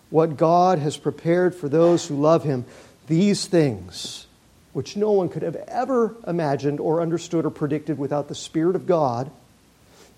what 0.09 0.37
God 0.37 0.79
has 0.79 0.95
prepared 0.95 1.53
for 1.53 1.67
those 1.67 2.07
who 2.07 2.15
love 2.15 2.45
him, 2.45 2.63
these 3.07 3.45
things, 3.45 4.25
which 4.71 4.95
no 4.95 5.11
one 5.11 5.27
could 5.27 5.41
have 5.41 5.57
ever 5.67 6.15
imagined 6.25 6.79
or 6.79 7.01
understood 7.01 7.45
or 7.45 7.49
predicted 7.49 7.97
without 7.97 8.29
the 8.29 8.35
Spirit 8.35 8.77
of 8.77 8.87
God 8.87 9.29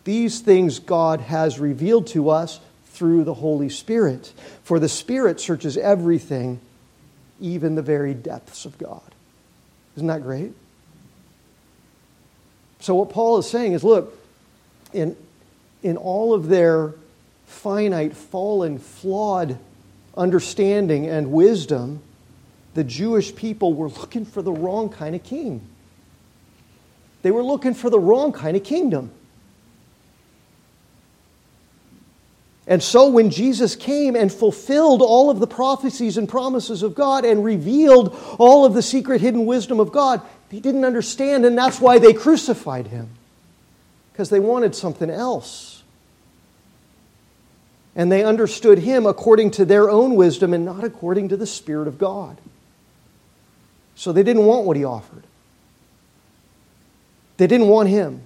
these 0.05 0.39
things 0.39 0.77
God 0.77 1.19
has 1.19 1.59
revealed 1.59 2.07
to 2.07 2.29
us 2.29 2.59
through 2.89 3.23
the 3.23 3.33
Holy 3.33 3.69
Spirit. 3.69 4.31
For 4.63 4.79
the 4.79 4.87
Spirit 4.87 5.41
searches 5.41 5.77
everything, 5.77 6.61
even 7.41 7.73
the 7.73 7.81
very 7.81 8.13
depths 8.13 8.65
of 8.65 8.77
God. 8.77 9.01
Isn't 9.95 10.07
that 10.07 10.21
great? 10.21 10.53
So, 12.79 12.95
what 12.95 13.09
Paul 13.09 13.37
is 13.37 13.49
saying 13.49 13.73
is 13.73 13.83
look, 13.83 14.17
in, 14.93 15.15
in 15.83 15.97
all 15.97 16.33
of 16.33 16.47
their 16.47 16.93
finite, 17.45 18.15
fallen, 18.15 18.79
flawed 18.79 19.57
understanding 20.17 21.07
and 21.07 21.31
wisdom, 21.31 22.01
the 22.73 22.83
Jewish 22.83 23.35
people 23.35 23.73
were 23.73 23.89
looking 23.89 24.25
for 24.25 24.41
the 24.41 24.51
wrong 24.51 24.89
kind 24.89 25.15
of 25.15 25.23
king. 25.23 25.61
They 27.21 27.31
were 27.31 27.43
looking 27.43 27.73
for 27.73 27.89
the 27.89 27.99
wrong 27.99 28.31
kind 28.31 28.55
of 28.55 28.63
kingdom. 28.63 29.11
And 32.67 32.81
so, 32.81 33.09
when 33.09 33.29
Jesus 33.29 33.75
came 33.75 34.15
and 34.15 34.31
fulfilled 34.31 35.01
all 35.01 35.29
of 35.29 35.39
the 35.39 35.47
prophecies 35.47 36.17
and 36.17 36.27
promises 36.27 36.81
of 36.81 36.95
God 36.95 37.23
and 37.23 37.43
revealed 37.43 38.19
all 38.39 38.65
of 38.65 38.73
the 38.73 38.81
secret 38.81 39.21
hidden 39.21 39.45
wisdom 39.45 39.79
of 39.79 39.91
God, 39.91 40.21
they 40.55 40.61
didn't 40.61 40.85
understand, 40.85 41.43
and 41.45 41.57
that's 41.57 41.81
why 41.81 41.99
they 41.99 42.13
crucified 42.13 42.87
him. 42.87 43.09
Because 44.13 44.29
they 44.29 44.39
wanted 44.39 44.73
something 44.73 45.09
else. 45.09 45.83
And 47.93 48.09
they 48.09 48.23
understood 48.23 48.77
him 48.77 49.05
according 49.05 49.51
to 49.51 49.65
their 49.65 49.89
own 49.89 50.15
wisdom 50.15 50.53
and 50.53 50.63
not 50.63 50.85
according 50.85 51.27
to 51.29 51.37
the 51.37 51.45
Spirit 51.45 51.89
of 51.89 51.97
God. 51.97 52.37
So 53.95 54.13
they 54.13 54.23
didn't 54.23 54.45
want 54.45 54.65
what 54.65 54.77
he 54.77 54.85
offered, 54.85 55.23
they 57.35 57.47
didn't 57.47 57.67
want 57.67 57.89
him. 57.89 58.21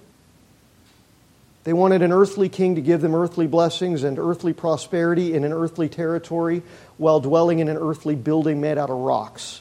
They 1.64 1.72
wanted 1.72 2.00
an 2.00 2.10
earthly 2.10 2.48
king 2.48 2.76
to 2.76 2.80
give 2.80 3.00
them 3.02 3.14
earthly 3.14 3.46
blessings 3.46 4.02
and 4.02 4.18
earthly 4.18 4.54
prosperity 4.54 5.34
in 5.34 5.44
an 5.44 5.52
earthly 5.52 5.90
territory 5.90 6.62
while 6.96 7.20
dwelling 7.20 7.58
in 7.58 7.68
an 7.68 7.76
earthly 7.76 8.14
building 8.14 8.62
made 8.62 8.78
out 8.78 8.88
of 8.88 8.96
rocks. 8.96 9.60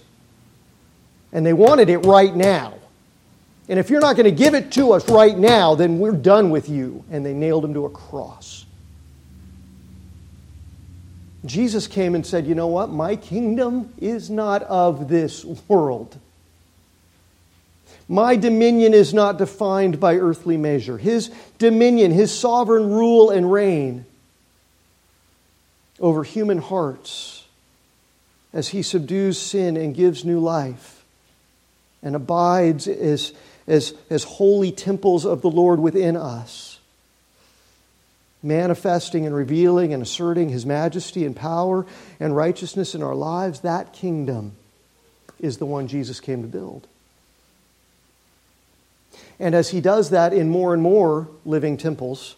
And 1.32 1.46
they 1.46 1.54
wanted 1.54 1.90
it 1.90 2.00
right 2.00 2.36
now. 2.36 2.76
And 3.68 3.78
if 3.78 3.92
you're 3.92 4.02
not 4.02 4.16
going 4.16 4.26
to 4.26 4.32
give 4.32 4.56
it 4.56 4.72
to 4.74 4.94
us 4.94 5.08
right 5.10 5.38
now, 5.38 5.76
then 5.76 6.00
we're 6.00 6.12
done 6.12 6.50
with 6.50 6.70
you. 6.70 7.04
And 7.12 7.24
they 7.24 7.34
nailed 7.34 7.64
him 7.64 7.76
to 7.76 7.86
a 7.86 7.90
cross. 7.90 8.66
Jesus 11.46 11.88
came 11.88 12.16
and 12.16 12.26
said, 12.26 12.48
You 12.48 12.56
know 12.56 12.68
what? 12.68 12.90
My 12.90 13.16
kingdom 13.16 13.94
is 14.00 14.30
not 14.30 14.64
of 14.64 15.08
this 15.08 15.46
world. 15.68 16.18
My 18.08 18.36
dominion 18.36 18.96
is 18.96 19.14
not 19.14 19.38
defined 19.38 20.00
by 20.00 20.16
earthly 20.16 20.58
measure. 20.58 20.98
His 20.98 21.32
dominion, 21.60 22.12
his 22.12 22.38
sovereign 22.38 22.90
rule 22.90 23.30
and 23.30 23.52
reign 23.52 24.06
over 26.00 26.24
human 26.24 26.58
hearts 26.58 27.46
as 28.52 28.70
he 28.70 28.82
subdues 28.82 29.40
sin 29.40 29.78
and 29.78 29.94
gives 29.94 30.26
new 30.26 30.40
life 30.40 30.99
and 32.02 32.16
abides 32.16 32.88
as, 32.88 33.34
as, 33.68 33.94
as 34.10 34.24
holy 34.24 34.72
temples 34.72 35.26
of 35.26 35.42
the 35.42 35.50
Lord 35.50 35.80
within 35.80 36.16
us, 36.16 36.80
manifesting 38.42 39.26
and 39.26 39.36
revealing 39.36 39.94
and 39.94 40.02
asserting 40.02 40.50
his 40.50 40.66
majesty 40.66 41.26
and 41.26 41.36
power 41.36 41.86
and 42.20 42.36
righteousness 42.36 42.96
in 42.96 43.04
our 43.04 43.16
lives, 43.16 43.62
that 43.62 43.94
kingdom 43.94 44.54
is 45.40 45.58
the 45.58 45.66
one 45.66 45.88
Jesus 45.88 46.20
came 46.20 46.42
to 46.42 46.48
build. 46.48 46.88
And 49.40 49.56
as 49.56 49.70
he 49.70 49.80
does 49.82 50.10
that 50.10 50.34
in 50.34 50.50
more 50.50 50.74
and 50.74 50.84
more 50.84 51.30
living 51.46 51.78
temples, 51.78 52.36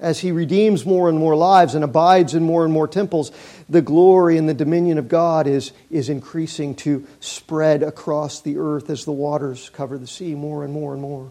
as 0.00 0.20
he 0.20 0.30
redeems 0.30 0.86
more 0.86 1.08
and 1.08 1.18
more 1.18 1.34
lives 1.34 1.74
and 1.74 1.82
abides 1.82 2.34
in 2.34 2.42
more 2.42 2.64
and 2.64 2.72
more 2.72 2.86
temples, 2.86 3.32
the 3.68 3.82
glory 3.82 4.38
and 4.38 4.48
the 4.48 4.54
dominion 4.54 4.96
of 4.96 5.08
God 5.08 5.46
is, 5.46 5.72
is 5.90 6.08
increasing 6.08 6.74
to 6.76 7.06
spread 7.20 7.82
across 7.82 8.40
the 8.40 8.58
earth 8.58 8.90
as 8.90 9.04
the 9.04 9.12
waters 9.12 9.70
cover 9.70 9.98
the 9.98 10.06
sea 10.06 10.34
more 10.34 10.64
and 10.64 10.72
more 10.72 10.92
and 10.92 11.02
more. 11.02 11.30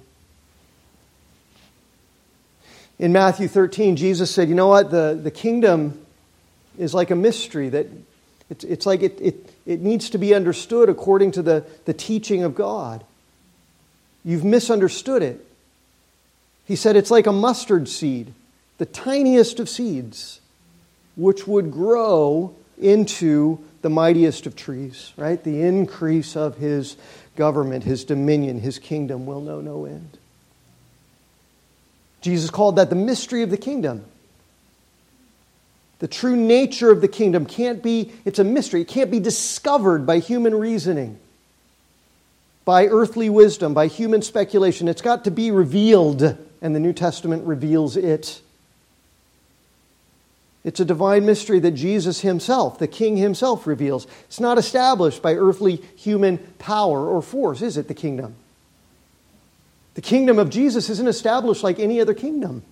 In 2.99 3.13
Matthew 3.13 3.47
13, 3.47 3.95
Jesus 3.95 4.32
said, 4.32 4.49
You 4.49 4.55
know 4.55 4.68
what? 4.68 4.91
The, 4.91 5.18
the 5.22 5.32
kingdom 5.32 6.05
is 6.78 6.93
like 6.93 7.11
a 7.11 7.15
mystery 7.15 7.70
that 7.70 7.88
it's, 8.49 8.63
it's 8.63 8.86
like 8.86 9.01
it, 9.01 9.20
it, 9.22 9.53
it 9.65 9.82
needs 9.82 10.09
to 10.09 10.18
be 10.18 10.34
understood 10.34 10.89
according 10.89 11.32
to 11.32 11.41
the, 11.41 11.65
the 11.86 11.93
teaching 11.93 12.43
of 12.43 12.55
God. 12.55 13.03
You've 14.26 14.43
misunderstood 14.43 15.22
it. 15.22 15.45
He 16.65 16.76
said 16.76 16.95
it's 16.95 17.11
like 17.11 17.28
a 17.28 17.32
mustard 17.32 17.88
seed 17.88 18.34
the 18.78 18.86
tiniest 18.86 19.60
of 19.60 19.70
seeds, 19.70 20.40
which 21.16 21.48
would 21.48 21.72
grow 21.72 22.56
into 22.80 23.60
the 23.82 23.90
mightiest 23.90 24.46
of 24.46 24.56
trees, 24.56 25.14
right? 25.18 25.44
The 25.44 25.62
increase 25.62 26.36
of 26.36 26.58
his 26.58 26.96
government, 27.36 27.84
his 27.84 28.04
dominion, 28.04 28.60
his 28.60 28.80
kingdom 28.80 29.26
will 29.26 29.42
know 29.42 29.62
no 29.62 29.86
end. 29.86 30.18
Jesus 32.22 32.50
called 32.50 32.76
that 32.76 32.90
the 32.90 32.96
mystery 32.96 33.44
of 33.44 33.50
the 33.50 33.58
kingdom. 33.58 34.04
The 36.00 36.08
true 36.08 36.36
nature 36.36 36.92
of 36.92 37.02
the 37.02 37.08
kingdom 37.08 37.46
can't 37.46 37.82
be, 37.82 38.12
it's 38.26 38.40
a 38.40 38.44
mystery. 38.44 38.82
It 38.82 38.88
can't 38.88 39.10
be 39.10 39.20
discovered 39.20 40.06
by 40.06 40.20
human 40.20 40.54
reasoning, 40.54 41.18
by 42.66 42.88
earthly 42.88 43.30
wisdom, 43.30 43.74
by 43.74 43.88
human 43.88 44.22
speculation. 44.22 44.88
It's 44.88 45.02
got 45.02 45.24
to 45.24 45.32
be 45.32 45.50
revealed, 45.50 46.38
and 46.62 46.76
the 46.76 46.80
New 46.80 46.94
Testament 46.94 47.48
reveals 47.48 47.98
it. 47.98 48.42
It's 50.68 50.82
a 50.82 50.86
divine 50.86 51.26
mystery 51.26 51.59
that 51.59 51.72
Jesus 51.72 52.20
himself, 52.20 52.78
the 52.78 52.89
King 52.89 53.15
himself, 53.15 53.65
reveals. 53.65 54.05
It's 54.26 54.41
not 54.41 54.57
established 54.57 55.22
by 55.22 55.34
earthly 55.36 55.78
human 55.95 56.39
power 56.59 57.07
or 57.07 57.22
force, 57.22 57.61
is 57.61 57.78
it, 57.78 57.88
the 57.88 57.93
kingdom? 57.93 58.36
The 59.93 60.01
kingdom 60.01 60.38
of 60.39 60.49
Jesus 60.49 60.89
isn't 60.89 61.07
established 61.07 61.63
like 61.63 61.80
any 61.80 62.01
other 62.01 62.13
kingdom. 62.13 62.63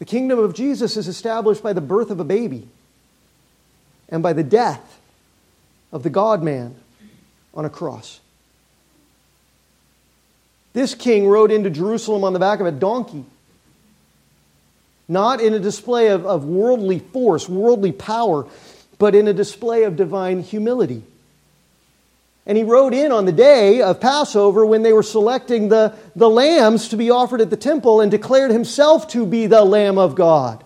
The 0.00 0.04
kingdom 0.04 0.40
of 0.40 0.52
Jesus 0.52 0.96
is 0.96 1.06
established 1.06 1.62
by 1.62 1.72
the 1.72 1.80
birth 1.80 2.10
of 2.10 2.18
a 2.18 2.24
baby 2.24 2.66
and 4.08 4.20
by 4.20 4.32
the 4.32 4.42
death 4.42 4.98
of 5.92 6.02
the 6.02 6.10
God 6.10 6.42
man 6.42 6.74
on 7.54 7.64
a 7.64 7.70
cross. 7.70 8.18
This 10.72 10.96
king 10.96 11.28
rode 11.28 11.52
into 11.52 11.70
Jerusalem 11.70 12.24
on 12.24 12.32
the 12.32 12.40
back 12.40 12.58
of 12.58 12.66
a 12.66 12.72
donkey 12.72 13.24
not 15.10 15.40
in 15.40 15.54
a 15.54 15.58
display 15.58 16.08
of, 16.08 16.24
of 16.24 16.44
worldly 16.44 17.00
force, 17.00 17.48
worldly 17.48 17.90
power, 17.90 18.46
but 18.96 19.14
in 19.16 19.26
a 19.26 19.32
display 19.32 19.82
of 19.82 19.96
divine 19.96 20.40
humility. 20.40 21.02
And 22.46 22.56
he 22.56 22.62
rode 22.62 22.94
in 22.94 23.10
on 23.10 23.24
the 23.24 23.32
day 23.32 23.82
of 23.82 24.00
Passover 24.00 24.64
when 24.64 24.82
they 24.82 24.92
were 24.92 25.02
selecting 25.02 25.68
the, 25.68 25.94
the 26.14 26.30
lambs 26.30 26.88
to 26.88 26.96
be 26.96 27.10
offered 27.10 27.40
at 27.40 27.50
the 27.50 27.56
temple 27.56 28.00
and 28.00 28.10
declared 28.10 28.52
himself 28.52 29.08
to 29.08 29.26
be 29.26 29.46
the 29.48 29.64
Lamb 29.64 29.98
of 29.98 30.14
God, 30.14 30.62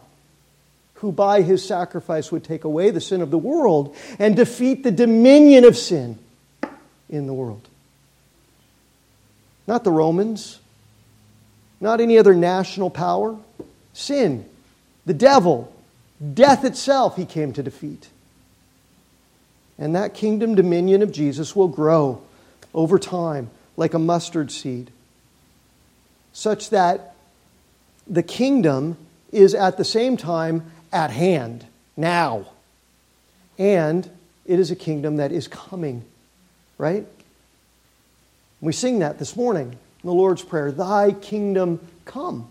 who 0.97 1.11
by 1.11 1.41
his 1.41 1.67
sacrifice 1.67 2.31
would 2.31 2.45
take 2.45 2.65
away 2.65 2.91
the 2.91 3.01
sin 3.01 3.23
of 3.23 3.31
the 3.31 3.39
world 3.39 3.97
and 4.19 4.37
defeat 4.37 4.83
the 4.83 4.93
dominion 4.93 5.65
of 5.65 5.75
sin 5.75 6.19
in 7.09 7.27
the 7.27 7.35
world. 7.35 7.67
Not 9.67 9.85
the 9.85 9.91
Romans, 9.91 10.61
not 11.81 12.03
any 12.03 12.19
other 12.19 12.35
national 12.35 12.91
power, 12.91 13.39
sin, 13.95 14.45
the 15.07 15.15
devil, 15.15 15.73
death 16.35 16.65
itself, 16.65 17.17
he 17.17 17.25
came 17.25 17.55
to 17.55 17.63
defeat. 17.63 18.09
And 19.79 19.95
that 19.97 20.13
kingdom 20.15 20.55
dominion 20.55 21.03
of 21.03 21.11
Jesus 21.11 21.57
will 21.57 21.69
grow 21.69 22.23
over 22.75 22.99
time 22.99 23.51
like 23.77 23.95
a 23.95 23.99
mustard 23.99 24.53
seed, 24.53 24.91
such 26.33 26.71
that 26.71 27.15
the 28.07 28.23
kingdom 28.23 28.97
is 29.33 29.55
at 29.55 29.77
the 29.77 29.85
same 29.85 30.17
time 30.17 30.71
at 30.93 31.11
hand, 31.11 31.67
now. 31.97 32.47
And 33.59 34.09
it 34.47 34.61
is 34.61 34.71
a 34.71 34.77
kingdom 34.77 35.17
that 35.17 35.33
is 35.33 35.49
coming, 35.49 36.05
right? 36.79 37.07
We 38.61 38.73
sing 38.73 39.01
that 39.01 39.19
this 39.19 39.37
morning 39.37 39.73
in 39.73 40.07
the 40.07 40.13
Lord's 40.13 40.43
Prayer 40.43 40.71
Thy 40.71 41.13
kingdom 41.13 41.81
come. 42.05 42.49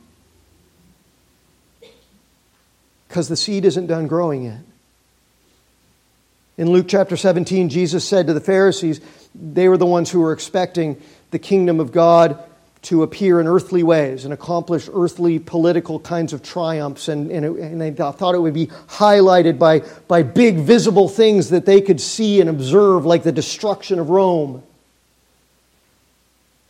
Because 3.13 3.27
the 3.27 3.37
seed 3.37 3.63
isn't 3.63 3.85
done 3.85 4.07
growing 4.07 4.45
yet. 4.45 4.61
In 6.57 6.71
Luke 6.71 6.87
chapter 6.89 7.15
17, 7.15 7.69
Jesus 7.69 8.03
said 8.03 8.25
to 8.25 8.33
the 8.33 8.41
Pharisees, 8.41 9.01
they 9.35 9.69
were 9.69 9.77
the 9.77 9.85
ones 9.85 10.09
who 10.09 10.19
were 10.19 10.33
expecting 10.33 10.99
the 11.29 11.37
kingdom 11.37 11.79
of 11.79 11.91
God 11.91 12.43
to 12.81 13.03
appear 13.03 13.39
in 13.39 13.45
earthly 13.45 13.83
ways 13.83 14.25
and 14.25 14.33
accomplish 14.33 14.89
earthly 14.91 15.37
political 15.37 15.99
kinds 15.99 16.33
of 16.33 16.41
triumphs. 16.41 17.07
And, 17.07 17.29
and, 17.29 17.45
it, 17.45 17.51
and, 17.51 17.79
they 17.79 17.91
thought 17.91 18.33
it 18.33 18.39
would 18.39 18.55
be 18.55 18.65
highlighted 18.87 19.59
by, 19.59 19.81
by 20.07 20.23
big 20.23 20.55
visible 20.55 21.07
things 21.07 21.51
that 21.51 21.67
they 21.67 21.81
could 21.81 22.01
see 22.01 22.41
and 22.41 22.49
observe, 22.49 23.05
like 23.05 23.21
the 23.21 23.31
destruction 23.31 23.99
of 23.99 24.09
Rome. 24.09 24.63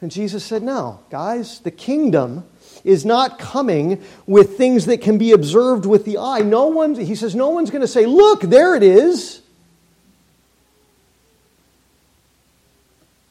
And 0.03 0.11
Jesus 0.11 0.43
said, 0.43 0.63
No, 0.63 0.99
guys, 1.09 1.61
the 1.61 1.71
kingdom 1.71 2.43
is 2.83 3.05
not 3.05 3.39
coming 3.39 4.03
with 4.27 4.57
things 4.57 4.85
that 4.87 5.01
can 5.01 5.17
be 5.17 5.31
observed 5.31 5.85
with 5.85 6.03
the 6.03 6.17
eye. 6.17 6.39
No 6.39 6.67
one, 6.67 6.95
he 6.95 7.15
says, 7.15 7.33
no 7.33 7.47
one's 7.51 7.71
going 7.71 7.83
to 7.83 7.87
say, 7.87 8.05
look, 8.05 8.41
there 8.41 8.75
it 8.75 8.83
is. 8.83 9.41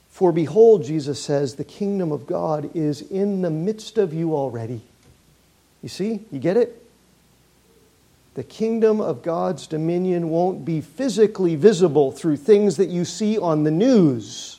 For 0.08 0.32
behold, 0.32 0.84
Jesus 0.84 1.22
says, 1.22 1.56
the 1.56 1.64
kingdom 1.64 2.10
of 2.10 2.26
God 2.26 2.74
is 2.74 3.02
in 3.02 3.42
the 3.42 3.50
midst 3.50 3.98
of 3.98 4.14
you 4.14 4.34
already. 4.34 4.80
You 5.82 5.90
see? 5.90 6.20
You 6.30 6.38
get 6.38 6.56
it? 6.56 6.82
The 8.32 8.44
kingdom 8.44 9.02
of 9.02 9.22
God's 9.22 9.66
dominion 9.66 10.30
won't 10.30 10.64
be 10.64 10.80
physically 10.80 11.54
visible 11.54 12.12
through 12.12 12.38
things 12.38 12.78
that 12.78 12.88
you 12.88 13.04
see 13.04 13.36
on 13.36 13.64
the 13.64 13.70
news 13.70 14.51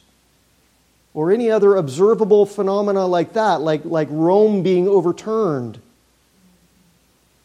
or 1.14 1.32
any 1.32 1.52
other 1.52 1.76
observable 1.76 2.46
phenomena 2.46 3.06
like 3.06 3.34
that, 3.34 3.62
like, 3.62 3.86
like 3.86 4.08
Rome 4.12 4.64
being 4.64 4.88
overturned 4.88 5.80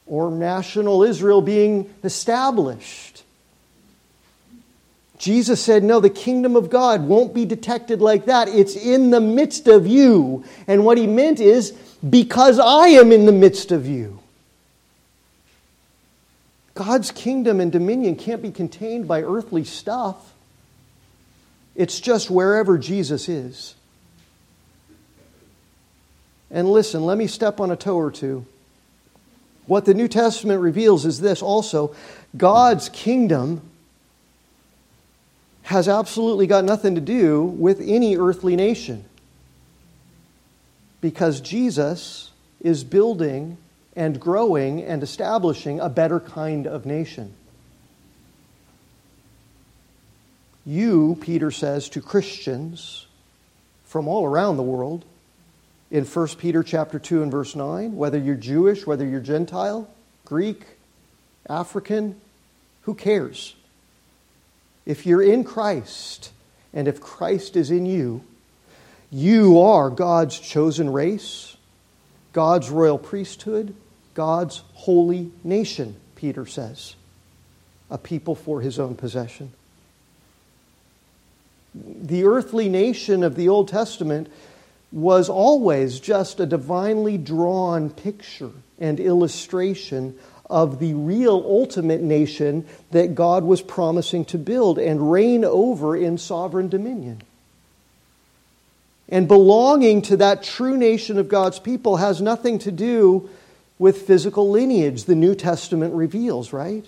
or 0.07 0.31
national 0.31 1.03
Israel 1.03 1.43
being 1.43 1.93
established. 2.03 3.23
Jesus 5.19 5.63
said, 5.63 5.83
No, 5.83 6.01
the 6.01 6.11
kingdom 6.11 6.57
of 6.57 6.71
God 6.71 7.03
won't 7.03 7.35
be 7.35 7.45
detected 7.45 8.01
like 8.01 8.27
that. 8.27 8.49
It's 8.49 8.77
in 8.77 9.11
the 9.11 9.21
midst 9.21 9.67
of 9.67 9.87
you. 9.87 10.45
And 10.67 10.85
what 10.85 10.97
he 10.97 11.07
meant 11.07 11.41
is, 11.41 11.73
because 12.09 12.59
I 12.59 12.89
am 12.89 13.13
in 13.13 13.27
the 13.27 13.33
midst 13.33 13.73
of 13.73 13.87
you. 13.87 14.21
God's 16.75 17.11
kingdom 17.11 17.61
and 17.61 17.73
dominion 17.73 18.15
can't 18.15 18.41
be 18.41 18.53
contained 18.53 19.09
by 19.09 19.23
earthly 19.23 19.65
stuff. 19.65 20.33
It's 21.79 22.01
just 22.01 22.29
wherever 22.29 22.77
Jesus 22.77 23.29
is. 23.29 23.77
And 26.51 26.69
listen, 26.69 27.07
let 27.07 27.17
me 27.17 27.29
step 27.29 27.61
on 27.61 27.71
a 27.71 27.77
toe 27.77 27.95
or 27.95 28.11
two. 28.11 28.45
What 29.67 29.85
the 29.85 29.95
New 29.95 30.09
Testament 30.09 30.61
reveals 30.61 31.07
is 31.07 31.21
this 31.21 31.41
also 31.41 31.95
God's 32.37 32.89
kingdom 32.89 33.63
has 35.63 35.89
absolutely 35.89 36.49
got 36.49 36.65
nothing 36.65 36.97
to 36.97 37.01
do 37.01 37.45
with 37.45 37.81
any 37.81 38.17
earthly 38.17 38.57
nation. 38.57 39.05
Because 41.01 41.41
Jesus 41.41 42.33
is 42.61 42.83
building 42.83 43.57
and 43.95 44.19
growing 44.19 44.83
and 44.83 45.01
establishing 45.05 45.79
a 45.79 45.89
better 45.89 46.19
kind 46.19 46.67
of 46.67 46.87
nation. 46.87 47.35
You, 50.69 51.17
Peter 51.23 51.51
says 51.51 51.89
to 51.89 52.03
Christians 52.03 53.07
from 53.87 54.07
all 54.07 54.27
around 54.27 54.59
the 54.59 54.63
world, 54.63 55.03
in 55.91 56.05
1 56.05 56.29
Peter 56.37 56.63
chapter 56.63 56.99
2 56.99 57.23
and 57.23 57.33
verse 57.33 57.57
9, 57.57 57.97
whether 57.97 58.19
you're 58.19 58.35
Jewish, 58.35 58.87
whether 58.87 59.07
you're 59.07 59.23
Gentile, 59.23 59.89
Greek, 60.27 60.67
African, 61.49 62.21
who 62.83 62.93
cares? 62.93 63.57
If 64.85 65.07
you're 65.07 65.23
in 65.23 65.43
Christ 65.43 66.33
and 66.75 66.87
if 66.87 67.01
Christ 67.01 67.57
is 67.57 67.71
in 67.71 67.87
you, 67.87 68.23
you 69.11 69.59
are 69.63 69.89
God's 69.89 70.39
chosen 70.39 70.93
race, 70.93 71.57
God's 72.35 72.69
royal 72.69 72.99
priesthood, 72.99 73.75
God's 74.13 74.63
holy 74.75 75.33
nation, 75.43 75.97
Peter 76.15 76.45
says, 76.45 76.95
a 77.91 77.97
people 77.97 78.35
for 78.35 78.61
his 78.61 78.79
own 78.79 78.97
possession. 78.97 79.51
The 81.75 82.25
earthly 82.25 82.69
nation 82.69 83.23
of 83.23 83.35
the 83.35 83.49
Old 83.49 83.69
Testament 83.69 84.29
was 84.91 85.29
always 85.29 86.01
just 86.01 86.41
a 86.41 86.47
divinely 86.47 87.19
drawn 87.19 87.91
picture 87.91 88.53
and 88.79 88.99
illustration 88.99 90.19
of 90.49 90.79
the 90.79 90.95
real 90.95 91.45
ultimate 91.47 92.01
nation 92.01 92.67
that 92.91 93.15
God 93.15 93.45
was 93.45 93.61
promising 93.61 94.25
to 94.27 94.39
build 94.39 94.79
and 94.79 95.13
reign 95.13 95.45
over 95.45 95.95
in 95.97 96.17
sovereign 96.17 96.69
dominion. 96.69 97.23
And 99.11 99.29
belonging 99.29 100.03
to 100.03 100.17
that 100.19 100.43
true 100.43 100.77
nation 100.77 101.19
of 101.19 101.29
God's 101.29 101.59
people 101.59 101.97
has 101.97 102.21
nothing 102.21 102.59
to 102.61 102.73
do 102.73 103.29
with 103.79 104.07
physical 104.07 104.51
lineage, 104.51 105.05
the 105.05 105.15
New 105.15 105.35
Testament 105.35 105.95
reveals, 105.95 106.53
right? 106.53 106.85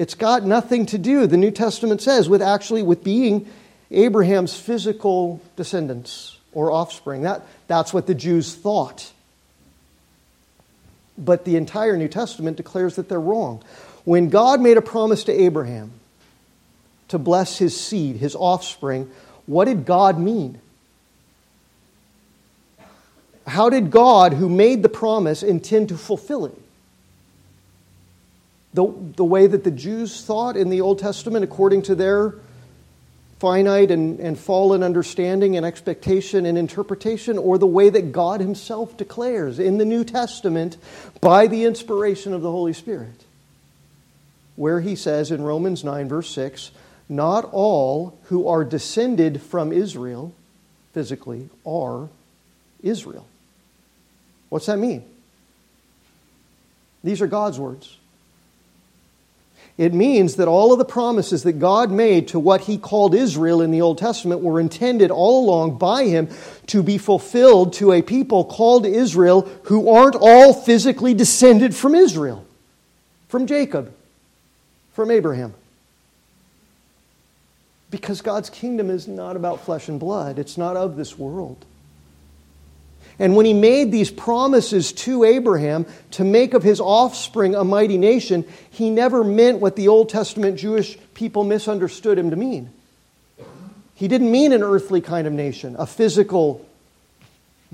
It's 0.00 0.14
got 0.14 0.44
nothing 0.44 0.86
to 0.86 0.98
do, 0.98 1.26
the 1.26 1.36
New 1.36 1.50
Testament 1.50 2.00
says, 2.00 2.26
with 2.26 2.40
actually 2.40 2.82
with 2.82 3.04
being 3.04 3.46
Abraham's 3.90 4.58
physical 4.58 5.42
descendants 5.56 6.38
or 6.52 6.72
offspring. 6.72 7.20
That, 7.20 7.42
that's 7.66 7.92
what 7.92 8.06
the 8.06 8.14
Jews 8.14 8.54
thought. 8.54 9.12
But 11.18 11.44
the 11.44 11.56
entire 11.56 11.98
New 11.98 12.08
Testament 12.08 12.56
declares 12.56 12.96
that 12.96 13.10
they're 13.10 13.20
wrong. 13.20 13.62
When 14.06 14.30
God 14.30 14.62
made 14.62 14.78
a 14.78 14.82
promise 14.82 15.24
to 15.24 15.32
Abraham 15.32 15.92
to 17.08 17.18
bless 17.18 17.58
his 17.58 17.78
seed, 17.78 18.16
his 18.16 18.34
offspring, 18.34 19.10
what 19.44 19.66
did 19.66 19.84
God 19.84 20.18
mean? 20.18 20.62
How 23.46 23.68
did 23.68 23.90
God, 23.90 24.32
who 24.32 24.48
made 24.48 24.82
the 24.82 24.88
promise, 24.88 25.42
intend 25.42 25.90
to 25.90 25.98
fulfill 25.98 26.46
it? 26.46 26.58
The, 28.72 28.92
the 29.16 29.24
way 29.24 29.46
that 29.46 29.64
the 29.64 29.70
Jews 29.70 30.24
thought 30.24 30.56
in 30.56 30.70
the 30.70 30.80
Old 30.80 31.00
Testament, 31.00 31.44
according 31.44 31.82
to 31.82 31.94
their 31.94 32.34
finite 33.40 33.90
and, 33.90 34.20
and 34.20 34.38
fallen 34.38 34.82
understanding 34.82 35.56
and 35.56 35.64
expectation 35.64 36.46
and 36.46 36.56
interpretation, 36.56 37.38
or 37.38 37.58
the 37.58 37.66
way 37.66 37.88
that 37.88 38.12
God 38.12 38.40
Himself 38.40 38.96
declares 38.96 39.58
in 39.58 39.78
the 39.78 39.84
New 39.84 40.04
Testament 40.04 40.76
by 41.20 41.46
the 41.46 41.64
inspiration 41.64 42.32
of 42.32 42.42
the 42.42 42.50
Holy 42.50 42.74
Spirit. 42.74 43.24
Where 44.56 44.80
He 44.80 44.94
says 44.94 45.30
in 45.30 45.42
Romans 45.42 45.82
9, 45.82 46.08
verse 46.08 46.28
6, 46.30 46.70
not 47.08 47.48
all 47.50 48.16
who 48.24 48.46
are 48.46 48.64
descended 48.64 49.42
from 49.42 49.72
Israel, 49.72 50.32
physically, 50.92 51.48
are 51.66 52.08
Israel. 52.82 53.26
What's 54.48 54.66
that 54.66 54.78
mean? 54.78 55.04
These 57.02 57.22
are 57.22 57.26
God's 57.26 57.58
words. 57.58 57.96
It 59.78 59.94
means 59.94 60.36
that 60.36 60.48
all 60.48 60.72
of 60.72 60.78
the 60.78 60.84
promises 60.84 61.42
that 61.44 61.54
God 61.54 61.90
made 61.90 62.28
to 62.28 62.38
what 62.38 62.62
he 62.62 62.76
called 62.76 63.14
Israel 63.14 63.62
in 63.62 63.70
the 63.70 63.80
Old 63.80 63.98
Testament 63.98 64.42
were 64.42 64.60
intended 64.60 65.10
all 65.10 65.44
along 65.44 65.78
by 65.78 66.04
him 66.04 66.28
to 66.66 66.82
be 66.82 66.98
fulfilled 66.98 67.72
to 67.74 67.92
a 67.92 68.02
people 68.02 68.44
called 68.44 68.84
Israel 68.84 69.42
who 69.64 69.88
aren't 69.88 70.16
all 70.16 70.52
physically 70.52 71.14
descended 71.14 71.74
from 71.74 71.94
Israel, 71.94 72.44
from 73.28 73.46
Jacob, 73.46 73.92
from 74.92 75.10
Abraham. 75.10 75.54
Because 77.90 78.20
God's 78.20 78.50
kingdom 78.50 78.90
is 78.90 79.08
not 79.08 79.34
about 79.34 79.64
flesh 79.64 79.88
and 79.88 79.98
blood, 79.98 80.38
it's 80.38 80.58
not 80.58 80.76
of 80.76 80.96
this 80.96 81.18
world. 81.18 81.64
And 83.20 83.36
when 83.36 83.44
he 83.44 83.52
made 83.52 83.92
these 83.92 84.10
promises 84.10 84.92
to 84.92 85.24
Abraham 85.24 85.84
to 86.12 86.24
make 86.24 86.54
of 86.54 86.62
his 86.62 86.80
offspring 86.80 87.54
a 87.54 87.62
mighty 87.62 87.98
nation, 87.98 88.46
he 88.70 88.88
never 88.88 89.22
meant 89.22 89.60
what 89.60 89.76
the 89.76 89.88
Old 89.88 90.08
Testament 90.08 90.58
Jewish 90.58 90.96
people 91.12 91.44
misunderstood 91.44 92.18
him 92.18 92.30
to 92.30 92.36
mean. 92.36 92.70
He 93.94 94.08
didn't 94.08 94.32
mean 94.32 94.54
an 94.54 94.62
earthly 94.62 95.02
kind 95.02 95.26
of 95.26 95.34
nation, 95.34 95.76
a 95.78 95.86
physical, 95.86 96.66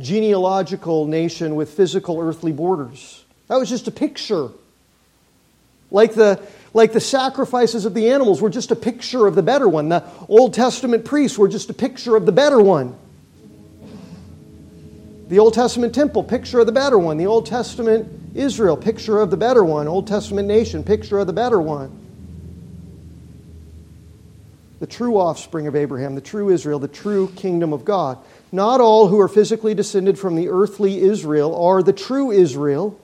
genealogical 0.01 1.07
nation 1.07 1.55
with 1.55 1.71
physical 1.71 2.21
earthly 2.21 2.51
borders. 2.51 3.25
That 3.47 3.61
was 3.61 3.69
just 3.69 3.87
a 3.87 3.93
picture. 3.93 4.49
Like 5.93 6.15
the, 6.15 6.41
like 6.75 6.93
the 6.93 7.01
sacrifices 7.01 7.85
of 7.85 7.95
the 7.95 8.11
animals 8.11 8.43
were 8.43 8.51
just 8.51 8.73
a 8.73 8.77
picture 8.77 9.29
of 9.29 9.37
the 9.37 9.45
better 9.45 9.69
one. 9.69 9.91
The 9.91 10.03
Old 10.29 10.55
Testament 10.55 11.05
priests 11.05 11.39
were 11.39 11.47
just 11.47 11.71
a 11.71 11.75
picture 11.75 12.17
of 12.17 12.27
the 12.27 12.33
better 12.33 12.61
one. 12.61 12.99
The 15.29 15.39
Old 15.41 15.55
Testament 15.55 15.95
temple, 15.95 16.23
picture 16.23 16.61
of 16.61 16.67
the 16.67 16.73
better 16.73 16.99
one. 16.99 17.17
The 17.17 17.27
Old 17.27 17.47
Testament 17.47 18.09
Israel, 18.35 18.77
picture 18.77 19.19
of 19.19 19.31
the 19.31 19.37
better 19.37 19.65
one. 19.65 19.89
Old 19.89 20.07
Testament 20.07 20.47
nation, 20.47 20.85
picture 20.85 21.19
of 21.19 21.27
the 21.27 21.33
better 21.33 21.61
one. 21.61 22.05
The 24.79 24.87
true 24.87 25.17
offspring 25.17 25.67
of 25.67 25.75
Abraham, 25.75 26.15
the 26.15 26.21
true 26.21 26.51
Israel, 26.51 26.79
the 26.79 26.87
true 26.87 27.29
kingdom 27.35 27.73
of 27.73 27.85
God. 27.85 28.19
Not 28.53 28.81
all 28.81 29.09
who 29.09 29.19
are 29.19 29.29
physically 29.29 29.75
descended 29.75 30.19
from 30.19 30.37
the 30.37 30.49
earthly 30.49 31.01
Israel 31.01 31.61
are 31.65 31.83
the 31.83 31.93
true 31.93 32.31
Israel. 32.31 33.01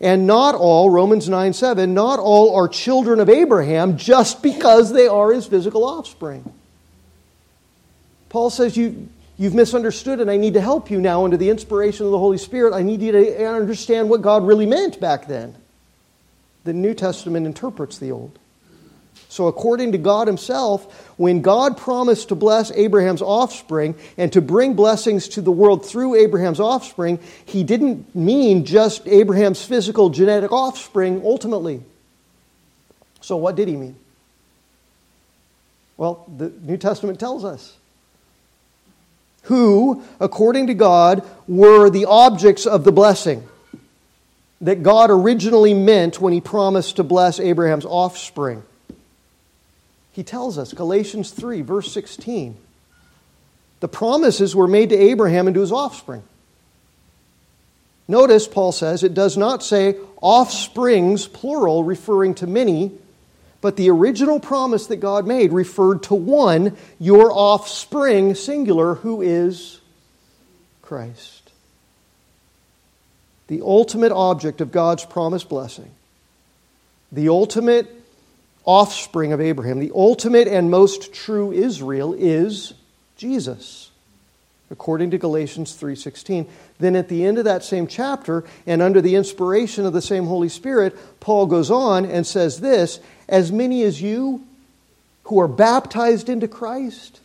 And 0.00 0.26
not 0.26 0.54
all, 0.54 0.90
Romans 0.90 1.28
9 1.28 1.52
7, 1.52 1.92
not 1.92 2.18
all 2.18 2.54
are 2.54 2.68
children 2.68 3.18
of 3.20 3.28
Abraham 3.28 3.96
just 3.96 4.42
because 4.42 4.92
they 4.92 5.08
are 5.08 5.32
his 5.32 5.46
physical 5.46 5.84
offspring. 5.84 6.50
Paul 8.28 8.50
says 8.50 8.76
you, 8.76 9.08
You've 9.38 9.54
misunderstood, 9.54 10.20
and 10.20 10.30
I 10.30 10.38
need 10.38 10.54
to 10.54 10.60
help 10.60 10.90
you 10.90 11.00
now 11.00 11.24
under 11.24 11.36
the 11.36 11.50
inspiration 11.50 12.06
of 12.06 12.12
the 12.12 12.18
Holy 12.18 12.38
Spirit. 12.38 12.72
I 12.72 12.82
need 12.82 13.02
you 13.02 13.12
to 13.12 13.46
understand 13.46 14.08
what 14.08 14.22
God 14.22 14.46
really 14.46 14.64
meant 14.64 14.98
back 14.98 15.28
then. 15.28 15.54
The 16.64 16.72
New 16.72 16.94
Testament 16.94 17.46
interprets 17.46 17.98
the 17.98 18.12
Old. 18.12 18.38
So, 19.28 19.48
according 19.48 19.92
to 19.92 19.98
God 19.98 20.26
Himself, 20.26 21.10
when 21.18 21.42
God 21.42 21.76
promised 21.76 22.28
to 22.28 22.34
bless 22.34 22.70
Abraham's 22.70 23.20
offspring 23.20 23.94
and 24.16 24.32
to 24.32 24.40
bring 24.40 24.74
blessings 24.74 25.28
to 25.28 25.42
the 25.42 25.52
world 25.52 25.84
through 25.84 26.14
Abraham's 26.14 26.60
offspring, 26.60 27.18
He 27.44 27.62
didn't 27.62 28.14
mean 28.14 28.64
just 28.64 29.06
Abraham's 29.06 29.62
physical 29.62 30.08
genetic 30.08 30.52
offspring 30.52 31.22
ultimately. 31.24 31.82
So, 33.20 33.36
what 33.36 33.56
did 33.56 33.68
He 33.68 33.76
mean? 33.76 33.96
Well, 35.98 36.24
the 36.34 36.50
New 36.62 36.76
Testament 36.78 37.20
tells 37.20 37.44
us 37.44 37.76
who, 39.46 40.02
according 40.20 40.68
to 40.68 40.74
God, 40.74 41.26
were 41.48 41.90
the 41.90 42.04
objects 42.04 42.66
of 42.66 42.84
the 42.84 42.92
blessing 42.92 43.46
that 44.60 44.82
God 44.82 45.10
originally 45.10 45.74
meant 45.74 46.20
when 46.20 46.32
he 46.32 46.40
promised 46.40 46.96
to 46.96 47.04
bless 47.04 47.38
Abraham's 47.38 47.84
offspring. 47.84 48.62
He 50.12 50.22
tells 50.22 50.56
us, 50.56 50.72
Galatians 50.72 51.30
3, 51.30 51.60
verse 51.60 51.92
16, 51.92 52.56
the 53.80 53.88
promises 53.88 54.56
were 54.56 54.66
made 54.66 54.88
to 54.88 54.96
Abraham 54.96 55.46
and 55.46 55.54
to 55.54 55.60
his 55.60 55.72
offspring. 55.72 56.22
Notice, 58.08 58.48
Paul 58.48 58.72
says, 58.72 59.02
it 59.02 59.14
does 59.14 59.36
not 59.36 59.62
say 59.62 59.96
offsprings, 60.22 61.26
plural, 61.26 61.84
referring 61.84 62.34
to 62.36 62.46
many, 62.46 62.92
but 63.66 63.74
the 63.74 63.90
original 63.90 64.38
promise 64.38 64.86
that 64.86 64.98
God 64.98 65.26
made 65.26 65.52
referred 65.52 66.04
to 66.04 66.14
one, 66.14 66.76
your 67.00 67.32
offspring, 67.32 68.36
singular, 68.36 68.94
who 68.94 69.22
is 69.22 69.80
Christ. 70.82 71.50
The 73.48 73.62
ultimate 73.62 74.12
object 74.12 74.60
of 74.60 74.70
God's 74.70 75.04
promised 75.04 75.48
blessing, 75.48 75.90
the 77.10 77.28
ultimate 77.28 77.92
offspring 78.64 79.32
of 79.32 79.40
Abraham, 79.40 79.80
the 79.80 79.90
ultimate 79.92 80.46
and 80.46 80.70
most 80.70 81.12
true 81.12 81.50
Israel 81.50 82.14
is 82.14 82.72
Jesus 83.16 83.85
according 84.70 85.10
to 85.10 85.18
Galatians 85.18 85.72
3:16. 85.74 86.46
Then 86.78 86.96
at 86.96 87.08
the 87.08 87.24
end 87.24 87.38
of 87.38 87.44
that 87.44 87.64
same 87.64 87.86
chapter 87.86 88.44
and 88.66 88.82
under 88.82 89.00
the 89.00 89.14
inspiration 89.14 89.86
of 89.86 89.92
the 89.92 90.02
same 90.02 90.26
Holy 90.26 90.48
Spirit, 90.48 90.96
Paul 91.20 91.46
goes 91.46 91.70
on 91.70 92.04
and 92.04 92.26
says 92.26 92.60
this, 92.60 93.00
as 93.28 93.52
many 93.52 93.82
as 93.82 94.00
you 94.02 94.42
who 95.24 95.40
are 95.40 95.48
baptized 95.48 96.28
into 96.28 96.48
Christ 96.48 97.20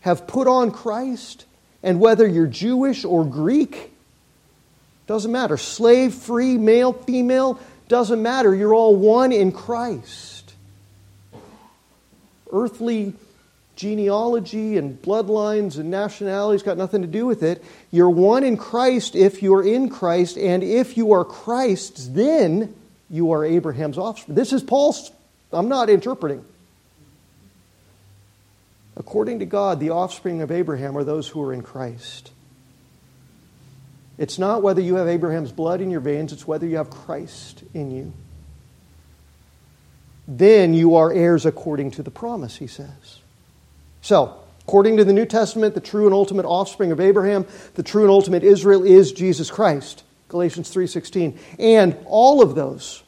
have 0.00 0.26
put 0.26 0.46
on 0.46 0.70
Christ, 0.70 1.44
and 1.82 1.98
whether 1.98 2.26
you're 2.26 2.46
Jewish 2.46 3.04
or 3.04 3.24
Greek, 3.24 3.92
doesn't 5.08 5.32
matter. 5.32 5.56
Slave, 5.56 6.14
free, 6.14 6.56
male, 6.56 6.92
female, 6.92 7.58
doesn't 7.88 8.22
matter. 8.22 8.54
You're 8.54 8.74
all 8.74 8.94
one 8.94 9.32
in 9.32 9.52
Christ. 9.52 10.54
earthly 12.52 13.12
genealogy 13.76 14.76
and 14.78 15.00
bloodlines 15.00 15.78
and 15.78 15.90
nationalities 15.90 16.62
got 16.62 16.78
nothing 16.78 17.02
to 17.02 17.08
do 17.08 17.26
with 17.26 17.42
it. 17.42 17.62
You're 17.90 18.10
one 18.10 18.42
in 18.42 18.56
Christ 18.56 19.14
if 19.14 19.42
you're 19.42 19.64
in 19.64 19.90
Christ, 19.90 20.36
and 20.36 20.62
if 20.62 20.96
you 20.96 21.12
are 21.12 21.24
Christ's, 21.24 22.08
then 22.08 22.74
you 23.08 23.32
are 23.32 23.44
Abraham's 23.44 23.98
offspring. 23.98 24.34
This 24.34 24.52
is 24.52 24.62
Paul's, 24.62 25.12
I'm 25.52 25.68
not 25.68 25.90
interpreting. 25.90 26.44
According 28.96 29.40
to 29.40 29.46
God, 29.46 29.78
the 29.78 29.90
offspring 29.90 30.40
of 30.40 30.50
Abraham 30.50 30.96
are 30.96 31.04
those 31.04 31.28
who 31.28 31.42
are 31.42 31.52
in 31.52 31.62
Christ. 31.62 32.32
It's 34.18 34.38
not 34.38 34.62
whether 34.62 34.80
you 34.80 34.96
have 34.96 35.06
Abraham's 35.06 35.52
blood 35.52 35.82
in 35.82 35.90
your 35.90 36.00
veins, 36.00 36.32
it's 36.32 36.46
whether 36.46 36.66
you 36.66 36.78
have 36.78 36.88
Christ 36.88 37.62
in 37.74 37.90
you. 37.90 38.14
Then 40.26 40.72
you 40.72 40.96
are 40.96 41.12
heirs 41.12 41.44
according 41.44 41.92
to 41.92 42.02
the 42.02 42.10
promise, 42.10 42.56
he 42.56 42.66
says. 42.66 43.20
So, 44.06 44.36
according 44.62 44.98
to 44.98 45.04
the 45.04 45.12
New 45.12 45.26
Testament, 45.26 45.74
the 45.74 45.80
true 45.80 46.04
and 46.04 46.14
ultimate 46.14 46.46
offspring 46.46 46.92
of 46.92 47.00
Abraham, 47.00 47.44
the 47.74 47.82
true 47.82 48.02
and 48.02 48.10
ultimate 48.12 48.44
Israel 48.44 48.84
is 48.84 49.10
Jesus 49.10 49.50
Christ. 49.50 50.04
Galatians 50.28 50.70
3:16. 50.70 51.36
And 51.58 51.96
all 52.06 52.40
of 52.40 52.54
those 52.54 53.02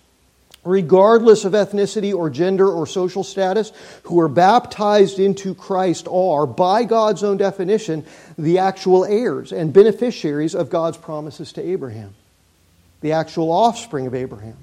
regardless 0.64 1.44
of 1.44 1.52
ethnicity 1.52 2.12
or 2.12 2.28
gender 2.28 2.68
or 2.68 2.84
social 2.84 3.22
status, 3.22 3.70
who 4.02 4.18
are 4.18 4.28
baptized 4.28 5.20
into 5.20 5.54
Christ 5.54 6.08
are, 6.08 6.46
by 6.46 6.82
God's 6.82 7.22
own 7.22 7.36
definition, 7.36 8.04
the 8.36 8.58
actual 8.58 9.04
heirs 9.04 9.52
and 9.52 9.72
beneficiaries 9.72 10.56
of 10.56 10.68
God's 10.68 10.96
promises 10.96 11.52
to 11.52 11.62
Abraham, 11.62 12.12
the 13.02 13.12
actual 13.12 13.52
offspring 13.52 14.08
of 14.08 14.16
Abraham, 14.16 14.56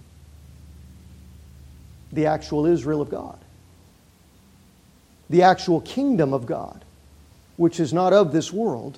the 2.12 2.26
actual 2.26 2.66
Israel 2.66 3.00
of 3.00 3.10
God 3.10 3.40
the 5.30 5.44
actual 5.44 5.82
kingdom 5.82 6.34
of 6.34 6.46
God, 6.46 6.84
which 7.58 7.80
is 7.80 7.94
not 7.94 8.14
of 8.14 8.32
this 8.32 8.52
world, 8.52 8.98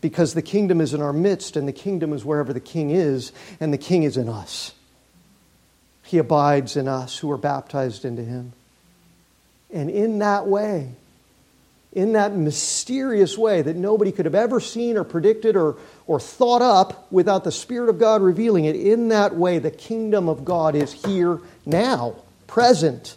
because 0.00 0.34
the 0.34 0.42
kingdom 0.42 0.80
is 0.80 0.94
in 0.94 1.00
our 1.00 1.12
midst, 1.12 1.56
and 1.56 1.66
the 1.68 1.72
kingdom 1.72 2.12
is 2.12 2.24
wherever 2.24 2.52
the 2.52 2.60
king 2.60 2.90
is, 2.90 3.32
and 3.60 3.72
the 3.72 3.78
king 3.78 4.02
is 4.02 4.16
in 4.16 4.28
us. 4.28 4.72
He 6.02 6.18
abides 6.18 6.76
in 6.76 6.88
us 6.88 7.18
who 7.18 7.30
are 7.30 7.38
baptized 7.38 8.04
into 8.04 8.22
him. 8.22 8.52
And 9.72 9.88
in 9.88 10.18
that 10.18 10.46
way, 10.46 10.90
in 11.92 12.14
that 12.14 12.34
mysterious 12.34 13.38
way 13.38 13.62
that 13.62 13.76
nobody 13.76 14.12
could 14.12 14.24
have 14.24 14.34
ever 14.34 14.60
seen 14.60 14.96
or 14.96 15.04
predicted 15.04 15.56
or, 15.56 15.76
or 16.06 16.18
thought 16.18 16.62
up 16.62 17.10
without 17.12 17.44
the 17.44 17.52
Spirit 17.52 17.88
of 17.88 17.98
God 17.98 18.22
revealing 18.22 18.64
it, 18.64 18.76
in 18.76 19.08
that 19.08 19.36
way, 19.36 19.58
the 19.58 19.70
kingdom 19.70 20.28
of 20.28 20.44
God 20.44 20.74
is 20.74 20.92
here 20.92 21.38
now, 21.64 22.16
present 22.46 23.16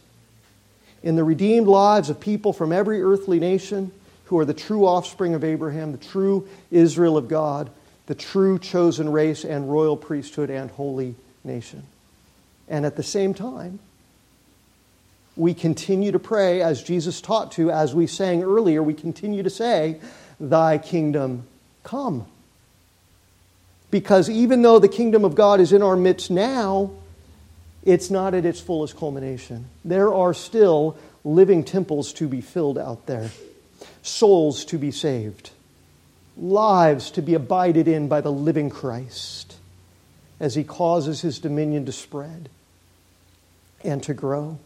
in 1.05 1.15
the 1.15 1.23
redeemed 1.23 1.67
lives 1.67 2.09
of 2.09 2.19
people 2.19 2.51
from 2.51 2.73
every 2.73 3.01
earthly 3.01 3.39
nation 3.39 3.91
who 4.25 4.39
are 4.39 4.43
the 4.43 4.55
true 4.55 4.87
offspring 4.87 5.35
of 5.35 5.43
Abraham, 5.43 5.91
the 5.91 5.99
true 5.99 6.47
Israel 6.71 7.15
of 7.15 7.27
God, 7.27 7.69
the 8.07 8.15
true 8.15 8.57
chosen 8.57 9.11
race 9.11 9.45
and 9.45 9.71
royal 9.71 9.95
priesthood 9.95 10.49
and 10.49 10.69
holy 10.71 11.13
nation. 11.43 11.83
And 12.67 12.87
at 12.87 12.95
the 12.95 13.03
same 13.03 13.35
time, 13.35 13.77
we 15.37 15.53
continue 15.53 16.11
to 16.11 16.17
pray 16.17 16.61
as 16.63 16.81
Jesus 16.81 17.21
taught 17.21 17.51
to, 17.53 17.69
as 17.69 17.93
we 17.93 18.07
sang 18.07 18.41
earlier, 18.41 18.81
we 18.81 18.95
continue 18.95 19.43
to 19.43 19.49
say, 19.49 19.99
Thy 20.39 20.79
kingdom 20.79 21.45
come. 21.83 22.25
Because 23.91 24.27
even 24.27 24.63
though 24.63 24.79
the 24.79 24.87
kingdom 24.87 25.23
of 25.23 25.35
God 25.35 25.59
is 25.59 25.71
in 25.71 25.83
our 25.83 25.95
midst 25.95 26.31
now, 26.31 26.91
it's 27.85 28.09
not 28.09 28.33
at 28.33 28.45
its 28.45 28.59
fullest 28.59 28.97
culmination. 28.97 29.65
There 29.85 30.13
are 30.13 30.33
still 30.33 30.97
living 31.23 31.63
temples 31.63 32.13
to 32.13 32.27
be 32.27 32.41
filled 32.41 32.77
out 32.77 33.05
there, 33.05 33.29
souls 34.01 34.65
to 34.65 34.77
be 34.77 34.91
saved, 34.91 35.51
lives 36.35 37.11
to 37.11 37.21
be 37.21 37.35
abided 37.35 37.87
in 37.87 38.07
by 38.07 38.21
the 38.21 38.31
living 38.31 38.69
Christ 38.69 39.55
as 40.39 40.55
he 40.55 40.63
causes 40.63 41.21
his 41.21 41.39
dominion 41.39 41.85
to 41.85 41.91
spread 41.91 42.49
and 43.83 44.01
to 44.03 44.13
grow. 44.13 44.57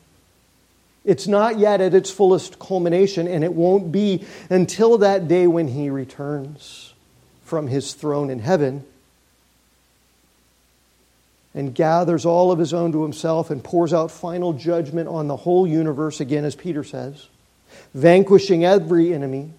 It's 1.06 1.28
not 1.28 1.60
yet 1.60 1.82
at 1.82 1.94
its 1.94 2.12
fullest 2.12 2.60
culmination, 2.60 3.28
and 3.28 3.44
it 3.44 3.54
won't 3.54 3.92
be 3.92 4.26
until 4.50 4.98
that 5.00 5.28
day 5.28 5.48
when 5.48 5.68
he 5.68 5.90
returns 5.90 6.94
from 7.44 7.68
his 7.68 7.94
throne 7.94 8.30
in 8.30 8.40
heaven 8.40 8.86
and 11.60 11.76
gathers 11.76 12.26
all 12.26 12.52
of 12.52 12.58
his 12.58 12.74
own 12.74 12.94
to 12.94 13.04
himself 13.04 13.52
and 13.52 13.62
pours 13.62 13.94
out 13.94 14.10
final 14.10 14.54
judgment 14.54 15.10
on 15.10 15.28
the 15.28 15.36
whole 15.36 15.68
universe, 15.68 16.22
again, 16.22 16.46
as 16.46 16.56
Peter 16.56 16.84
says, 16.84 17.28
vanquishing 17.94 18.64
every 18.64 19.14
enemy, 19.14 19.52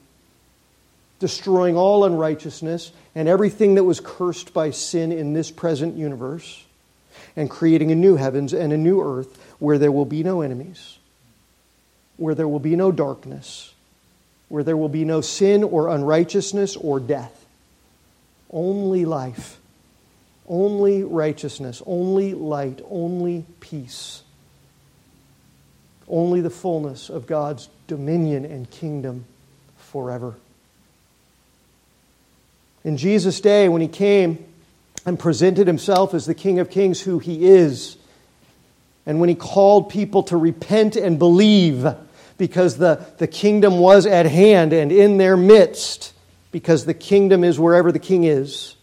destroying 1.18 1.76
all 1.76 2.04
unrighteousness 2.04 2.90
and 3.14 3.28
everything 3.28 3.74
that 3.74 3.84
was 3.84 4.00
cursed 4.00 4.54
by 4.54 4.70
sin 4.70 5.12
in 5.12 5.34
this 5.34 5.50
present 5.50 5.94
universe, 5.96 6.64
and 7.36 7.50
creating 7.50 7.92
a 7.92 7.94
new 7.94 8.16
heavens 8.16 8.54
and 8.54 8.72
a 8.72 8.78
new 8.78 9.02
earth 9.02 9.38
where 9.58 9.78
there 9.78 9.92
will 9.92 10.06
be 10.06 10.22
no 10.22 10.40
enemies, 10.40 10.98
where 12.16 12.34
there 12.34 12.48
will 12.48 12.58
be 12.58 12.76
no 12.76 12.90
darkness, 12.90 13.74
where 14.48 14.64
there 14.64 14.76
will 14.76 14.88
be 14.88 15.04
no 15.04 15.20
sin 15.20 15.62
or 15.62 15.88
unrighteousness 15.88 16.76
or 16.76 16.98
death, 16.98 17.44
only 18.50 19.04
life 19.04 19.59
only 20.50 21.04
righteousness, 21.04 21.80
only 21.86 22.34
light, 22.34 22.82
only 22.90 23.46
peace, 23.60 24.22
only 26.08 26.40
the 26.40 26.50
fullness 26.50 27.08
of 27.08 27.28
God's 27.28 27.68
dominion 27.86 28.44
and 28.44 28.68
kingdom 28.68 29.24
forever. 29.78 30.34
In 32.82 32.96
Jesus' 32.96 33.40
day, 33.40 33.68
when 33.68 33.80
he 33.80 33.88
came 33.88 34.44
and 35.06 35.18
presented 35.18 35.68
himself 35.68 36.14
as 36.14 36.26
the 36.26 36.34
King 36.34 36.58
of 36.58 36.68
Kings, 36.68 37.00
who 37.00 37.20
he 37.20 37.46
is, 37.46 37.96
and 39.06 39.20
when 39.20 39.28
he 39.28 39.36
called 39.36 39.88
people 39.88 40.24
to 40.24 40.36
repent 40.36 40.96
and 40.96 41.18
believe, 41.18 41.86
because 42.38 42.76
the, 42.76 43.06
the 43.18 43.28
kingdom 43.28 43.78
was 43.78 44.04
at 44.04 44.26
hand 44.26 44.72
and 44.72 44.90
in 44.90 45.16
their 45.16 45.36
midst, 45.36 46.12
because 46.50 46.86
the 46.86 46.94
kingdom 46.94 47.44
is 47.44 47.58
wherever 47.58 47.92
the 47.92 48.00
king 48.00 48.24
is 48.24 48.74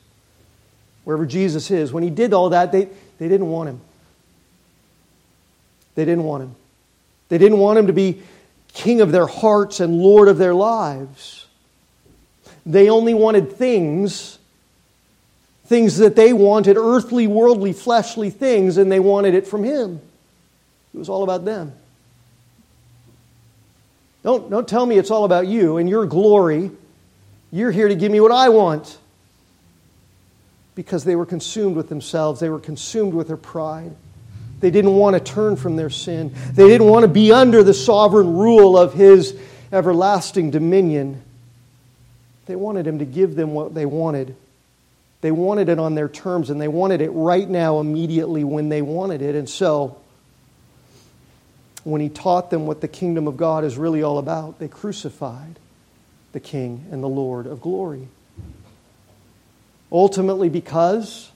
wherever 1.08 1.26
Jesus 1.26 1.72
is, 1.72 1.94
when 1.94 2.04
he 2.04 2.10
did 2.10 2.34
all 2.34 2.50
that, 2.50 2.74
they, 2.74 2.90
they 3.18 3.30
didn't 3.30 3.48
want 3.48 3.70
him. 3.70 3.80
They 5.96 6.04
didn't 6.04 6.26
want 6.26 6.44
him. 6.44 6.56
They 7.30 7.38
didn't 7.38 7.60
want 7.60 7.80
him 7.80 7.88
to 7.88 7.94
be 7.94 8.22
king 8.74 9.00
of 9.00 9.14
their 9.14 9.26
hearts 9.26 9.80
and 9.80 10.02
lord 10.02 10.28
of 10.28 10.38
their 10.38 10.54
lives. 10.54 11.46
They 12.66 12.90
only 12.90 13.14
wanted 13.14 13.54
things, 13.54 14.38
things 15.68 15.96
that 16.00 16.18
they 16.18 16.34
wanted, 16.34 16.76
earthly, 16.76 17.26
worldly, 17.26 17.72
fleshly 17.72 18.30
things, 18.30 18.76
and 18.76 18.92
they 18.92 19.00
wanted 19.00 19.34
it 19.34 19.48
from 19.48 19.64
him. 19.64 20.02
It 20.94 20.98
was 20.98 21.08
all 21.08 21.24
about 21.24 21.46
them. 21.46 21.72
Don't, 24.24 24.50
don't 24.50 24.68
tell 24.68 24.86
me 24.86 24.98
it's 24.98 25.10
all 25.10 25.24
about 25.24 25.48
you 25.48 25.78
and 25.78 25.90
your 25.90 26.06
glory. 26.06 26.70
You're 27.50 27.72
here 27.72 27.88
to 27.88 27.96
give 27.96 28.12
me 28.12 28.20
what 28.20 28.34
I 28.34 28.50
want 28.50 28.98
because 30.78 31.04
they 31.04 31.16
were 31.16 31.26
consumed 31.26 31.76
with 31.76 31.90
themselves, 31.90 32.40
they 32.40 32.50
were 32.50 32.60
consumed 32.60 33.12
with 33.16 33.26
their 33.30 33.36
pride. 33.36 33.96
They 34.60 34.70
didn't 34.70 34.94
want 34.94 35.16
to 35.16 35.20
turn 35.20 35.56
from 35.56 35.76
their 35.76 35.90
sin. 35.90 36.36
They 36.54 36.68
didn't 36.68 36.86
want 36.86 37.02
to 37.02 37.08
be 37.08 37.32
under 37.32 37.64
the 37.64 37.74
sovereign 37.74 38.38
rule 38.38 38.78
of 38.78 38.94
his 38.94 39.36
everlasting 39.74 40.52
dominion. 40.52 41.24
They 42.46 42.56
wanted 42.56 42.86
him 42.86 43.00
to 43.00 43.06
give 43.06 43.34
them 43.34 43.56
what 43.56 43.74
they 43.74 43.88
wanted. 43.88 44.36
They 45.22 45.32
wanted 45.32 45.70
it 45.70 45.80
on 45.80 45.96
their 45.96 46.08
terms, 46.08 46.52
and 46.52 46.62
they 46.62 46.68
wanted 46.68 47.02
it 47.02 47.10
right 47.10 47.50
now, 47.50 47.80
immediately 47.80 48.44
when 48.44 48.70
they 48.70 48.84
wanted 48.84 49.24
it. 49.24 49.34
And 49.34 49.50
so, 49.50 49.98
when 51.86 52.02
he 52.02 52.10
taught 52.10 52.52
them 52.52 52.68
what 52.68 52.82
the 52.82 52.88
kingdom 52.88 53.28
of 53.28 53.36
God 53.36 53.64
is 53.64 53.80
really 53.80 54.04
all 54.04 54.20
about, 54.20 54.60
they 54.60 54.68
crucified 54.68 55.58
the 56.34 56.40
King 56.40 56.86
and 56.92 57.02
the 57.02 57.10
Lord 57.10 57.48
of 57.48 57.62
glory. 57.62 58.10
Ultimately, 59.92 60.50
because 60.50 61.32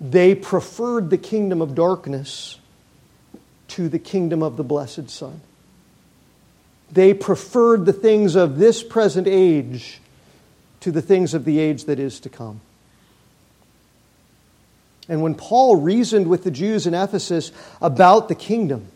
they 0.00 0.34
preferred 0.34 1.10
the 1.10 1.18
kingdom 1.18 1.60
of 1.62 1.74
darkness 1.74 2.58
to 3.68 3.88
the 3.88 3.98
kingdom 3.98 4.42
of 4.42 4.56
the 4.56 4.64
blessed 4.64 5.10
Son. 5.10 5.40
They 6.92 7.14
preferred 7.14 7.86
the 7.86 7.92
things 7.92 8.36
of 8.36 8.58
this 8.58 8.82
present 8.82 9.26
age 9.26 10.00
to 10.80 10.92
the 10.92 11.02
things 11.02 11.34
of 11.34 11.44
the 11.44 11.58
age 11.58 11.84
that 11.84 11.98
is 11.98 12.20
to 12.20 12.28
come. 12.28 12.60
And 15.08 15.22
when 15.22 15.34
Paul 15.34 15.76
reasoned 15.76 16.28
with 16.28 16.44
the 16.44 16.50
Jews 16.50 16.86
in 16.86 16.94
Ephesus 16.94 17.52
about 17.80 18.28
the 18.28 18.34
kingdom, 18.34 18.86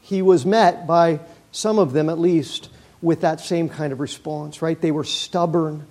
he 0.00 0.22
was 0.22 0.46
met 0.46 0.86
by 0.86 1.20
some 1.50 1.78
of 1.78 1.92
them 1.92 2.08
at 2.08 2.18
least 2.18 2.68
with 3.00 3.22
that 3.22 3.40
same 3.40 3.68
kind 3.68 3.92
of 3.92 4.00
response, 4.00 4.62
right? 4.62 4.80
They 4.80 4.90
were 4.90 5.04
stubborn 5.04 5.86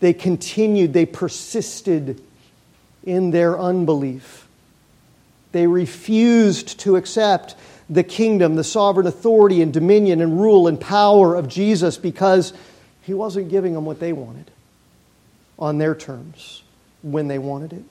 they 0.00 0.12
continued, 0.12 0.92
they 0.92 1.06
persisted 1.06 2.20
in 3.04 3.30
their 3.30 3.58
unbelief. 3.58 4.48
They 5.52 5.66
refused 5.66 6.80
to 6.80 6.96
accept 6.96 7.54
the 7.88 8.02
kingdom, 8.02 8.56
the 8.56 8.64
sovereign 8.64 9.06
authority 9.06 9.62
and 9.62 9.72
dominion 9.72 10.20
and 10.20 10.40
rule 10.40 10.66
and 10.66 10.80
power 10.80 11.34
of 11.34 11.48
Jesus 11.48 11.96
because 11.96 12.52
he 13.02 13.14
wasn't 13.14 13.50
giving 13.50 13.74
them 13.74 13.84
what 13.84 14.00
they 14.00 14.12
wanted 14.12 14.50
on 15.58 15.78
their 15.78 15.94
terms 15.94 16.62
when 17.02 17.28
they 17.28 17.38
wanted 17.38 17.74
it. 17.74 17.84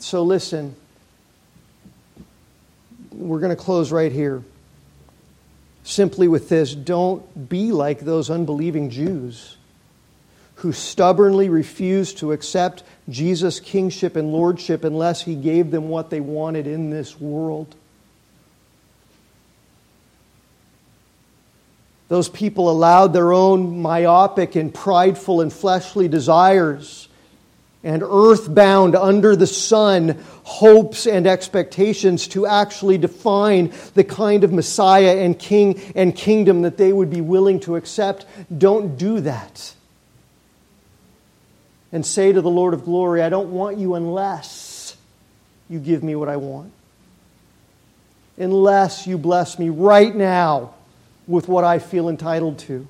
So 0.00 0.22
listen, 0.22 0.74
we're 3.12 3.38
going 3.38 3.54
to 3.54 3.62
close 3.62 3.92
right 3.92 4.10
here 4.10 4.42
simply 5.82 6.28
with 6.28 6.48
this 6.48 6.74
don't 6.74 7.48
be 7.48 7.72
like 7.72 8.00
those 8.00 8.30
unbelieving 8.30 8.90
Jews 8.90 9.56
who 10.56 10.72
stubbornly 10.72 11.48
refused 11.48 12.18
to 12.18 12.32
accept 12.32 12.82
Jesus' 13.08 13.60
kingship 13.60 14.14
and 14.14 14.30
lordship 14.30 14.84
unless 14.84 15.22
he 15.22 15.34
gave 15.34 15.70
them 15.70 15.88
what 15.88 16.10
they 16.10 16.20
wanted 16.20 16.66
in 16.66 16.90
this 16.90 17.18
world. 17.18 17.74
Those 22.08 22.28
people 22.28 22.70
allowed 22.70 23.12
their 23.12 23.32
own 23.32 23.80
myopic 23.80 24.54
and 24.54 24.74
prideful 24.74 25.40
and 25.40 25.50
fleshly 25.50 26.08
desires 26.08 27.08
and 27.82 28.02
earthbound 28.02 28.94
under 28.94 29.34
the 29.34 29.46
sun 29.46 30.22
hopes 30.42 31.06
and 31.06 31.26
expectations 31.26 32.28
to 32.28 32.46
actually 32.46 32.98
define 32.98 33.72
the 33.94 34.04
kind 34.04 34.44
of 34.44 34.52
Messiah 34.52 35.16
and 35.18 35.38
king 35.38 35.80
and 35.94 36.14
kingdom 36.14 36.62
that 36.62 36.76
they 36.76 36.92
would 36.92 37.08
be 37.10 37.22
willing 37.22 37.60
to 37.60 37.76
accept. 37.76 38.26
Don't 38.56 38.98
do 38.98 39.20
that. 39.20 39.74
And 41.92 42.04
say 42.04 42.32
to 42.32 42.40
the 42.40 42.50
Lord 42.50 42.74
of 42.74 42.84
glory, 42.84 43.22
I 43.22 43.30
don't 43.30 43.50
want 43.50 43.78
you 43.78 43.94
unless 43.94 44.96
you 45.68 45.78
give 45.78 46.02
me 46.02 46.14
what 46.14 46.28
I 46.28 46.36
want. 46.36 46.72
Unless 48.36 49.06
you 49.06 49.16
bless 49.16 49.58
me 49.58 49.70
right 49.70 50.14
now 50.14 50.74
with 51.26 51.48
what 51.48 51.64
I 51.64 51.78
feel 51.78 52.08
entitled 52.08 52.58
to. 52.60 52.86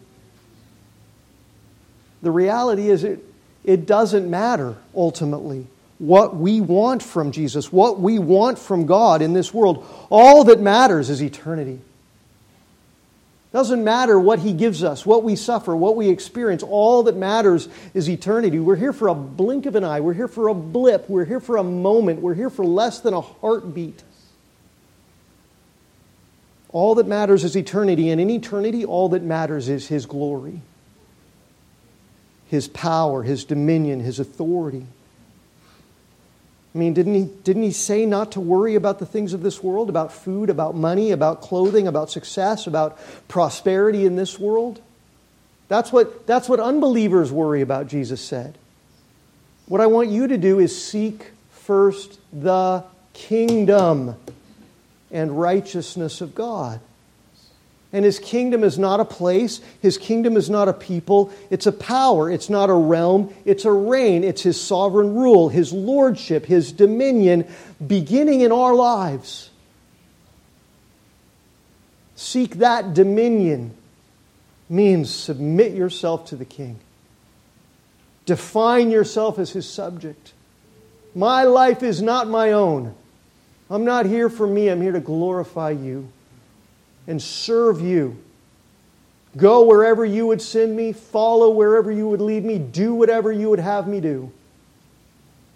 The 2.22 2.30
reality 2.30 2.91
is, 2.91 3.05
it, 3.05 3.24
it 3.71 3.87
doesn't 3.87 4.29
matter 4.29 4.75
ultimately 4.97 5.64
what 5.99 6.35
we 6.35 6.61
want 6.61 7.05
from 7.05 7.31
Jesus, 7.31 7.73
what 7.73 8.01
we 8.01 8.18
want 8.18 8.59
from 8.59 8.85
God 8.85 9.23
in 9.23 9.33
this 9.33 9.55
world. 9.55 9.87
All 10.11 10.43
that 10.45 10.61
matters 10.61 11.09
is 11.09 11.23
eternity. 11.23 11.79
Doesn't 13.53 13.85
matter 13.85 14.18
what 14.18 14.41
He 14.41 14.55
gives 14.55 14.83
us, 14.83 15.07
what 15.07 15.23
we 15.23 15.37
suffer, 15.37 15.77
what 15.77 15.95
we 15.95 16.09
experience. 16.09 16.64
All 16.64 17.05
that 17.05 17.16
matters 17.16 17.68
is 17.95 18.11
eternity. 18.11 18.59
We're 18.59 18.75
here 18.75 18.93
for 18.93 19.07
a 19.07 19.14
blink 19.14 19.66
of 19.66 19.77
an 19.77 19.85
eye. 19.85 20.01
We're 20.01 20.14
here 20.14 20.27
for 20.27 20.49
a 20.49 20.55
blip. 20.55 21.09
We're 21.09 21.25
here 21.25 21.39
for 21.39 21.57
a 21.57 21.62
moment. 21.62 22.21
We're 22.21 22.35
here 22.35 22.51
for 22.51 22.64
less 22.64 22.99
than 22.99 23.14
a 23.14 23.21
heartbeat. 23.21 24.03
All 26.71 26.97
that 26.97 27.07
matters 27.07 27.45
is 27.45 27.57
eternity. 27.57 28.11
And 28.11 28.21
in 28.21 28.31
eternity, 28.31 28.85
all 28.85 29.11
that 29.11 29.23
matters 29.23 29.68
is 29.68 29.87
His 29.87 30.07
glory 30.07 30.61
his 32.51 32.66
power, 32.66 33.22
his 33.22 33.44
dominion, 33.44 34.01
his 34.01 34.18
authority. 34.18 34.84
I 36.74 36.78
mean, 36.78 36.94
didn't 36.94 37.14
he, 37.14 37.24
didn't 37.44 37.62
he 37.62 37.70
say 37.70 38.07
not 38.07 38.32
to 38.32 38.40
worry 38.40 38.74
about 38.74 38.98
the 38.98 39.07
things 39.07 39.34
of 39.34 39.42
this 39.42 39.62
world, 39.62 39.88
about 39.88 40.12
food, 40.12 40.51
about 40.51 40.74
money, 40.74 41.12
about 41.12 41.42
clothing, 41.42 41.86
about 41.86 42.11
success, 42.11 42.66
about 42.66 42.98
prosperity 43.28 44.05
in 44.05 44.16
this 44.16 44.36
world? 44.36 44.80
That's 45.68 45.92
what, 45.92 46.26
that's 46.26 46.48
what 46.48 46.59
unbelievers 46.59 47.30
worry 47.30 47.61
about, 47.61 47.86
Jesus 47.86 48.20
said. 48.20 48.59
What 49.66 49.80
I 49.80 49.86
want 49.86 50.09
you 50.09 50.26
to 50.26 50.36
do 50.36 50.59
is 50.59 50.84
seek 50.84 51.30
first 51.53 52.18
the 52.32 52.82
kingdom 53.12 54.16
and 55.12 55.40
righteousness 55.40 56.20
of 56.20 56.34
God. 56.34 56.80
And 57.93 58.05
his 58.05 58.20
kingdom 58.20 58.62
is 58.62 58.78
not 58.78 59.01
a 59.01 59.05
place, 59.05 59.61
his 59.82 59.99
kingdom 59.99 60.36
is 60.36 60.49
not 60.49 60.68
a 60.68 60.72
people, 60.72 61.32
it's 61.51 61.66
a 61.66 61.72
power, 61.72 62.30
it's 62.30 62.49
not 62.49 62.70
a 62.70 62.74
realm, 62.74 63.34
it's 63.45 63.64
a 63.64 63.72
reign, 63.72 64.22
it's 64.22 64.43
his 64.43 64.61
sovereign 64.61 65.14
rule, 65.14 65.49
his 65.49 65.72
lordship, 65.72 66.47
his 66.47 66.70
dominion, 66.70 67.49
beginning 67.84 68.43
in 68.43 68.53
our 68.53 68.74
lives. 68.74 69.51
Seek 72.14 72.57
that 72.57 72.95
dominion 72.95 73.74
means 74.68 75.11
submit 75.12 75.72
yourself 75.72 76.26
to 76.26 76.36
the 76.36 76.45
king. 76.45 76.78
Define 78.24 78.93
yourself 78.93 79.41
as 79.41 79.51
his 79.51 79.68
subject. 79.68 80.32
My 81.12 81.43
life 81.43 81.82
is 81.82 82.01
not 82.01 82.28
my 82.28 82.53
own. 82.53 82.95
I'm 83.68 83.84
not 83.84 84.07
here 84.07 84.30
for 84.30 84.47
me, 84.47 84.68
I'm 84.68 84.80
here 84.80 84.93
to 84.93 85.01
glorify 85.01 85.70
you 85.70 86.09
and 87.07 87.20
serve 87.20 87.80
you. 87.80 88.16
Go 89.36 89.64
wherever 89.64 90.05
you 90.05 90.26
would 90.26 90.42
send 90.42 90.74
me, 90.76 90.92
follow 90.92 91.51
wherever 91.51 91.90
you 91.90 92.09
would 92.09 92.20
lead 92.20 92.44
me, 92.44 92.59
do 92.59 92.94
whatever 92.94 93.30
you 93.30 93.51
would 93.51 93.61
have 93.61 93.86
me 93.86 94.01
do, 94.01 94.32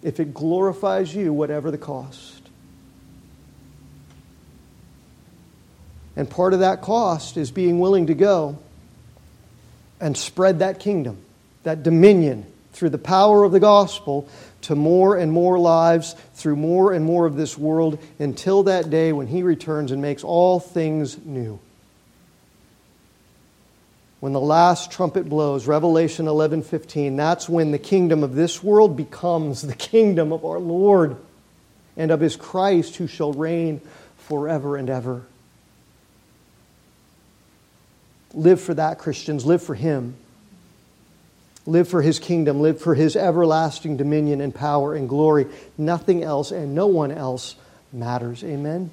if 0.01 0.19
it 0.19 0.33
glorifies 0.33 1.13
you, 1.13 1.33
whatever 1.33 1.71
the 1.71 1.77
cost. 1.77 2.41
And 6.15 6.29
part 6.29 6.53
of 6.53 6.59
that 6.59 6.81
cost 6.81 7.35
is 7.35 7.51
being 7.51 7.79
willing 7.79 8.07
to 8.07 8.13
go 8.13 8.57
and 9.99 10.17
spread 10.17 10.59
that 10.59 10.79
kingdom, 10.79 11.17
that 11.63 11.83
dominion, 11.83 12.45
through 12.71 12.89
the 12.89 12.97
power 12.97 13.43
of 13.43 13.51
the 13.51 13.59
gospel 13.59 14.27
to 14.65 14.75
more 14.75 15.15
and 15.15 15.31
more 15.31 15.59
lives 15.59 16.15
through 16.33 16.55
more 16.55 16.91
and 16.91 17.05
more 17.05 17.25
of 17.25 17.35
this 17.35 17.57
world 17.57 17.99
until 18.17 18.63
that 18.63 18.89
day 18.89 19.13
when 19.13 19.27
he 19.27 19.43
returns 19.43 19.91
and 19.91 20.01
makes 20.01 20.23
all 20.23 20.59
things 20.59 21.23
new. 21.23 21.59
When 24.19 24.33
the 24.33 24.41
last 24.41 24.91
trumpet 24.91 25.29
blows, 25.29 25.67
Revelation 25.67 26.25
11:15, 26.25 27.15
that's 27.15 27.47
when 27.47 27.69
the 27.71 27.77
kingdom 27.77 28.23
of 28.23 28.33
this 28.33 28.63
world 28.63 28.97
becomes 28.97 29.61
the 29.61 29.75
kingdom 29.75 30.33
of 30.33 30.43
our 30.43 30.59
Lord 30.59 31.15
and 31.95 32.09
of 32.09 32.21
his 32.21 32.35
Christ 32.35 32.95
who 32.95 33.05
shall 33.05 33.33
reign 33.33 33.81
forever 34.17 34.77
and 34.77 34.89
ever. 34.89 35.21
Live 38.33 38.59
for 38.59 38.73
that, 38.73 38.97
Christians. 38.97 39.45
Live 39.45 39.61
for 39.61 39.75
him. 39.75 40.15
Live 41.67 41.87
for 41.87 42.01
his 42.01 42.19
kingdom, 42.19 42.61
live 42.61 42.79
for 42.79 42.93
his 42.93 43.15
everlasting 43.15 43.97
dominion 43.97 44.39
and 44.39 44.53
power 44.53 44.93
and 44.93 45.09
glory. 45.09 45.47
Nothing 45.77 46.23
else 46.23 46.51
and 46.51 46.75
no 46.75 46.87
one 46.87 47.11
else 47.11 47.55
matters. 47.91 48.43
Amen. 48.43 48.91